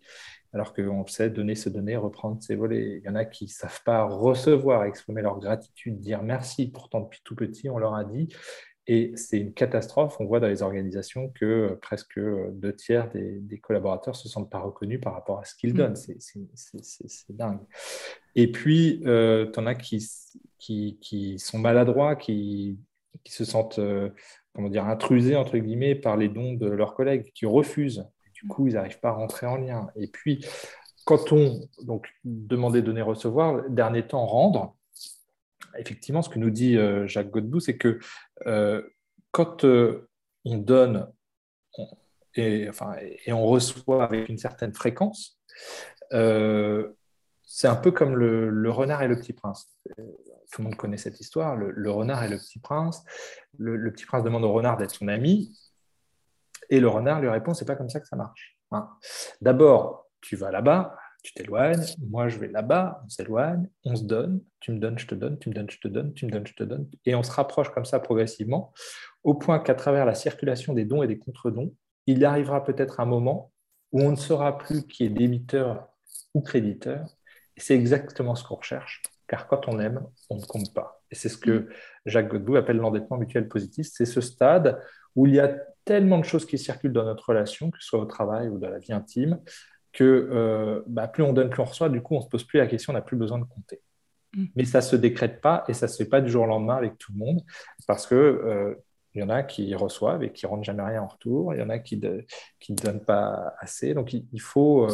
alors 0.54 0.74
qu'on 0.74 1.06
sait 1.06 1.30
donner, 1.30 1.56
se 1.56 1.70
donner, 1.70 1.96
reprendre, 1.96 2.42
ses 2.42 2.56
volets. 2.56 2.98
Il 2.98 3.06
y 3.06 3.10
en 3.10 3.16
a 3.16 3.26
qui 3.26 3.46
ne 3.46 3.50
savent 3.50 3.84
pas 3.84 4.04
recevoir, 4.06 4.86
exprimer 4.86 5.22
leur 5.22 5.40
gratitude, 5.40 6.00
dire 6.00 6.24
merci. 6.24 6.72
Pourtant, 6.72 7.02
depuis 7.02 7.22
tout 7.24 7.36
petit, 7.36 7.70
on 7.70 7.78
leur 7.78 7.94
a 7.94 8.04
dit. 8.04 8.30
Et 8.92 9.12
c'est 9.16 9.38
une 9.38 9.54
catastrophe. 9.54 10.20
On 10.20 10.26
voit 10.26 10.40
dans 10.40 10.48
les 10.48 10.64
organisations 10.64 11.30
que 11.30 11.46
euh, 11.46 11.76
presque 11.80 12.18
euh, 12.18 12.50
deux 12.54 12.76
tiers 12.76 13.08
des, 13.12 13.60
collaborateurs 13.60 14.16
ne 14.16 14.18
se 14.18 14.28
sentent 14.28 14.50
pas 14.50 14.58
reconnus 14.58 15.00
par 15.00 15.14
rapport 15.14 15.40
à 15.40 15.46
ce 15.46 15.54
qu'ils 15.54 15.74
mm. 15.74 15.78
donnent. 15.78 15.96
C'est 15.96 17.36
dingue. 17.36 17.60
Et 18.34 18.52
puis, 18.52 19.04
euh, 19.06 19.46
tu 19.52 19.60
en 19.60 19.68
as 19.68 19.76
qui, 19.76 20.04
qui, 20.58 21.38
sont 21.38 21.60
maladroits, 21.60 22.16
qui, 22.16 22.80
qui 23.24 23.32
se 23.32 23.46
sentent 23.46 23.80
comment 24.56 24.70
dire, 24.70 24.86
intrusés, 24.86 25.36
entre 25.36 25.60
guillemets, 25.60 25.94
par 25.94 26.18
les 26.18 26.28
dons 26.28 26.54
de 26.54 26.68
leurs 26.68 26.96
collègues, 26.96 27.32
qui 27.36 27.46
refusent 27.46 28.10
du 28.42 28.48
coup, 28.48 28.68
ils 28.68 28.74
n'arrivent 28.74 29.00
pas 29.00 29.10
à 29.10 29.14
rentrer 29.14 29.48
en 29.48 29.58
lien. 29.58 29.90
Et 29.96 30.08
puis, 30.08 30.46
quand 31.06 31.32
on 31.32 31.68
donc 31.84 32.08
demander, 32.24 32.82
donner, 32.82 33.02
recevoir, 33.02 33.70
dernier 33.70 34.08
temps, 34.08 34.26
rendre, 34.26 34.78
effectivement, 35.78 36.22
ce 36.22 36.30
que 36.30 36.40
nous 36.40 36.50
dit 36.50 36.78
euh, 36.78 37.08
Jacques 37.08 37.32
Godbout, 37.32 37.60
c'est 37.60 37.78
que 37.78 38.00
euh, 38.48 38.82
quand 39.32 39.66
euh, 39.66 40.10
on 40.46 40.58
donne 40.58 41.12
et, 42.36 42.70
on 43.28 43.46
reçoit 43.46 44.04
avec 44.04 44.30
une 44.30 44.38
certaine 44.38 44.74
fréquence, 44.74 45.40
c'est 46.12 47.68
un 47.68 47.76
peu 47.76 47.92
comme 47.92 48.16
le, 48.16 48.72
renard 48.72 49.02
et 49.02 49.08
le 49.08 49.18
petit 49.18 49.34
prince. 49.34 49.68
Tout 50.52 50.62
le 50.62 50.64
monde 50.64 50.76
connaît 50.76 50.98
cette 50.98 51.20
histoire, 51.20 51.56
le, 51.56 51.92
renard 51.92 52.24
et 52.24 52.30
le 52.30 52.38
petit 52.38 52.60
prince. 52.60 53.04
le, 53.58 53.92
petit 53.92 54.06
prince 54.06 54.24
demande 54.24 54.46
au 54.46 54.54
renard 54.54 54.78
d'être 54.78 54.96
son 54.96 55.08
ami, 55.08 55.52
et 56.70 56.80
le 56.80 56.88
renard 56.88 57.22
lui 57.22 57.30
répond, 57.30 57.54
c'est 57.54 57.66
pas 57.66 57.76
comme 57.76 57.90
ça 57.90 58.00
que 58.00 58.08
ça 58.08 58.16
marche. 58.16 58.58
Hein. 58.72 58.90
D'abord, 59.42 60.08
tu 60.22 60.36
vas 60.36 60.52
là-bas, 60.52 60.96
tu 61.24 61.34
t'éloignes, 61.34 61.84
moi 62.10 62.30
je 62.30 62.38
vais 62.38 62.48
là-bas, 62.48 63.02
on 63.06 63.10
s'éloigne, 63.10 63.68
on 63.84 63.96
se 63.96 64.04
donne, 64.04 64.42
tu 64.60 64.72
me 64.72 64.80
donnes, 64.80 64.98
je 64.98 65.08
te 65.08 65.16
donne, 65.16 65.38
tu 65.38 65.50
me 65.50 65.54
donnes, 65.54 65.70
je 65.70 65.80
te 65.80 65.88
donne, 65.88 66.14
tu 66.14 66.26
me 66.26 66.32
donnes, 66.32 66.48
je 66.48 66.54
te 66.54 66.64
donne, 66.64 66.90
et 67.06 67.16
on 67.16 67.24
se 67.24 67.32
rapproche 67.32 67.70
comme 67.72 67.86
ça 67.86 68.00
progressivement, 68.00 68.74
au 69.24 69.34
point 69.34 69.60
qu'à 69.60 69.76
travers 69.76 70.06
la 70.06 70.16
circulation 70.16 70.74
des 70.74 70.86
dons 70.86 71.04
et 71.04 71.08
des 71.08 71.20
contre-dons, 71.20 71.76
il 72.06 72.24
arrivera 72.24 72.64
peut-être 72.64 73.00
un 73.00 73.06
moment 73.06 73.52
où 73.92 74.02
on 74.02 74.12
ne 74.12 74.16
saura 74.16 74.58
plus 74.58 74.86
qui 74.88 75.06
est 75.06 75.10
débiteur 75.10 75.90
ou 76.34 76.42
créditeur, 76.42 77.06
et 77.58 77.60
c'est 77.60 77.76
exactement 77.76 78.36
ce 78.36 78.44
qu'on 78.46 78.56
recherche, 78.56 79.02
car 79.28 79.48
quand 79.48 79.68
on 79.68 79.80
aime, 79.80 80.02
on 80.30 80.38
ne 80.38 80.46
compte 80.46 80.74
pas. 80.74 81.04
Et 81.12 81.16
c'est 81.16 81.30
ce 81.30 81.38
que 81.38 81.52
mm. 81.52 81.68
Jacques 82.06 82.30
Godbout 82.30 82.56
appelle 82.56 82.78
l'endettement 82.78 83.18
mutuel 83.18 83.48
positif, 83.48 83.88
c'est 83.92 84.06
ce 84.06 84.22
stade 84.22 84.82
où 85.16 85.28
il 85.28 85.36
y 85.36 85.40
a 85.40 85.58
tellement 85.90 86.20
de 86.20 86.24
choses 86.24 86.46
qui 86.46 86.60
circulent 86.60 86.94
dans 86.94 87.04
notre 87.04 87.30
relation, 87.30 87.72
que 87.72 87.80
ce 87.80 87.88
soit 87.88 88.00
au 88.00 88.06
travail 88.06 88.48
ou 88.48 88.60
dans 88.60 88.70
la 88.70 88.78
vie 88.78 88.94
intime, 88.94 89.42
que 89.92 90.04
euh, 90.04 90.84
bah, 90.86 91.08
plus 91.08 91.24
on 91.24 91.34
donne, 91.34 91.50
plus 91.50 91.64
on 91.64 91.66
reçoit. 91.66 91.90
Du 91.90 92.00
coup, 92.00 92.14
on 92.14 92.20
ne 92.20 92.24
se 92.24 92.30
pose 92.30 92.44
plus 92.44 92.60
la 92.60 92.68
question, 92.68 92.92
on 92.92 92.94
n'a 92.94 93.02
plus 93.02 93.18
besoin 93.18 93.40
de 93.40 93.46
compter. 93.46 93.82
Mm. 94.36 94.46
Mais 94.56 94.66
ça 94.66 94.78
ne 94.78 94.84
se 94.84 94.96
décrète 94.96 95.42
pas 95.42 95.64
et 95.68 95.74
ça 95.74 95.88
ne 95.88 95.92
se 95.92 95.98
fait 95.98 96.08
pas 96.08 96.22
du 96.22 96.30
jour 96.30 96.44
au 96.44 96.46
lendemain 96.46 96.76
avec 96.76 97.00
tout 97.00 97.12
le 97.12 97.18
monde 97.18 97.42
parce 97.88 98.06
que 98.06 98.14
euh, 98.14 98.76
il 99.16 99.22
y 99.22 99.24
en 99.24 99.30
a 99.30 99.42
qui 99.42 99.74
reçoivent 99.74 100.22
et 100.22 100.32
qui 100.32 100.46
ne 100.46 100.52
rendent 100.52 100.64
jamais 100.64 100.84
rien 100.84 101.02
en 101.02 101.08
retour. 101.08 101.56
Il 101.56 101.60
y 101.60 101.64
en 101.64 101.72
a 101.72 101.80
qui 101.80 101.98
ne 101.98 102.76
donnent 102.84 103.04
pas 103.04 103.56
assez. 103.58 103.96
Donc, 103.96 104.14
il, 104.14 104.42
faut, 104.42 104.86
euh, 104.86 104.94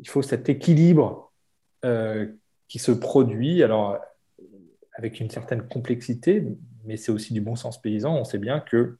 il 0.00 0.08
faut 0.08 0.22
cet 0.22 0.48
équilibre 0.48 1.32
qui 2.66 2.80
se 2.80 2.90
produit. 2.90 3.62
Alors, 3.62 4.00
avec 4.94 5.20
une 5.20 5.30
certaine 5.30 5.62
complexité, 5.68 6.44
mais 6.84 6.96
c'est 6.96 7.12
aussi 7.12 7.32
du 7.32 7.40
bon 7.40 7.54
sens 7.54 7.80
paysan. 7.80 8.16
On 8.16 8.24
sait 8.24 8.38
bien 8.38 8.58
que 8.58 8.98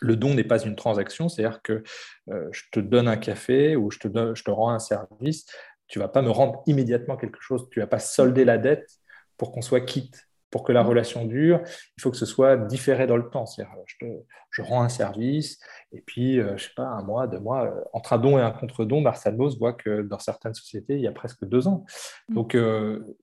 le 0.00 0.16
don 0.16 0.34
n'est 0.34 0.44
pas 0.44 0.62
une 0.62 0.76
transaction, 0.76 1.28
c'est-à-dire 1.28 1.62
que 1.62 1.82
euh, 2.30 2.48
je 2.52 2.62
te 2.72 2.80
donne 2.80 3.08
un 3.08 3.16
café 3.16 3.76
ou 3.76 3.90
je 3.90 3.98
te, 3.98 4.34
je 4.34 4.42
te 4.42 4.50
rends 4.50 4.70
un 4.70 4.78
service, 4.78 5.46
tu 5.86 5.98
ne 5.98 6.04
vas 6.04 6.08
pas 6.08 6.22
me 6.22 6.30
rendre 6.30 6.62
immédiatement 6.66 7.16
quelque 7.16 7.40
chose, 7.40 7.68
tu 7.70 7.78
ne 7.78 7.84
vas 7.84 7.88
pas 7.88 7.98
solder 7.98 8.44
la 8.44 8.58
dette 8.58 8.88
pour 9.36 9.52
qu'on 9.52 9.62
soit 9.62 9.80
quitte 9.80 10.29
pour 10.50 10.64
que 10.64 10.72
la 10.72 10.82
relation 10.82 11.24
dure, 11.24 11.60
il 11.96 12.00
faut 12.00 12.10
que 12.10 12.16
ce 12.16 12.26
soit 12.26 12.56
différé 12.56 13.06
dans 13.06 13.16
le 13.16 13.28
temps. 13.30 13.46
C'est-à-dire, 13.46 13.74
je, 13.86 14.06
je, 14.50 14.62
rends 14.62 14.82
un 14.82 14.88
service, 14.88 15.60
et 15.92 16.00
puis, 16.00 16.36
je 16.36 16.40
euh, 16.40 16.56
je 16.56 16.64
sais 16.64 16.74
pas, 16.76 16.86
un 16.86 17.02
mois, 17.02 17.26
deux 17.28 17.38
mois, 17.38 17.66
euh, 17.66 17.80
entre 17.92 18.12
un 18.12 18.18
don 18.18 18.38
et 18.38 18.42
un 18.42 18.50
contre-don, 18.50 19.00
Marcel 19.00 19.36
Mauss 19.36 19.58
voit 19.58 19.72
que 19.72 20.02
dans 20.02 20.18
certaines 20.18 20.54
sociétés, 20.54 20.94
il 20.94 21.00
y 21.00 21.06
a 21.06 21.12
presque 21.12 21.44
deux 21.44 21.68
ans. 21.68 21.84
Mm. 22.28 22.34
Donc, 22.34 22.54
euh, 22.54 23.16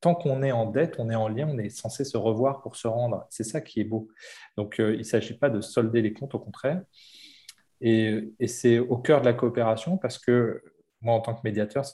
tant 0.00 0.14
qu'on 0.14 0.42
est 0.42 0.52
en 0.52 0.66
dette, 0.66 0.96
on 0.98 1.10
est 1.10 1.14
en 1.14 1.28
lien, 1.28 1.48
on 1.48 1.58
est 1.58 1.68
censé 1.68 2.04
se 2.04 2.16
revoir 2.16 2.62
pour 2.62 2.76
se 2.76 2.88
rendre. 2.88 3.26
C'est 3.28 3.44
ça 3.44 3.60
qui 3.60 3.80
est 3.80 3.84
beau. 3.84 4.08
Donc, 4.56 4.76
il 4.78 4.98
ne 4.98 5.02
s'agit 5.02 5.34
pas 5.34 5.50
de 5.50 5.60
solder 5.60 6.02
les 6.02 6.12
comptes, 6.12 6.34
au 6.34 6.38
contraire. 6.38 6.82
Et, 7.82 8.32
et 8.38 8.46
c'est 8.46 8.78
au 8.78 8.98
cœur 8.98 9.20
de 9.20 9.26
la 9.26 9.32
coopération 9.32 9.96
parce 9.96 10.18
que 10.18 10.62
moi, 11.02 11.14
en 11.14 11.20
tant 11.20 11.34
que 11.34 11.40
médiateur, 11.44 11.84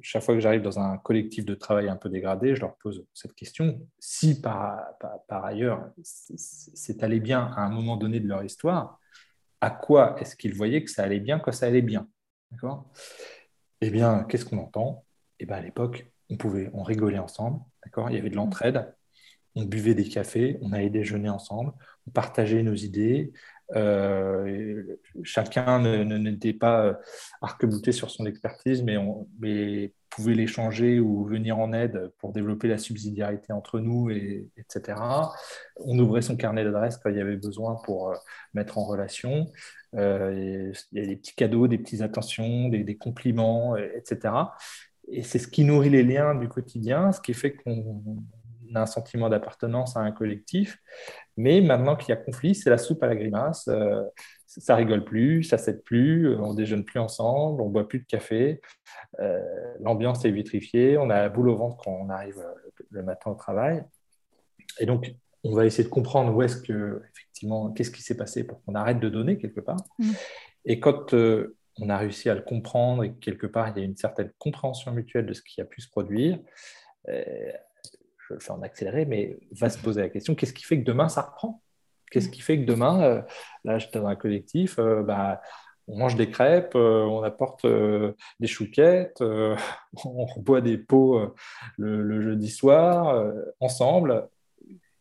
chaque 0.00 0.22
fois 0.22 0.34
que 0.34 0.40
j'arrive 0.40 0.62
dans 0.62 0.78
un 0.78 0.96
collectif 0.98 1.44
de 1.44 1.54
travail 1.54 1.88
un 1.88 1.96
peu 1.96 2.08
dégradé, 2.08 2.54
je 2.54 2.60
leur 2.60 2.76
pose 2.76 3.04
cette 3.12 3.34
question. 3.34 3.80
Si 3.98 4.40
par, 4.40 4.94
ailleurs 5.28 5.90
c'est 6.02 7.02
allé 7.02 7.20
bien 7.20 7.52
à 7.56 7.62
un 7.62 7.70
moment 7.70 7.96
donné 7.96 8.20
de 8.20 8.28
leur 8.28 8.42
histoire, 8.42 8.98
à 9.60 9.70
quoi 9.70 10.18
est-ce 10.20 10.34
qu'ils 10.36 10.54
voyaient 10.54 10.82
que 10.82 10.90
ça 10.90 11.02
allait 11.02 11.20
bien 11.20 11.38
quand 11.38 11.52
ça 11.52 11.66
allait 11.66 11.82
bien 11.82 12.08
D'accord? 12.50 12.90
Eh 13.80 13.90
bien, 13.90 14.24
qu'est-ce 14.24 14.46
qu'on 14.46 14.58
entend? 14.58 15.04
Eh 15.38 15.46
bien, 15.46 15.56
à 15.56 15.60
l'époque, 15.60 16.10
on 16.30 16.36
pouvait, 16.36 16.70
on 16.72 16.82
rigolait 16.82 17.18
ensemble, 17.18 17.60
d'accord? 17.84 18.10
Il 18.10 18.16
y 18.16 18.18
avait 18.18 18.30
de 18.30 18.36
l'entraide, 18.36 18.94
on 19.54 19.64
buvait 19.64 19.94
des 19.94 20.08
cafés, 20.08 20.58
on 20.62 20.72
allait 20.72 20.90
déjeuner 20.90 21.28
ensemble, 21.28 21.72
on 22.06 22.10
partageait 22.10 22.62
nos 22.62 22.74
idées, 22.74 23.32
chacun 25.22 25.80
n'était 26.04 26.52
pas 26.52 26.84
euh, 26.84 26.94
arc-bouté 27.42 27.92
sur 27.92 28.10
son 28.10 28.26
expertise, 28.26 28.82
mais, 28.82 28.96
on, 28.96 29.28
mais 29.38 29.92
pouvait 30.10 30.34
l'échanger 30.34 31.00
ou 31.00 31.24
venir 31.24 31.58
en 31.58 31.72
aide 31.72 32.10
pour 32.18 32.32
développer 32.32 32.68
la 32.68 32.78
subsidiarité 32.78 33.52
entre 33.52 33.80
nous, 33.80 34.10
et, 34.10 34.48
etc. 34.56 35.00
On 35.76 35.98
ouvrait 35.98 36.22
son 36.22 36.36
carnet 36.36 36.64
d'adresses 36.64 36.96
quand 36.96 37.10
il 37.10 37.16
y 37.16 37.20
avait 37.20 37.36
besoin 37.36 37.76
pour 37.84 38.10
euh, 38.10 38.16
mettre 38.54 38.78
en 38.78 38.84
relation. 38.84 39.50
il 39.92 40.72
y 40.92 41.00
a 41.00 41.06
des 41.06 41.16
petits 41.16 41.34
cadeaux, 41.34 41.68
des 41.68 41.78
petites 41.78 42.02
attentions, 42.02 42.68
des, 42.68 42.84
des 42.84 42.96
compliments, 42.96 43.76
etc. 43.76 44.34
Et 45.10 45.22
c'est 45.22 45.38
ce 45.38 45.48
qui 45.48 45.64
nourrit 45.64 45.90
les 45.90 46.02
liens 46.02 46.34
du 46.34 46.48
quotidien, 46.48 47.12
ce 47.12 47.20
qui 47.20 47.32
fait 47.32 47.54
qu'on 47.54 48.02
a 48.74 48.82
un 48.82 48.86
sentiment 48.86 49.28
d'appartenance 49.28 49.96
à 49.96 50.00
un 50.00 50.12
collectif. 50.12 50.78
Mais 51.38 51.60
maintenant 51.60 51.94
qu'il 51.94 52.08
y 52.08 52.12
a 52.12 52.16
conflit, 52.16 52.56
c'est 52.56 52.68
la 52.68 52.78
soupe 52.78 53.00
à 53.04 53.06
la 53.06 53.14
grimace. 53.14 53.68
Euh, 53.68 54.02
ça 54.48 54.74
rigole 54.74 55.04
plus, 55.04 55.44
ça 55.44 55.56
s'aide 55.56 55.84
plus, 55.84 56.34
on 56.34 56.52
déjeune 56.52 56.84
plus 56.84 56.98
ensemble, 56.98 57.62
on 57.62 57.68
boit 57.68 57.86
plus 57.86 58.00
de 58.00 58.06
café. 58.06 58.60
Euh, 59.20 59.40
l'ambiance 59.78 60.24
est 60.24 60.32
vitrifiée, 60.32 60.98
on 60.98 61.10
a 61.10 61.20
la 61.20 61.28
boule 61.28 61.48
au 61.48 61.54
ventre 61.54 61.76
quand 61.76 61.92
on 61.92 62.10
arrive 62.10 62.40
euh, 62.40 62.84
le 62.90 63.04
matin 63.04 63.30
au 63.30 63.36
travail. 63.36 63.84
Et 64.80 64.86
donc, 64.86 65.14
on 65.44 65.54
va 65.54 65.64
essayer 65.64 65.84
de 65.84 65.88
comprendre 65.88 66.34
où 66.34 66.42
est-ce 66.42 66.56
que, 66.56 67.02
effectivement, 67.14 67.70
qu'est-ce 67.70 67.92
qui 67.92 68.02
s'est 68.02 68.16
passé 68.16 68.42
pour 68.42 68.60
qu'on 68.64 68.74
arrête 68.74 68.98
de 68.98 69.08
donner 69.08 69.38
quelque 69.38 69.60
part. 69.60 69.78
Mmh. 70.00 70.10
Et 70.64 70.80
quand 70.80 71.14
on 71.14 71.88
a 71.88 71.96
réussi 71.96 72.28
à 72.28 72.34
le 72.34 72.42
comprendre 72.42 73.04
et 73.04 73.12
quelque 73.14 73.46
part, 73.46 73.68
il 73.68 73.78
y 73.78 73.82
a 73.82 73.84
une 73.84 73.96
certaine 73.96 74.32
compréhension 74.38 74.90
mutuelle 74.90 75.26
de 75.26 75.34
ce 75.34 75.42
qui 75.42 75.60
a 75.60 75.64
pu 75.64 75.82
se 75.82 75.88
produire, 75.88 76.40
je 78.28 78.34
le 78.34 78.40
fais 78.40 78.50
en 78.50 78.62
accéléré, 78.62 79.06
mais 79.06 79.38
va 79.52 79.70
se 79.70 79.78
poser 79.78 80.02
la 80.02 80.08
question 80.08 80.34
qu'est-ce 80.34 80.52
qui 80.52 80.64
fait 80.64 80.78
que 80.78 80.84
demain 80.84 81.08
ça 81.08 81.22
reprend? 81.22 81.62
Qu'est-ce 82.10 82.28
qui 82.28 82.40
fait 82.40 82.58
que 82.58 82.64
demain, 82.64 83.02
euh, 83.02 83.22
là 83.64 83.78
j'étais 83.78 83.98
dans 83.98 84.06
un 84.06 84.16
collectif, 84.16 84.78
euh, 84.78 85.02
bah, 85.02 85.42
on 85.86 85.98
mange 85.98 86.16
des 86.16 86.30
crêpes, 86.30 86.74
euh, 86.74 87.04
on 87.04 87.22
apporte 87.22 87.66
des 87.66 88.46
chouquettes, 88.46 89.22
on 90.04 90.26
boit 90.40 90.60
des 90.60 90.78
pots 90.78 91.34
le, 91.78 92.20
jeudi 92.20 92.50
soir 92.50 93.24
ensemble. 93.60 94.28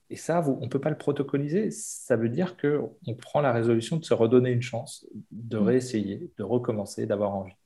Et 0.09 0.15
ça, 0.15 0.41
on 0.47 0.61
ne 0.61 0.69
peut 0.69 0.79
pas 0.79 0.89
le 0.89 0.97
protocoliser? 0.97 1.69
Ça 1.69 2.15
veut 2.15 2.29
dire 2.29 2.55
qu'on 2.55 3.15
prend 3.15 3.41
la 3.41 3.51
résolution 3.51 3.97
de 3.97 4.05
se 4.05 4.13
redonner 4.13 4.51
une 4.51 4.61
chance, 4.61 5.05
de 5.31 5.59
mmh. 5.59 5.63
réessayer, 5.63 6.31
de 6.37 6.43
recommencer, 6.43 7.05
d'avoir 7.05 7.35
envie. 7.35 7.57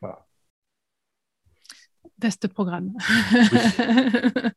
Voilà. 0.00 0.24
Test 2.20 2.48
programme. 2.48 2.92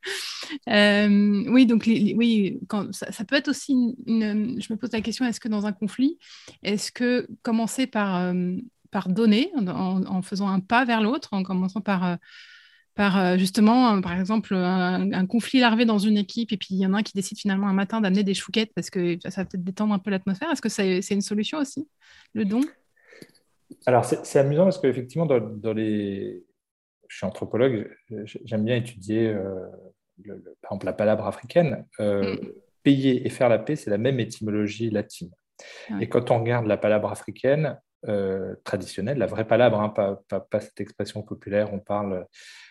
Euh, 0.69 1.43
oui, 1.49 1.65
donc 1.65 1.83
oui, 1.85 2.59
quand, 2.67 2.93
ça, 2.93 3.25
peut 3.25 3.35
être 3.35 3.49
aussi 3.49 3.95
une, 4.05 4.59
Je 4.61 4.71
me 4.71 4.77
pose 4.77 4.91
la 4.91 5.01
question 5.01 5.25
est-ce 5.25 5.39
que 5.39 5.49
dans 5.49 5.65
un 5.65 5.73
conflit, 5.73 6.17
est-ce 6.63 6.91
que 6.91 7.27
commencer 7.41 7.85
par, 7.85 8.17
euh, 8.17 8.55
par 8.89 9.09
donner, 9.09 9.51
en, 9.55 10.21
faisant 10.21 10.47
un 10.47 10.59
pas 10.59 10.85
vers 10.85 11.01
l'autre, 11.01 11.29
en 11.33 11.43
commençant 11.43 11.81
par. 11.81 12.05
Euh, 12.05 12.15
par 12.95 13.37
justement, 13.37 14.01
par 14.01 14.17
exemple, 14.17 14.55
un, 14.55 15.25
conflit 15.27 15.59
larvé 15.59 15.85
dans 15.85 15.99
une 15.99 16.17
équipe, 16.17 16.51
et 16.51 16.57
puis 16.57 16.69
il 16.71 16.79
y 16.79 16.85
en 16.85 16.93
a 16.93 16.99
un 16.99 17.03
qui 17.03 17.13
décide 17.13 17.37
finalement 17.37 17.67
un 17.67 17.73
matin 17.73 18.01
d'amener 18.01 18.23
des 18.23 18.33
chouquettes 18.33 18.71
parce 18.73 18.89
que 18.89 19.17
ça 19.21 19.41
va 19.41 19.45
peut-être 19.45 19.63
détendre 19.63 19.93
un 19.93 19.99
peu 19.99 20.09
l'atmosphère. 20.09 20.49
Est-ce 20.51 20.61
que 20.61 20.69
c'est 20.69 21.13
une 21.13 21.21
solution 21.21 21.59
aussi, 21.59 21.87
le 22.33 22.45
don? 22.45 22.61
Alors, 23.85 24.05
c'est 24.05 24.39
amusant 24.39 24.63
parce 24.63 24.79
qu'effectivement, 24.79 25.25
dans, 25.25 25.39
dans, 25.39 25.73
les, 25.73 26.43
je 27.07 27.17
suis 27.17 27.25
anthropologue, 27.25 27.89
j'aime 28.25 28.65
bien 28.65 28.75
étudier, 28.75 29.27
euh, 29.27 29.67
par 30.61 30.71
exemple, 30.71 30.85
la 30.85 30.93
palabre 30.93 31.27
africaine. 31.27 31.85
Euh, 31.99 32.35
mm. 32.35 32.39
Payer 32.83 33.25
et 33.25 33.29
faire 33.29 33.49
la 33.49 33.59
paix, 33.59 33.75
c'est 33.75 33.89
la 33.89 33.97
même 33.97 34.19
étymologie 34.19 34.89
latine. 34.89 35.31
Et 35.99 36.07
quand 36.07 36.31
on 36.31 36.39
regarde 36.39 36.67
la 36.67 36.77
palabre 36.77 37.11
africaine 37.11 37.77
euh, 38.07 38.55
traditionnelle, 38.63 39.17
la 39.17 39.25
vraie 39.25 39.45
palabre, 39.45 39.81
hein, 39.81 39.89
pas, 39.89 40.61
cette 40.61 40.79
expression 40.79 41.21
populaire, 41.21 41.73
on 41.73 41.79
parle 41.79 42.27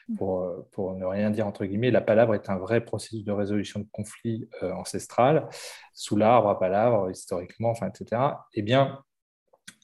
mm. 0.08 0.16
pour, 0.16 0.66
pour, 0.72 0.94
ne 0.94 1.04
rien 1.04 1.30
dire 1.30 1.46
entre 1.46 1.66
guillemets, 1.66 1.90
la 1.90 2.00
palabre 2.00 2.34
est 2.34 2.48
un 2.48 2.56
vrai 2.56 2.80
processus 2.82 3.24
de 3.24 3.32
résolution 3.32 3.80
de 3.80 3.88
conflits 3.92 4.48
ancestral, 4.62 5.48
sous 5.92 6.16
l'arbre 6.16 6.48
à 6.48 6.58
palabre, 6.58 7.10
historiquement, 7.10 7.70
enfin, 7.70 7.88
etc. 7.88 8.22
Eh 8.54 8.62
bien, 8.62 9.02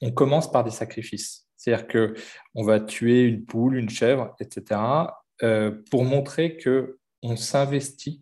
on 0.01 0.11
commence 0.11 0.51
par 0.51 0.63
des 0.63 0.71
sacrifices. 0.71 1.42
C'est-à-dire 1.63 1.87
qu'on 1.87 2.63
va 2.63 2.81
tuer 2.81 3.23
une 3.23 3.45
poule, 3.45 3.77
une 3.77 3.89
chèvre, 3.89 4.35
etc., 4.41 4.81
euh, 5.43 5.71
pour 5.89 6.03
montrer 6.03 6.57
qu'on 6.57 7.37
s'investit 7.37 8.21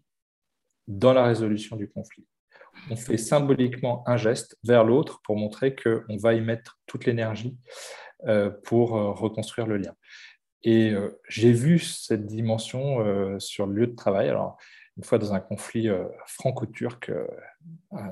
dans 0.87 1.11
la 1.11 1.23
résolution 1.23 1.75
du 1.75 1.89
conflit. 1.89 2.27
On 2.91 2.95
fait 2.95 3.17
symboliquement 3.17 4.03
un 4.07 4.15
geste 4.15 4.57
vers 4.63 4.83
l'autre 4.83 5.21
pour 5.23 5.37
montrer 5.37 5.75
qu'on 5.75 6.17
va 6.17 6.35
y 6.35 6.41
mettre 6.41 6.79
toute 6.85 7.05
l'énergie 7.05 7.57
euh, 8.27 8.51
pour 8.63 8.95
euh, 8.95 9.11
reconstruire 9.11 9.65
le 9.65 9.77
lien. 9.77 9.95
Et 10.63 10.93
j'ai 11.27 11.53
vu 11.53 11.79
cette 11.79 12.27
dimension 12.27 13.39
sur 13.39 13.65
le 13.65 13.73
lieu 13.73 13.87
de 13.87 13.95
travail. 13.95 14.29
Alors, 14.29 14.57
une 14.97 15.03
fois 15.03 15.17
dans 15.17 15.33
un 15.33 15.39
conflit 15.39 15.89
franco-turc, 16.27 17.11
un, 17.91 18.09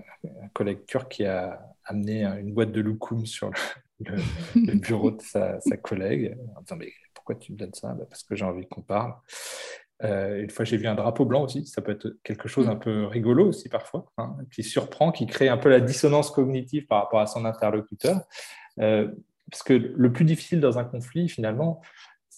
collègue 0.53 0.85
turc 0.85 1.11
qui 1.11 1.25
a 1.25 1.61
amené 1.83 2.23
une 2.23 2.53
boîte 2.53 2.71
de 2.71 2.81
loukoum 2.81 3.25
sur 3.25 3.51
le, 3.99 4.73
bureau 4.75 5.11
de 5.11 5.21
sa, 5.21 5.59
collègue 5.81 6.37
en 6.55 6.61
disant 6.61 6.77
Mais 6.77 6.91
pourquoi 7.13 7.35
tu 7.35 7.51
me 7.51 7.57
donnes 7.57 7.73
ça? 7.73 7.93
Bah, 7.93 8.05
Parce 8.09 8.23
que 8.23 8.35
j'ai 8.35 8.45
envie 8.45 8.67
qu'on 8.67 8.81
parle. 8.81 9.13
Euh, 10.03 10.41
une 10.41 10.49
fois, 10.49 10.63
j'ai 10.65 10.77
vu 10.77 10.87
un 10.87 10.95
drapeau 10.95 11.25
blanc 11.25 11.43
aussi. 11.43 11.65
Ça 11.65 11.81
peut 11.81 11.91
être 11.91 12.15
quelque 12.23 12.47
chose 12.47 12.69
un 12.69 12.75
peu 12.75 13.05
rigolo 13.05 13.49
aussi 13.49 13.69
parfois, 13.69 14.05
hein, 14.17 14.37
qui 14.51 14.63
surprend, 14.63 15.11
qui 15.11 15.25
crée 15.25 15.49
un 15.49 15.57
peu 15.57 15.69
la 15.69 15.81
dissonance 15.81 16.31
cognitive 16.31 16.85
par 16.87 17.03
rapport 17.03 17.19
à 17.19 17.27
son 17.27 17.45
interlocuteur. 17.45 18.21
Euh, 18.79 19.11
parce 19.51 19.63
que 19.63 19.73
le 19.73 20.13
plus 20.13 20.25
difficile 20.25 20.61
dans 20.61 20.77
un 20.77 20.83
conflit, 20.83 21.27
finalement, 21.27 21.81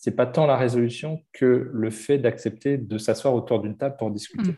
c'est 0.01 0.15
pas 0.15 0.25
tant 0.25 0.47
la 0.47 0.57
résolution 0.57 1.23
que 1.31 1.69
le 1.71 1.91
fait 1.91 2.17
d'accepter 2.17 2.79
de 2.79 2.97
s'asseoir 2.97 3.35
autour 3.35 3.61
d'une 3.61 3.77
table 3.77 3.97
pour 3.99 4.09
discuter. 4.09 4.53
Mm. 4.53 4.57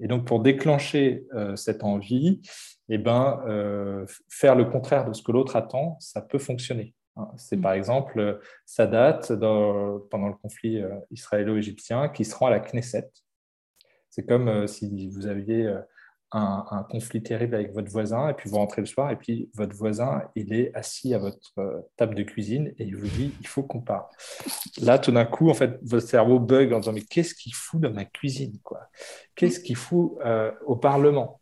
Et 0.00 0.08
donc, 0.08 0.26
pour 0.26 0.40
déclencher 0.40 1.24
euh, 1.32 1.56
cette 1.56 1.82
envie, 1.82 2.42
eh 2.90 2.98
ben, 2.98 3.42
euh, 3.48 4.04
faire 4.28 4.54
le 4.54 4.66
contraire 4.66 5.08
de 5.08 5.14
ce 5.14 5.22
que 5.22 5.32
l'autre 5.32 5.56
attend, 5.56 5.96
ça 6.00 6.20
peut 6.20 6.38
fonctionner. 6.38 6.94
Hein. 7.16 7.28
C'est 7.38 7.56
mm. 7.56 7.62
par 7.62 7.72
exemple 7.72 8.40
Sadat 8.66 9.20
dans, 9.30 10.00
pendant 10.10 10.28
le 10.28 10.34
conflit 10.34 10.82
euh, 10.82 10.90
israélo-égyptien 11.10 12.10
qui 12.10 12.26
se 12.26 12.34
rend 12.34 12.48
à 12.48 12.50
la 12.50 12.60
Knesset. 12.60 13.10
C'est 14.10 14.26
comme 14.26 14.68
si 14.68 15.08
vous 15.08 15.26
aviez 15.26 15.74
un, 16.34 16.86
conflit 16.90 17.22
terrible 17.22 17.54
avec 17.54 17.72
votre 17.72 17.90
voisin, 17.90 18.28
et 18.28 18.34
puis 18.34 18.50
vous 18.50 18.56
rentrez 18.56 18.82
le 18.82 18.86
soir, 18.86 19.10
et 19.10 19.16
puis 19.16 19.48
votre 19.54 19.74
voisin, 19.74 20.22
il 20.34 20.52
est 20.52 20.74
assis 20.74 21.14
à 21.14 21.18
votre 21.18 21.52
euh, 21.58 21.80
table 21.96 22.14
de 22.14 22.24
cuisine, 22.24 22.74
et 22.78 22.84
il 22.84 22.96
vous 22.96 23.06
dit, 23.06 23.32
il 23.40 23.46
faut 23.46 23.62
qu'on 23.62 23.80
parle. 23.80 24.04
Là, 24.80 24.98
tout 24.98 25.12
d'un 25.12 25.24
coup, 25.24 25.48
en 25.48 25.54
fait, 25.54 25.78
votre 25.82 26.06
cerveau 26.06 26.40
bug 26.40 26.72
en 26.72 26.80
disant, 26.80 26.92
mais 26.92 27.02
qu'est-ce 27.02 27.34
qu'il 27.34 27.54
fout 27.54 27.80
dans 27.80 27.92
ma 27.92 28.04
cuisine 28.04 28.58
Qu'est-ce 29.36 29.60
qu'il 29.60 29.76
fout 29.76 30.14
euh, 30.24 30.50
au 30.66 30.76
Parlement? 30.76 31.40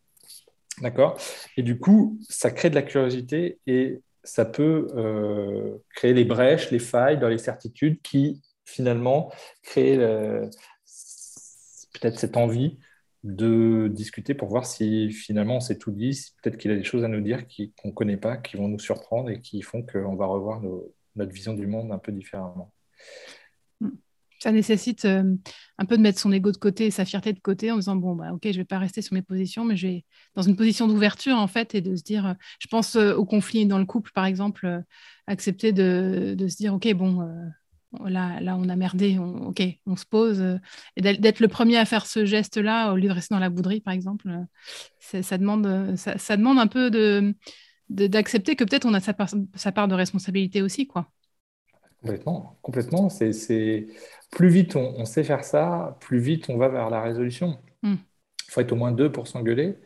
D'accord? 0.81 1.17
Et 1.57 1.63
du 1.63 1.79
coup, 1.79 2.19
ça 2.29 2.51
crée 2.51 2.69
de 2.69 2.75
la 2.75 2.83
curiosité, 2.83 3.61
et 3.67 4.03
ça 4.25 4.45
peut 4.45 4.89
euh, 4.95 5.79
créer 5.95 6.13
les 6.13 6.25
brèches, 6.25 6.71
les 6.71 6.79
failles 6.79 7.19
dans 7.19 7.29
les 7.29 7.39
certitudes 7.39 8.01
qui, 8.03 8.43
finalement, 8.67 9.33
créent 9.63 9.99
peut-être 11.95 12.19
cette 12.19 12.37
envie 12.37 12.79
de 13.25 13.89
discuter 13.93 14.35
pour 14.35 14.49
voir 14.49 14.67
si 14.67 15.11
finalement 15.11 15.57
on 15.57 15.61
s'est 15.61 15.79
tout 15.79 15.93
dit, 15.93 16.15
si 16.15 16.33
peut-être 16.43 16.57
qu'il 16.57 16.71
a 16.71 16.77
des 16.77 16.85
choses 16.85 17.05
à 17.05 17.09
nous 17.09 17.21
dire 17.21 17.47
qu'on 17.47 17.89
ne 17.89 17.93
connaît 17.93 18.17
pas, 18.17 18.37
qui 18.37 18.57
vont 18.57 18.69
nous 18.69 18.81
surprendre 18.81 19.31
et 19.31 19.41
qui 19.41 19.63
font 19.63 19.83
qu'on 19.83 20.17
va 20.17 20.27
revoir 20.27 20.61
notre 21.17 21.33
vision 21.33 21.55
du 21.55 21.67
monde 21.67 21.93
un 21.93 21.99
peu 21.99 22.11
différemment. 22.11 22.73
Ça 24.41 24.51
nécessite 24.51 25.05
euh, 25.05 25.37
un 25.79 25.85
peu 25.85 25.97
de 25.97 26.03
mettre 26.03 26.19
son 26.19 26.33
ego 26.33 26.51
de 26.51 26.57
côté 26.57 26.87
et 26.87 26.91
sa 26.91 27.05
fierté 27.05 27.33
de 27.33 27.39
côté 27.39 27.71
en 27.71 27.77
disant 27.77 27.95
bon 27.95 28.17
bah 28.17 28.33
ok 28.33 28.41
je 28.45 28.57
vais 28.57 28.65
pas 28.65 28.81
rester 28.81 29.01
sur 29.01 29.15
mes 29.15 29.23
positions 29.23 29.65
mais 29.65 29.77
je 29.77 29.87
vais 29.87 30.05
dans 30.35 30.43
une 30.43 30.57
position 30.57 30.89
d'ouverture 30.89 31.37
en 31.37 31.47
fait 31.47 31.77
et 31.77 31.81
de 31.81 31.95
se 31.95 32.03
dire 32.03 32.35
je 32.59 32.67
pense 32.67 32.97
euh, 32.97 33.15
au 33.15 33.25
conflit 33.25 33.67
dans 33.67 33.79
le 33.79 33.85
couple 33.85 34.11
par 34.13 34.25
exemple 34.25 34.67
euh, 34.67 34.81
accepter 35.29 35.71
de, 35.71 36.35
de, 36.37 36.49
se 36.49 36.57
dire 36.57 36.75
ok 36.75 36.93
bon 36.95 37.21
là, 38.05 38.41
là, 38.41 38.57
on 38.57 38.69
a 38.69 38.77
merdé, 38.77 39.19
ok, 39.19 39.63
on 39.87 39.97
se 39.97 40.07
pose. 40.07 40.41
Euh, 40.41 40.57
et 40.97 41.03
d'être 41.03 41.41
le 41.41 41.49
premier 41.49 41.77
à 41.77 41.85
faire 41.85 42.07
ce 42.07 42.25
geste-là, 42.25 42.93
au 42.93 42.97
lieu 42.97 43.09
de 43.09 43.15
rester 43.15 43.35
dans 43.35 43.41
la 43.41 43.51
bouderie, 43.51 43.81
par 43.81 43.95
exemple, 43.95 44.29
euh, 44.29 45.23
ça, 45.23 45.39
demande, 45.39 45.67
euh, 45.67 45.97
ça, 45.97 46.37
demande 46.37 46.59
un 46.59 46.67
peu 46.67 46.91
de, 46.91 47.35
d'accepter 47.89 48.57
que 48.57 48.65
peut-être 48.65 48.87
on 48.87 48.95
a 48.95 49.01
sa 49.01 49.13
part, 49.73 49.89
de 49.89 49.95
responsabilité 49.95 50.63
aussi, 50.63 50.87
quoi. 50.87 51.11
Complètement, 52.01 52.59
complètement. 52.63 53.09
C'est, 53.09 53.87
Plus 54.31 54.49
vite 54.49 54.75
on, 54.75 55.05
sait 55.05 55.23
faire 55.23 55.45
ça, 55.45 55.97
plus 56.01 56.19
vite 56.19 56.49
on 56.49 56.57
va 56.57 56.69
vers 56.69 56.91
la 56.91 57.01
résolution. 57.01 57.59
Hmm. 57.83 57.95
Il 58.49 58.51
faut 58.51 58.61
être 58.61 58.73
au 58.73 58.77
moins 58.77 58.93
deux 58.93 59.13
pour 59.13 59.29
s'engueuler. 59.29 59.77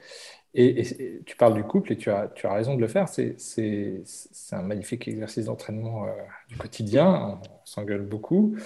Et, 0.59 1.21
tu 1.27 1.37
parles 1.37 1.53
du 1.53 1.65
couple 1.65 1.93
et 1.93 1.97
tu 1.97 2.11
as, 2.11 2.29
tu 2.29 2.47
as 2.47 2.53
raison 2.55 2.77
de 2.77 2.81
le 2.81 2.89
faire. 2.89 3.09
C'est 3.09 3.37
un 4.53 4.63
magnifique 4.63 5.07
exercice 5.07 5.45
d'entraînement 5.45 6.07
euh, 6.07 6.13
du 6.49 6.57
quotidien. 6.57 7.39
On 7.43 7.67
s'engueule 7.67 8.01
beaucoup. 8.01 8.57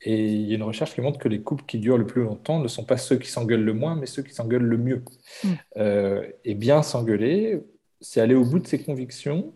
Et 0.00 0.24
il 0.24 0.48
y 0.48 0.52
a 0.52 0.56
une 0.56 0.62
recherche 0.62 0.94
qui 0.94 1.02
montre 1.02 1.18
que 1.18 1.28
les 1.28 1.42
couples 1.42 1.64
qui 1.66 1.78
durent 1.78 1.98
le 1.98 2.06
plus 2.06 2.22
longtemps 2.22 2.58
ne 2.58 2.68
sont 2.68 2.84
pas 2.84 2.96
ceux 2.96 3.16
qui 3.18 3.30
s'engueulent 3.30 3.64
le 3.64 3.74
moins, 3.74 3.96
mais 3.96 4.06
ceux 4.06 4.22
qui 4.22 4.32
s'engueulent 4.32 4.62
le 4.62 4.78
mieux. 4.78 5.04
Mm. 5.44 5.48
Euh, 5.76 6.26
et 6.44 6.54
bien 6.54 6.82
s'engueuler, 6.82 7.62
c'est 8.00 8.22
aller 8.22 8.34
au 8.34 8.44
bout 8.44 8.58
de 8.58 8.66
ses 8.66 8.82
convictions, 8.82 9.52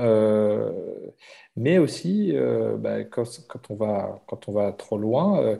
euh, 0.00 0.72
mais 1.56 1.78
aussi, 1.78 2.34
bah, 2.78 3.04
quand, 3.04 3.24
quand, 3.46 3.70
on 3.70 3.76
va, 3.76 4.20
quand 4.26 4.48
on 4.48 4.52
va 4.52 4.72
trop 4.72 4.98
loin, 4.98 5.58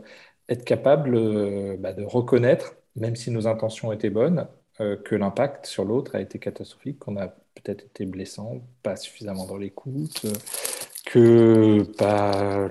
être 0.48 0.64
capable 0.64 1.76
bah, 1.78 1.92
de 1.92 2.02
reconnaître, 2.02 2.74
même 2.96 3.14
si 3.14 3.30
nos 3.30 3.46
intentions 3.46 3.92
étaient 3.92 4.11
bonnes, 4.11 4.48
euh, 4.81 4.97
que 4.97 5.14
l'impact 5.14 5.66
sur 5.66 5.85
l'autre 5.85 6.16
a 6.16 6.20
été 6.20 6.41
catastrophique, 6.41 6.99
qu'on 6.99 7.16
a 7.16 7.29
peut-être 7.29 7.85
été 7.85 8.07
blessant, 8.07 8.61
pas 8.83 8.97
suffisamment 8.97 9.47
dans 9.47 9.57
l'écoute, 9.57 10.27
que, 11.07 11.85
pas 11.97 12.66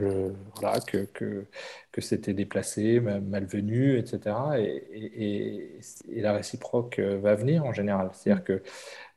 voilà, 0.56 0.80
que, 0.82 1.06
que, 1.06 1.46
que 1.94 2.02
c'était 2.02 2.34
déplacé, 2.34 3.00
malvenu, 3.00 3.98
etc. 3.98 4.36
Et, 4.58 5.80
et, 6.10 6.22
la 6.22 6.34
réciproque 6.34 7.00
euh, 7.00 7.20
va 7.20 7.36
venir 7.36 7.64
en 7.66 7.72
général. 7.72 8.10
C'est-à-dire 8.14 8.44
que 8.44 8.62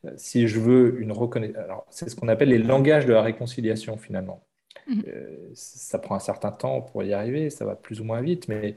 euh, 0.04 0.12
si 0.16 0.46
je 0.46 0.60
veux 0.60 1.00
une 1.00 1.10
reconnaissance, 1.10 1.56
alors 1.56 1.86
c'est 1.90 2.08
ce 2.08 2.14
qu'on 2.14 2.28
appelle 2.28 2.50
les 2.50 2.58
langages 2.58 3.06
de 3.06 3.12
la 3.12 3.22
réconciliation 3.22 3.96
finalement. 3.96 4.42
Mmh. 4.88 5.00
ça 5.54 5.98
prend 5.98 6.14
un 6.14 6.20
certain 6.20 6.52
temps 6.52 6.80
pour 6.80 7.02
y 7.02 7.12
arriver, 7.12 7.50
ça 7.50 7.64
va 7.64 7.74
plus 7.74 8.00
ou 8.00 8.04
moins 8.04 8.20
vite, 8.20 8.46
mais, 8.46 8.76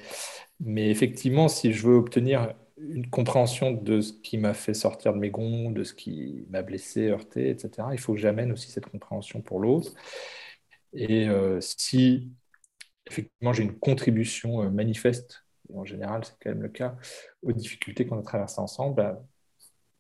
mais 0.60 0.89
effectivement, 0.89 1.47
si 1.47 1.72
je 1.72 1.86
veux 1.86 1.93
obtenir 1.93 2.55
une 2.82 3.09
compréhension 3.09 3.71
de 3.71 4.01
ce 4.01 4.13
qui 4.13 4.38
m'a 4.38 4.53
fait 4.53 4.73
sortir 4.73 5.13
de 5.13 5.19
mes 5.19 5.30
gonds, 5.30 5.71
de 5.71 5.84
ce 5.84 5.93
qui 5.93 6.45
m'a 6.49 6.61
blessé, 6.61 7.09
heurté, 7.09 7.49
etc. 7.49 7.89
Il 7.91 7.99
faut 7.99 8.13
que 8.13 8.19
j'amène 8.19 8.51
aussi 8.51 8.71
cette 8.71 8.88
compréhension 8.88 9.41
pour 9.41 9.59
l'autre. 9.59 9.93
Et 10.93 11.27
euh, 11.27 11.59
si 11.61 12.32
effectivement 13.05 13.53
j'ai 13.53 13.63
une 13.63 13.77
contribution 13.77 14.63
euh, 14.63 14.69
manifeste, 14.69 15.45
et 15.69 15.75
en 15.75 15.86
général 15.86 16.23
c'est 16.25 16.34
quand 16.41 16.49
même 16.49 16.61
le 16.61 16.69
cas, 16.69 16.95
aux 17.43 17.51
difficultés 17.51 18.05
qu'on 18.05 18.19
a 18.19 18.23
traversées 18.23 18.61
ensemble, 18.61 18.95
bah, 18.95 19.23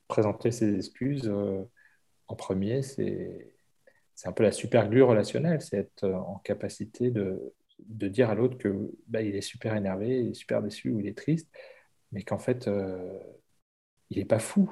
présenter 0.07 0.51
ses 0.51 0.75
excuses 0.75 1.27
euh, 1.27 1.63
en 2.27 2.35
premier, 2.35 2.81
c'est 2.81 3.53
un 4.25 4.31
peu 4.31 4.43
la 4.43 4.51
super 4.51 4.89
glue 4.89 5.03
relationnelle, 5.03 5.61
c'est 5.61 5.77
être 5.77 6.07
en 6.07 6.39
capacité 6.43 7.11
de, 7.11 7.53
de 7.79 8.07
dire 8.07 8.29
à 8.29 8.35
l'autre 8.35 8.57
que 8.57 8.91
bah, 9.07 9.21
il 9.21 9.35
est 9.35 9.41
super 9.41 9.75
énervé, 9.75 10.33
super 10.33 10.61
déçu 10.61 10.91
ou 10.91 10.99
il 10.99 11.07
est 11.07 11.17
triste 11.17 11.49
mais 12.11 12.23
qu'en 12.23 12.39
fait, 12.39 12.67
euh, 12.67 13.19
il 14.09 14.19
n'est 14.19 14.25
pas 14.25 14.39
fou. 14.39 14.71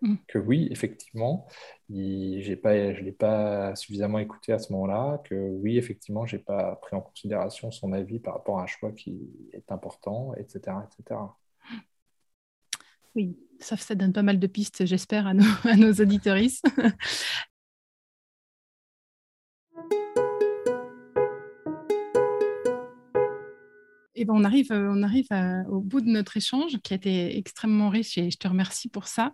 Mm. 0.00 0.14
Que 0.28 0.38
oui, 0.38 0.68
effectivement, 0.70 1.46
il, 1.88 2.60
pas, 2.60 2.94
je 2.94 3.00
ne 3.00 3.04
l'ai 3.04 3.12
pas 3.12 3.74
suffisamment 3.74 4.20
écouté 4.20 4.52
à 4.52 4.58
ce 4.58 4.72
moment-là, 4.72 5.20
que 5.24 5.34
oui, 5.34 5.76
effectivement, 5.76 6.24
je 6.24 6.36
n'ai 6.36 6.42
pas 6.42 6.76
pris 6.76 6.94
en 6.94 7.00
considération 7.00 7.70
son 7.72 7.92
avis 7.92 8.20
par 8.20 8.34
rapport 8.34 8.60
à 8.60 8.62
un 8.62 8.66
choix 8.66 8.92
qui 8.92 9.28
est 9.52 9.72
important, 9.72 10.34
etc. 10.34 10.76
etc. 10.84 11.20
Oui, 13.16 13.36
ça, 13.58 13.76
ça 13.76 13.96
donne 13.96 14.12
pas 14.12 14.22
mal 14.22 14.38
de 14.38 14.46
pistes, 14.46 14.86
j'espère, 14.86 15.26
à 15.26 15.34
nos, 15.34 15.44
à 15.64 15.74
nos 15.74 15.92
Et 24.18 24.24
ben 24.24 24.34
on 24.34 24.42
arrive, 24.42 24.72
euh, 24.72 24.90
on 24.92 25.04
arrive 25.04 25.28
au 25.70 25.80
bout 25.80 26.00
de 26.00 26.08
notre 26.08 26.36
échange 26.36 26.76
qui 26.82 26.92
a 26.92 26.96
été 26.96 27.38
extrêmement 27.38 27.88
riche 27.88 28.18
et 28.18 28.32
je 28.32 28.36
te 28.36 28.48
remercie 28.48 28.88
pour 28.88 29.06
ça. 29.06 29.32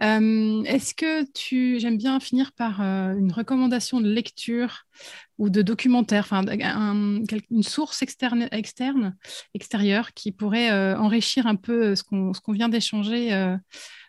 Euh, 0.00 0.62
est-ce 0.62 0.94
que 0.94 1.30
tu, 1.32 1.78
j'aime 1.78 1.98
bien 1.98 2.18
finir 2.18 2.52
par 2.52 2.80
euh, 2.80 3.14
une 3.14 3.30
recommandation 3.30 4.00
de 4.00 4.08
lecture 4.08 4.84
ou 5.36 5.50
de 5.50 5.60
documentaire, 5.60 6.24
enfin 6.24 6.46
une 6.46 7.62
source 7.62 8.00
externe, 8.00 8.48
externe, 8.52 9.18
extérieure 9.52 10.14
qui 10.14 10.32
pourrait 10.32 10.94
enrichir 10.94 11.46
un 11.46 11.56
peu 11.56 11.94
ce 11.94 12.02
qu'on, 12.02 12.32
vient 12.52 12.70
d'échanger 12.70 13.56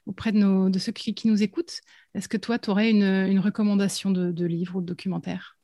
auprès 0.05 0.32
de, 0.32 0.80
ceux 0.80 0.93
qui, 0.93 1.14
qui 1.16 1.28
nous 1.28 1.43
écoutent? 1.43 1.82
Est-ce 2.14 2.30
que 2.30 2.38
toi, 2.38 2.58
tu 2.60 2.70
aurais 2.70 2.91
une, 2.91 3.39
recommandation 3.39 4.10
de 4.10 4.45
livre 4.45 4.78
ou 4.78 4.82
de 4.82 4.86
documentaire? 4.86 5.58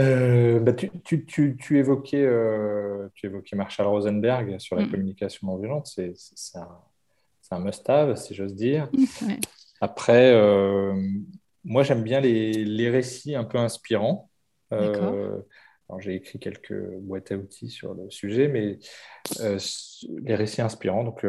Euh, 0.00 0.58
bah, 0.60 0.72
tu, 0.72 0.90
tu, 1.04 1.26
tu, 1.26 1.56
tu, 1.58 1.78
évoquais, 1.78 2.24
euh, 2.24 3.08
tu 3.14 3.26
évoquais 3.26 3.56
Marshall 3.56 3.86
Rosenberg 3.86 4.58
sur 4.58 4.76
la 4.76 4.84
mm. 4.84 4.90
communication 4.90 5.46
non 5.48 5.58
violente. 5.58 5.86
C'est 5.86 6.14
un, 6.58 6.78
un 7.50 7.58
must-have, 7.58 8.16
si 8.16 8.34
j'ose 8.34 8.54
dire. 8.54 8.90
Après, 9.80 10.32
euh, 10.32 10.94
moi, 11.64 11.82
j'aime 11.82 12.02
bien 12.02 12.20
les, 12.20 12.52
les, 12.52 12.88
récits 12.88 13.34
un 13.34 13.44
peu 13.44 13.58
inspirants. 13.58 14.30
J'ai 15.98 16.14
écrit 16.14 16.38
quelques 16.38 16.82
boîtes 17.00 17.32
à 17.32 17.36
outils 17.36 17.68
sur 17.68 17.92
le 17.92 18.08
sujet, 18.10 18.48
mais 18.48 18.78
les 19.40 20.34
récits 20.34 20.62
inspirants. 20.62 21.04
Donc, 21.04 21.26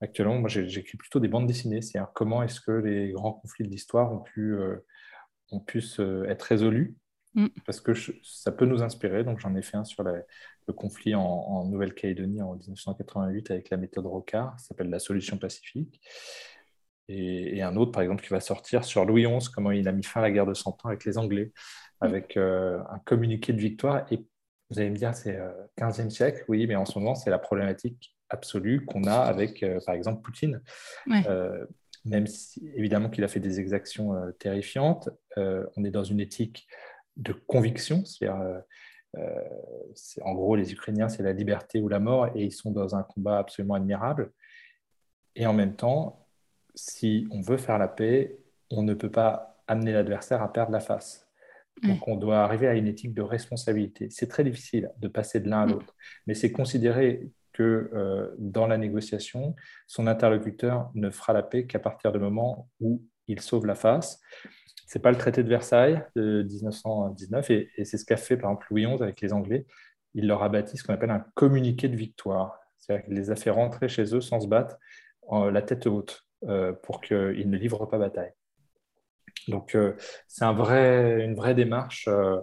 actuellement, 0.00 0.38
moi, 0.38 0.48
j'écris 0.48 0.96
plutôt 0.96 1.20
des 1.20 1.28
bandes 1.28 1.46
dessinées. 1.46 1.82
C'est-à-dire 1.82 2.10
comment 2.14 2.42
est-ce 2.42 2.62
que 2.62 2.72
les 2.72 3.10
grands 3.10 3.34
conflits 3.34 3.64
de 3.64 3.68
l'histoire 3.68 4.10
ont 4.10 4.20
pu, 4.20 4.56
ont 5.50 5.60
pu 5.60 5.82
être 6.26 6.42
résolus 6.44 6.96
Mm. 7.34 7.46
Parce 7.64 7.80
que 7.80 7.92
ça 8.22 8.52
peut 8.52 8.66
nous 8.66 8.82
inspirer. 8.82 9.24
Donc, 9.24 9.38
j'en 9.40 9.54
ai 9.54 9.62
fait 9.62 9.76
un 9.76 9.84
sur 9.84 10.02
le 10.02 10.72
conflit 10.72 11.14
en, 11.14 11.64
Nouvelle-Calédonie 11.64 12.42
en 12.42 12.54
1988 12.54 13.50
avec 13.50 13.70
la 13.70 13.76
méthode 13.76 14.06
Rocard, 14.06 14.56
qui 14.56 14.64
s'appelle 14.64 14.90
la 14.90 14.98
solution 14.98 15.36
pacifique. 15.38 16.00
Et, 17.08 17.60
un 17.62 17.76
autre, 17.76 17.90
par 17.90 18.02
exemple, 18.02 18.22
qui 18.22 18.30
va 18.30 18.40
sortir 18.40 18.84
sur 18.84 19.04
Louis 19.04 19.26
XI, 19.26 19.50
comment 19.52 19.72
il 19.72 19.88
a 19.88 19.92
mis 19.92 20.04
fin 20.04 20.20
à 20.20 20.22
la 20.22 20.30
guerre 20.30 20.46
de 20.46 20.54
Cent 20.54 20.70
Ans 20.84 20.88
avec 20.88 21.04
les 21.04 21.18
Anglais, 21.18 21.52
mm. 22.00 22.04
avec 22.04 22.36
euh, 22.36 22.80
un 22.90 22.98
communiqué 23.00 23.52
de 23.52 23.60
victoire. 23.60 24.06
Et 24.12 24.24
vous 24.70 24.78
allez 24.78 24.90
me 24.90 24.96
dire, 24.96 25.14
c'est 25.14 25.36
euh, 25.36 25.50
15e 25.78 26.10
siècle, 26.10 26.44
oui, 26.48 26.66
mais 26.66 26.76
en 26.76 26.84
ce 26.84 26.98
moment, 26.98 27.14
c'est 27.14 27.30
la 27.30 27.38
problématique 27.38 28.16
absolue 28.28 28.84
qu'on 28.84 29.04
a 29.04 29.16
avec, 29.16 29.62
euh, 29.62 29.80
par 29.84 29.96
exemple, 29.96 30.22
Poutine. 30.22 30.62
Euh, 31.26 31.66
même 32.04 32.26
si, 32.26 32.70
évidemment, 32.76 33.10
qu'il 33.10 33.24
a 33.24 33.28
fait 33.28 33.40
des 33.40 33.60
exactions 33.60 34.14
terrifiantes, 34.38 35.10
on 35.36 35.84
est 35.84 35.90
dans 35.90 36.04
une 36.04 36.20
éthique 36.20 36.66
de 37.20 37.32
conviction. 37.32 38.02
Euh, 38.22 38.60
euh, 39.16 39.40
c'est 39.94 40.22
en 40.22 40.34
gros, 40.34 40.56
les 40.56 40.72
Ukrainiens, 40.72 41.08
c'est 41.08 41.22
la 41.22 41.32
liberté 41.32 41.80
ou 41.80 41.88
la 41.88 42.00
mort, 42.00 42.28
et 42.34 42.44
ils 42.44 42.52
sont 42.52 42.70
dans 42.70 42.96
un 42.96 43.02
combat 43.02 43.38
absolument 43.38 43.74
admirable. 43.74 44.32
Et 45.36 45.46
en 45.46 45.52
même 45.52 45.76
temps, 45.76 46.26
si 46.74 47.28
on 47.30 47.40
veut 47.40 47.56
faire 47.56 47.78
la 47.78 47.88
paix, 47.88 48.38
on 48.70 48.82
ne 48.82 48.94
peut 48.94 49.10
pas 49.10 49.62
amener 49.66 49.92
l'adversaire 49.92 50.42
à 50.42 50.52
perdre 50.52 50.72
la 50.72 50.80
face. 50.80 51.26
Donc 51.82 52.08
on 52.08 52.16
doit 52.16 52.40
arriver 52.40 52.68
à 52.68 52.74
une 52.74 52.86
éthique 52.86 53.14
de 53.14 53.22
responsabilité. 53.22 54.08
C'est 54.10 54.26
très 54.26 54.44
difficile 54.44 54.90
de 54.98 55.08
passer 55.08 55.40
de 55.40 55.48
l'un 55.48 55.62
à 55.62 55.66
l'autre, 55.66 55.94
mais 56.26 56.34
c'est 56.34 56.52
considérer 56.52 57.30
que 57.52 57.90
euh, 57.94 58.34
dans 58.38 58.66
la 58.66 58.76
négociation, 58.76 59.56
son 59.86 60.06
interlocuteur 60.06 60.90
ne 60.94 61.10
fera 61.10 61.32
la 61.32 61.42
paix 61.42 61.66
qu'à 61.66 61.78
partir 61.78 62.12
du 62.12 62.18
moment 62.18 62.68
où 62.80 63.02
il 63.28 63.40
sauve 63.40 63.66
la 63.66 63.74
face 63.74 64.20
c'est 64.90 64.98
pas 64.98 65.12
le 65.12 65.18
traité 65.18 65.44
de 65.44 65.48
Versailles 65.48 66.04
de 66.16 66.42
1919, 66.42 67.48
et, 67.50 67.70
c'est 67.84 67.96
ce 67.96 68.04
qu'a 68.04 68.16
fait 68.16 68.36
par 68.36 68.50
exemple 68.50 68.66
Louis 68.70 68.86
XI 68.86 69.00
avec 69.00 69.20
les 69.20 69.32
Anglais. 69.32 69.64
Il 70.14 70.26
leur 70.26 70.42
a 70.42 70.48
bâti 70.48 70.76
ce 70.76 70.82
qu'on 70.82 70.92
appelle 70.92 71.12
un 71.12 71.24
communiqué 71.34 71.86
de 71.86 71.94
victoire. 71.94 72.58
C'est-à-dire 72.76 73.04
qu'il 73.04 73.14
les 73.14 73.30
a 73.30 73.36
fait 73.36 73.50
rentrer 73.50 73.88
chez 73.88 74.16
eux 74.16 74.20
sans 74.20 74.40
se 74.40 74.48
battre, 74.48 74.78
la 75.30 75.62
tête 75.62 75.86
haute, 75.86 76.26
euh, 76.42 76.72
pour 76.72 77.00
qu'ils 77.00 77.48
ne 77.48 77.56
livrent 77.56 77.86
pas 77.86 77.98
bataille. 77.98 78.32
Donc 79.46 79.76
euh, 79.76 79.94
c'est 80.26 80.44
un 80.44 80.54
vrai, 80.54 81.24
une 81.24 81.36
vraie 81.36 81.54
démarche 81.54 82.08
euh, 82.08 82.40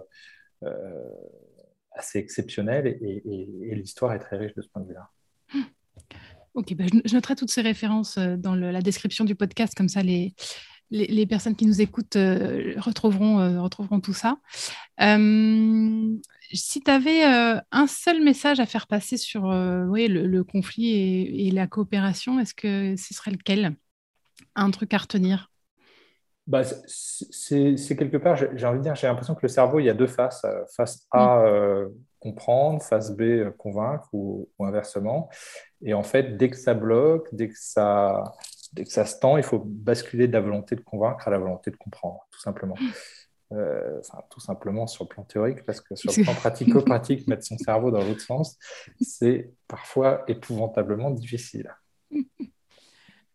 assez 1.92 2.18
exceptionnelle, 2.18 2.86
et, 2.86 3.74
l'histoire 3.74 4.14
est 4.14 4.20
très 4.20 4.38
riche 4.38 4.54
de 4.54 4.62
ce 4.62 4.68
point 4.70 4.80
de 4.80 4.88
vue-là. 4.88 5.10
Ok, 6.54 6.74
bah, 6.76 6.84
je 7.04 7.14
noterai 7.14 7.36
toutes 7.36 7.50
ces 7.50 7.60
références 7.60 8.16
dans 8.18 8.54
la 8.54 8.80
description 8.80 9.26
du 9.26 9.34
podcast, 9.34 9.74
comme 9.76 9.90
ça 9.90 10.02
les, 10.02 10.34
les, 10.90 11.26
personnes 11.26 11.56
qui 11.56 11.66
nous 11.66 11.80
écoutent 11.80 12.16
retrouveront, 12.16 13.62
retrouveront 13.62 14.00
tout 14.00 14.14
ça. 14.14 14.38
si 14.98 16.80
tu 16.80 16.90
avais 16.90 17.22
un 17.70 17.86
seul 17.86 18.22
message 18.22 18.60
à 18.60 18.66
faire 18.66 18.86
passer 18.86 19.16
sur 19.16 19.44
oui, 19.88 20.08
le, 20.08 20.44
conflit 20.44 21.46
et, 21.46 21.50
la 21.50 21.66
coopération, 21.66 22.40
est-ce 22.40 22.54
que 22.54 22.96
ce 22.96 23.14
serait 23.14 23.32
lequel? 23.32 23.76
Un 24.54 24.70
truc 24.70 24.94
à 24.94 24.98
retenir? 24.98 25.50
Bah, 26.48 26.62
c'est 26.64 27.96
quelque 27.98 28.16
part, 28.16 28.34
j'ai 28.34 28.66
envie 28.66 28.78
de 28.78 28.82
dire, 28.82 28.94
j'ai 28.94 29.06
l'impression 29.06 29.34
que 29.34 29.42
le 29.42 29.48
cerveau, 29.48 29.80
il 29.80 29.84
y 29.84 29.90
a 29.90 29.94
deux 29.94 30.06
faces. 30.06 30.46
Euh, 30.46 30.64
face 30.74 31.06
A, 31.10 31.40
mm. 31.40 31.44
euh, 31.44 31.88
comprendre, 32.20 32.82
face 32.82 33.10
B, 33.14 33.20
euh, 33.20 33.50
convaincre 33.50 34.08
ou, 34.14 34.48
inversement. 34.58 35.28
Et 35.82 35.92
en 35.92 36.02
fait, 36.02 36.38
dès 36.38 36.48
que 36.48 36.56
ça 36.56 36.72
bloque, 36.72 37.28
dès 37.32 37.50
que 37.50 37.54
ça, 37.54 38.24
dès 38.72 38.84
que 38.84 38.92
ça 38.92 39.04
se 39.04 39.18
tend, 39.18 39.36
il 39.36 39.42
faut 39.42 39.58
basculer 39.64 40.28
de 40.28 40.32
la 40.32 40.40
volonté 40.40 40.76
de 40.76 40.80
convaincre 40.80 41.26
à 41.26 41.30
la 41.30 41.38
volonté 41.38 41.70
de 41.70 41.76
comprendre, 41.76 42.26
tout 42.30 42.40
simplement. 42.40 42.76
Mm. 43.50 43.58
enfin, 44.00 44.18
tout 44.30 44.40
simplement 44.40 44.86
sur 44.86 45.04
le 45.04 45.08
plan 45.08 45.24
théorique, 45.24 45.64
parce 45.64 45.80
que 45.80 45.94
sur 45.94 46.12
le 46.14 46.22
plan 46.22 46.34
pratico-pratique, 46.34 47.26
mettre 47.28 47.44
son 47.44 47.56
cerveau 47.58 47.90
dans 47.90 48.04
l'autre 48.04 48.20
sens, 48.20 48.58
c'est 49.00 49.50
parfois 49.66 50.24
épouvantablement 50.28 51.10
difficile. 51.10 51.74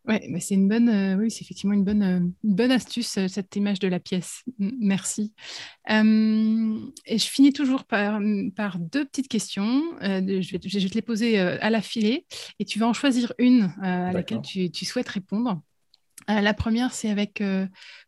Ouais, 0.06 0.26
mais 0.30 0.42
c'est 0.42 0.56
une 0.56 0.68
bonne, 0.68 0.90
euh, 0.90 1.16
oui, 1.16 1.32
c'est 1.32 1.44
effectivement 1.44 1.74
une 1.74 1.86
bonne, 1.86 2.04
euh, 2.04 2.20
bonne 2.44 2.72
astuce 2.72 3.18
euh, 3.18 3.30
cette 3.30 3.56
image 3.56 3.80
de 3.80 3.88
la 3.88 4.02
pièce. 4.02 4.44
Merci. 4.60 5.34
et 5.88 7.18
je 7.18 7.26
finis 7.26 7.54
toujours 7.54 7.86
par, 7.86 8.20
par 8.56 8.80
deux 8.80 9.06
petites 9.06 9.30
questions. 9.30 9.82
je, 10.02 10.18
vais, 10.28 10.42
je, 10.42 10.80
vais, 10.80 10.90
te 10.90 10.96
les 10.96 11.02
poser 11.02 11.40
à 11.40 11.70
la 11.70 11.82
filée 11.82 12.26
et 12.60 12.66
tu 12.66 12.80
vas 12.80 12.88
en 12.88 12.94
choisir 12.94 13.34
une 13.38 13.74
à 13.82 14.12
laquelle 14.12 14.42
tu, 14.42 14.70
tu, 14.72 14.86
souhaites 14.86 15.08
répondre. 15.08 15.62
la 16.28 16.54
première, 16.54 16.94
c'est 16.94 17.10
avec 17.10 17.42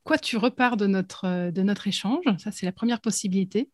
quoi 0.03 0.17
tu 0.17 0.37
repars 0.37 0.77
de 0.77 0.87
notre, 0.87 1.51
de 1.51 1.61
notre 1.63 1.87
échange? 1.87 2.23
Ça, 2.39 2.51
c'est 2.51 2.65
la 2.65 2.73
première 2.73 2.99
possibilité. 2.99 3.69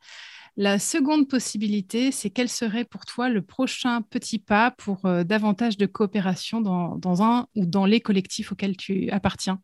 La 0.58 0.80
seconde 0.80 1.30
possibilité, 1.30 2.12
c'est 2.12 2.30
quel 2.30 2.50
serait 2.50 2.84
pour 2.84 3.06
toi 3.06 3.30
le 3.30 3.42
prochain 3.42 4.02
petit 4.02 4.38
pas 4.38 4.72
pour 4.72 5.06
euh, 5.06 5.24
davantage 5.24 5.78
de 5.78 5.86
coopération 5.86 6.60
dans, 6.60 7.24
un 7.24 7.48
ou 7.56 7.66
dans 7.66 7.86
les 7.86 8.02
collectifs 8.02 8.52
auxquels 8.52 8.76
tu 8.76 9.10
appartiens? 9.12 9.62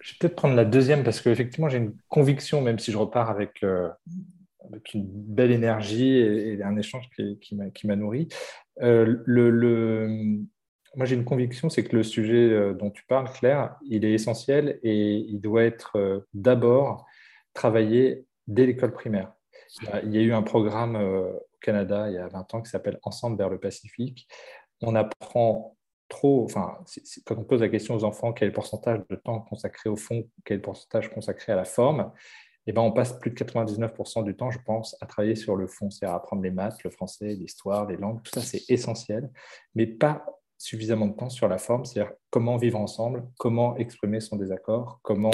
Je 0.00 0.12
vais 0.12 0.16
peut-être 0.20 0.36
prendre 0.36 0.54
la 0.54 0.66
deuxième 0.66 1.02
parce 1.02 1.20
qu'effectivement, 1.20 1.70
j'ai 1.70 1.78
une 1.78 1.96
conviction, 2.08 2.60
même 2.60 2.78
si 2.78 2.92
je 2.92 2.98
repars 2.98 3.30
avec, 3.30 3.62
euh, 3.62 3.88
une 4.92 5.06
belle 5.06 5.50
énergie 5.50 6.16
et, 6.16 6.62
un 6.62 6.76
échange 6.76 7.08
qui, 7.40 7.86
m'a 7.86 7.96
nourri. 7.96 8.28
Euh, 8.82 9.16
moi, 10.94 11.06
j'ai 11.06 11.16
une 11.16 11.24
conviction, 11.24 11.70
c'est 11.70 11.84
que 11.84 11.96
le 11.96 12.02
sujet 12.02 12.74
dont 12.74 12.90
tu 12.90 13.04
parles, 13.06 13.30
Claire, 13.32 13.76
il 13.88 14.04
est 14.04 14.12
essentiel 14.12 14.78
et 14.82 15.16
il 15.16 15.40
doit 15.40 15.64
être 15.64 16.26
d'abord 16.34 17.06
travaillé 17.54 18.25
dès 18.46 18.66
l'école 18.66 18.92
primaire. 18.92 19.32
Il 20.04 20.14
y 20.14 20.18
a 20.18 20.22
eu 20.22 20.32
un 20.32 20.42
programme 20.42 20.96
euh, 20.96 21.32
au 21.32 21.58
Canada 21.60 22.08
il 22.08 22.14
y 22.14 22.18
a 22.18 22.28
20 22.28 22.54
ans 22.54 22.62
qui 22.62 22.70
s'appelle 22.70 22.98
Ensemble 23.02 23.36
vers 23.36 23.50
le 23.50 23.58
Pacifique. 23.58 24.28
On 24.82 24.94
apprend 24.94 25.76
trop, 26.08 26.44
enfin, 26.44 26.78
quand 27.24 27.36
on 27.36 27.44
pose 27.44 27.60
la 27.60 27.68
question 27.68 27.94
aux 27.94 28.04
enfants 28.04 28.32
quel 28.32 28.46
est 28.46 28.50
le 28.50 28.54
pourcentage 28.54 29.00
de 29.08 29.16
temps 29.16 29.40
consacré 29.40 29.90
au 29.90 29.96
fond, 29.96 30.28
quel 30.44 30.56
est 30.56 30.58
le 30.58 30.62
pourcentage 30.62 31.10
consacré 31.10 31.52
à 31.52 31.56
la 31.56 31.64
forme, 31.64 32.12
eh 32.66 32.72
ben, 32.72 32.82
on 32.82 32.92
passe 32.92 33.12
plus 33.18 33.30
de 33.30 33.36
99% 33.36 34.24
du 34.24 34.36
temps, 34.36 34.50
je 34.50 34.58
pense, 34.58 34.96
à 35.00 35.06
travailler 35.06 35.36
sur 35.36 35.56
le 35.56 35.66
fond, 35.66 35.90
c'est-à-dire 35.90 36.16
apprendre 36.16 36.42
les 36.42 36.50
maths, 36.50 36.82
le 36.84 36.90
français, 36.90 37.28
l'histoire, 37.28 37.86
les 37.86 37.96
langues, 37.96 38.22
tout 38.22 38.32
ça 38.34 38.40
c'est 38.40 38.62
essentiel, 38.68 39.30
mais 39.74 39.86
pas 39.86 40.24
suffisamment 40.58 41.06
de 41.06 41.14
temps 41.14 41.28
sur 41.28 41.48
la 41.48 41.58
forme, 41.58 41.84
c'est-à-dire 41.84 42.12
comment 42.30 42.56
vivre 42.56 42.78
ensemble, 42.78 43.24
comment 43.38 43.76
exprimer 43.76 44.20
son 44.20 44.36
désaccord, 44.36 45.00
comment 45.02 45.30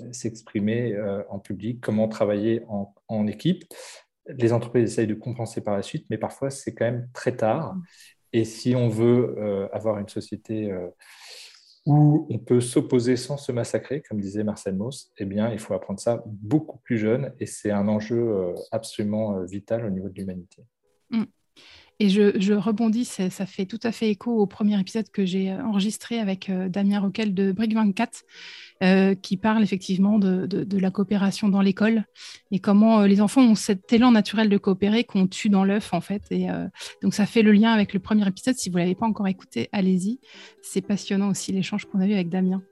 euh, 0.00 0.12
s'exprimer 0.12 0.92
euh, 0.92 1.22
en 1.28 1.38
public, 1.38 1.80
comment 1.80 2.08
travailler 2.08 2.62
en, 2.68 3.26
équipe. 3.26 3.64
Les 4.26 4.52
entreprises 4.52 4.92
essayent 4.92 5.06
de 5.06 5.14
compenser 5.14 5.60
par 5.60 5.74
la 5.74 5.82
suite, 5.82 6.06
mais 6.10 6.18
parfois 6.18 6.50
c'est 6.50 6.74
quand 6.74 6.84
même 6.84 7.08
très 7.12 7.36
tard. 7.36 7.76
Et 8.32 8.44
si 8.44 8.76
on 8.76 8.88
veut 8.88 9.34
euh, 9.38 9.68
avoir 9.72 9.98
une 9.98 10.08
société 10.08 10.72
où 11.84 12.26
on 12.30 12.38
peut 12.38 12.60
s'opposer 12.60 13.16
sans 13.16 13.36
se 13.36 13.50
massacrer, 13.50 14.02
comme 14.02 14.20
disait 14.20 14.44
Marcel 14.44 14.76
Mauss, 14.76 15.12
eh 15.18 15.24
bien, 15.24 15.50
il 15.50 15.58
faut 15.58 15.74
apprendre 15.74 15.98
ça 15.98 16.22
beaucoup 16.26 16.78
plus 16.78 16.98
jeune 16.98 17.34
et 17.40 17.46
c'est 17.46 17.72
un 17.72 17.88
enjeu 17.88 18.54
absolument 18.70 19.42
vital 19.42 19.84
au 19.84 19.90
niveau 19.90 20.08
de 20.08 20.14
l'humanité. 20.14 20.64
Mm. 21.10 21.24
Et 22.02 22.08
je, 22.08 22.54
rebondis, 22.54 23.04
ça, 23.04 23.28
fait 23.44 23.66
tout 23.66 23.78
à 23.82 23.92
fait 23.92 24.08
écho 24.08 24.32
au 24.32 24.46
premier 24.46 24.80
épisode 24.80 25.10
que 25.10 25.26
j'ai 25.26 25.52
enregistré 25.52 26.18
avec 26.18 26.48
euh, 26.48 26.70
Damien 26.70 26.98
Roquel 26.98 27.34
de 27.34 27.52
Brick 27.52 27.74
24, 27.74 28.24
euh, 28.82 29.14
qui 29.14 29.36
parle 29.36 29.62
effectivement 29.62 30.18
de, 30.18 30.66
la 30.78 30.90
coopération 30.90 31.48
dans 31.48 31.60
l'école 31.60 32.04
et 32.50 32.60
comment 32.60 33.00
euh, 33.00 33.06
les 33.06 33.20
enfants 33.20 33.42
ont 33.42 33.54
cet 33.54 33.92
élan 33.92 34.10
naturel 34.12 34.48
de 34.48 34.56
coopérer 34.56 35.04
qu'on 35.04 35.26
tue 35.26 35.50
dans 35.50 35.64
l'œuf 35.64 35.92
en 35.92 36.00
fait. 36.00 36.22
Et 36.30 36.48
donc 37.02 37.14
ça 37.14 37.26
fait 37.26 37.42
le 37.42 37.52
lien 37.52 37.72
avec 37.72 37.92
le 37.92 38.00
premier 38.00 38.26
épisode. 38.26 38.54
Si 38.54 38.70
vous 38.70 38.78
l'avez 38.78 38.94
pas 38.94 39.06
encore 39.06 39.28
écouté, 39.28 39.68
allez-y. 39.72 40.20
C'est 40.62 40.80
passionnant 40.80 41.28
aussi 41.28 41.52
l'échange 41.52 41.84
qu'on 41.84 42.00
a 42.00 42.06
eu 42.06 42.12
avec 42.12 42.28
Damien. 42.28 42.62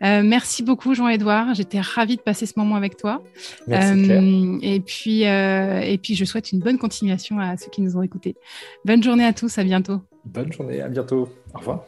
merci 0.00 0.62
beaucoup 0.62 0.94
Jean-Edouard. 0.94 1.54
J'étais 1.54 1.80
ravie 1.80 2.16
de 2.16 2.22
passer 2.22 2.46
ce 2.46 2.54
moment 2.56 2.76
avec 2.76 2.96
toi. 2.96 3.22
Merci, 3.66 4.58
et 4.62 4.80
puis 4.80 5.22
et 5.22 5.98
puis 6.02 6.14
je 6.14 6.24
souhaite 6.24 6.52
une 6.52 6.60
bonne 6.60 6.78
continuation 6.78 7.38
à 7.38 7.56
ceux 7.56 7.70
qui 7.70 7.82
nous 7.82 7.96
ont 7.96 8.02
écoutés. 8.02 8.36
Bonne 8.84 9.02
journée 9.02 9.24
à 9.24 9.32
tous, 9.32 9.58
à 9.58 9.64
bientôt. 9.64 10.00
Bonne 10.24 10.52
journée, 10.52 10.80
à 10.80 10.88
bientôt. 10.88 11.28
Au 11.54 11.58
revoir. 11.58 11.86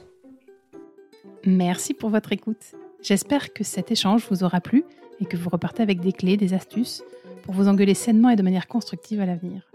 Merci 1.46 1.94
pour 1.94 2.10
votre 2.10 2.32
écoute. 2.32 2.74
J'espère 3.02 3.52
que 3.52 3.64
cet 3.64 3.90
échange 3.90 4.26
vous 4.30 4.44
aura 4.44 4.60
plu 4.60 4.84
et 5.20 5.24
que 5.24 5.36
vous 5.36 5.48
repartez 5.48 5.82
avec 5.82 6.00
des 6.00 6.12
clés, 6.12 6.36
des 6.36 6.54
astuces 6.54 7.02
pour 7.42 7.54
vous 7.54 7.68
engueuler 7.68 7.94
sainement 7.94 8.30
et 8.30 8.36
de 8.36 8.42
manière 8.42 8.68
constructive 8.68 9.20
à 9.20 9.26
l'avenir. 9.26 9.70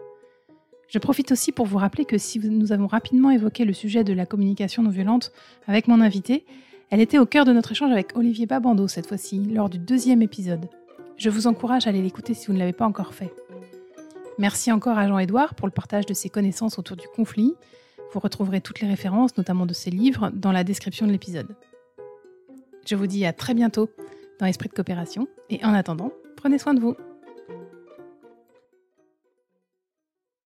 Je 0.88 1.00
profite 1.00 1.32
aussi 1.32 1.52
pour 1.52 1.66
vous 1.66 1.78
rappeler 1.80 2.06
que 2.06 2.18
si 2.18 2.40
nous 2.40 2.72
avons 2.72 2.88
rapidement 2.88 3.32
évoqué 3.32 3.66
le 3.66 3.74
sujet 3.74 4.04
de 4.04 4.14
la 4.14 4.26
communication 4.26 4.84
non 4.84 4.92
violente 4.92 5.32
avec 5.68 5.88
mon 5.88 6.00
invité, 6.02 6.46
elle 6.92 7.02
était 7.02 7.18
au 7.18 7.26
cœur 7.26 7.46
de 7.46 7.52
notre 7.52 7.72
échange 7.72 7.92
avec 7.92 8.16
Olivier 8.16 8.46
Babando 8.46 8.88
cette 8.88 9.08
fois-ci, 9.08 9.40
lors 9.40 9.70
du 9.70 9.80
deuxième 9.80 10.22
épisode. 10.22 10.70
Je 11.18 11.30
vous 11.30 11.48
encourage 11.48 11.88
à 11.88 11.90
aller 11.90 12.02
l'écouter 12.02 12.36
si 12.36 12.48
vous 12.48 12.54
ne 12.54 12.60
l'avez 12.60 12.74
pas 12.74 12.86
encore 12.86 13.16
fait. 13.16 13.34
Merci 14.38 14.72
encore 14.72 14.98
à 14.98 15.08
Jean-Édouard 15.08 15.56
pour 15.56 15.68
le 15.68 15.74
partage 15.74 16.06
de 16.06 16.14
ses 16.14 16.30
connaissances 16.30 16.78
autour 16.78 16.98
du 16.98 17.08
conflit. 17.16 17.56
Vous 18.14 18.20
retrouverez 18.20 18.62
toutes 18.62 18.82
les 18.82 18.88
références, 18.88 19.36
notamment 19.38 19.66
de 19.66 19.74
ses 19.74 19.90
livres, 19.90 20.30
dans 20.34 20.52
la 20.52 20.64
description 20.64 21.08
de 21.08 21.12
l'épisode. 21.12 21.56
Je 22.86 22.96
vous 22.96 23.08
dis 23.08 23.26
à 23.26 23.34
très 23.34 23.56
bientôt 23.56 23.90
dans 24.40 24.46
Esprit 24.46 24.70
de 24.70 24.76
coopération 24.76 25.28
et 25.50 25.64
en 25.66 25.74
attendant, 25.74 26.12
prenez 26.38 26.60
soin 26.60 26.76
de 26.76 26.80
vous. 26.80 26.96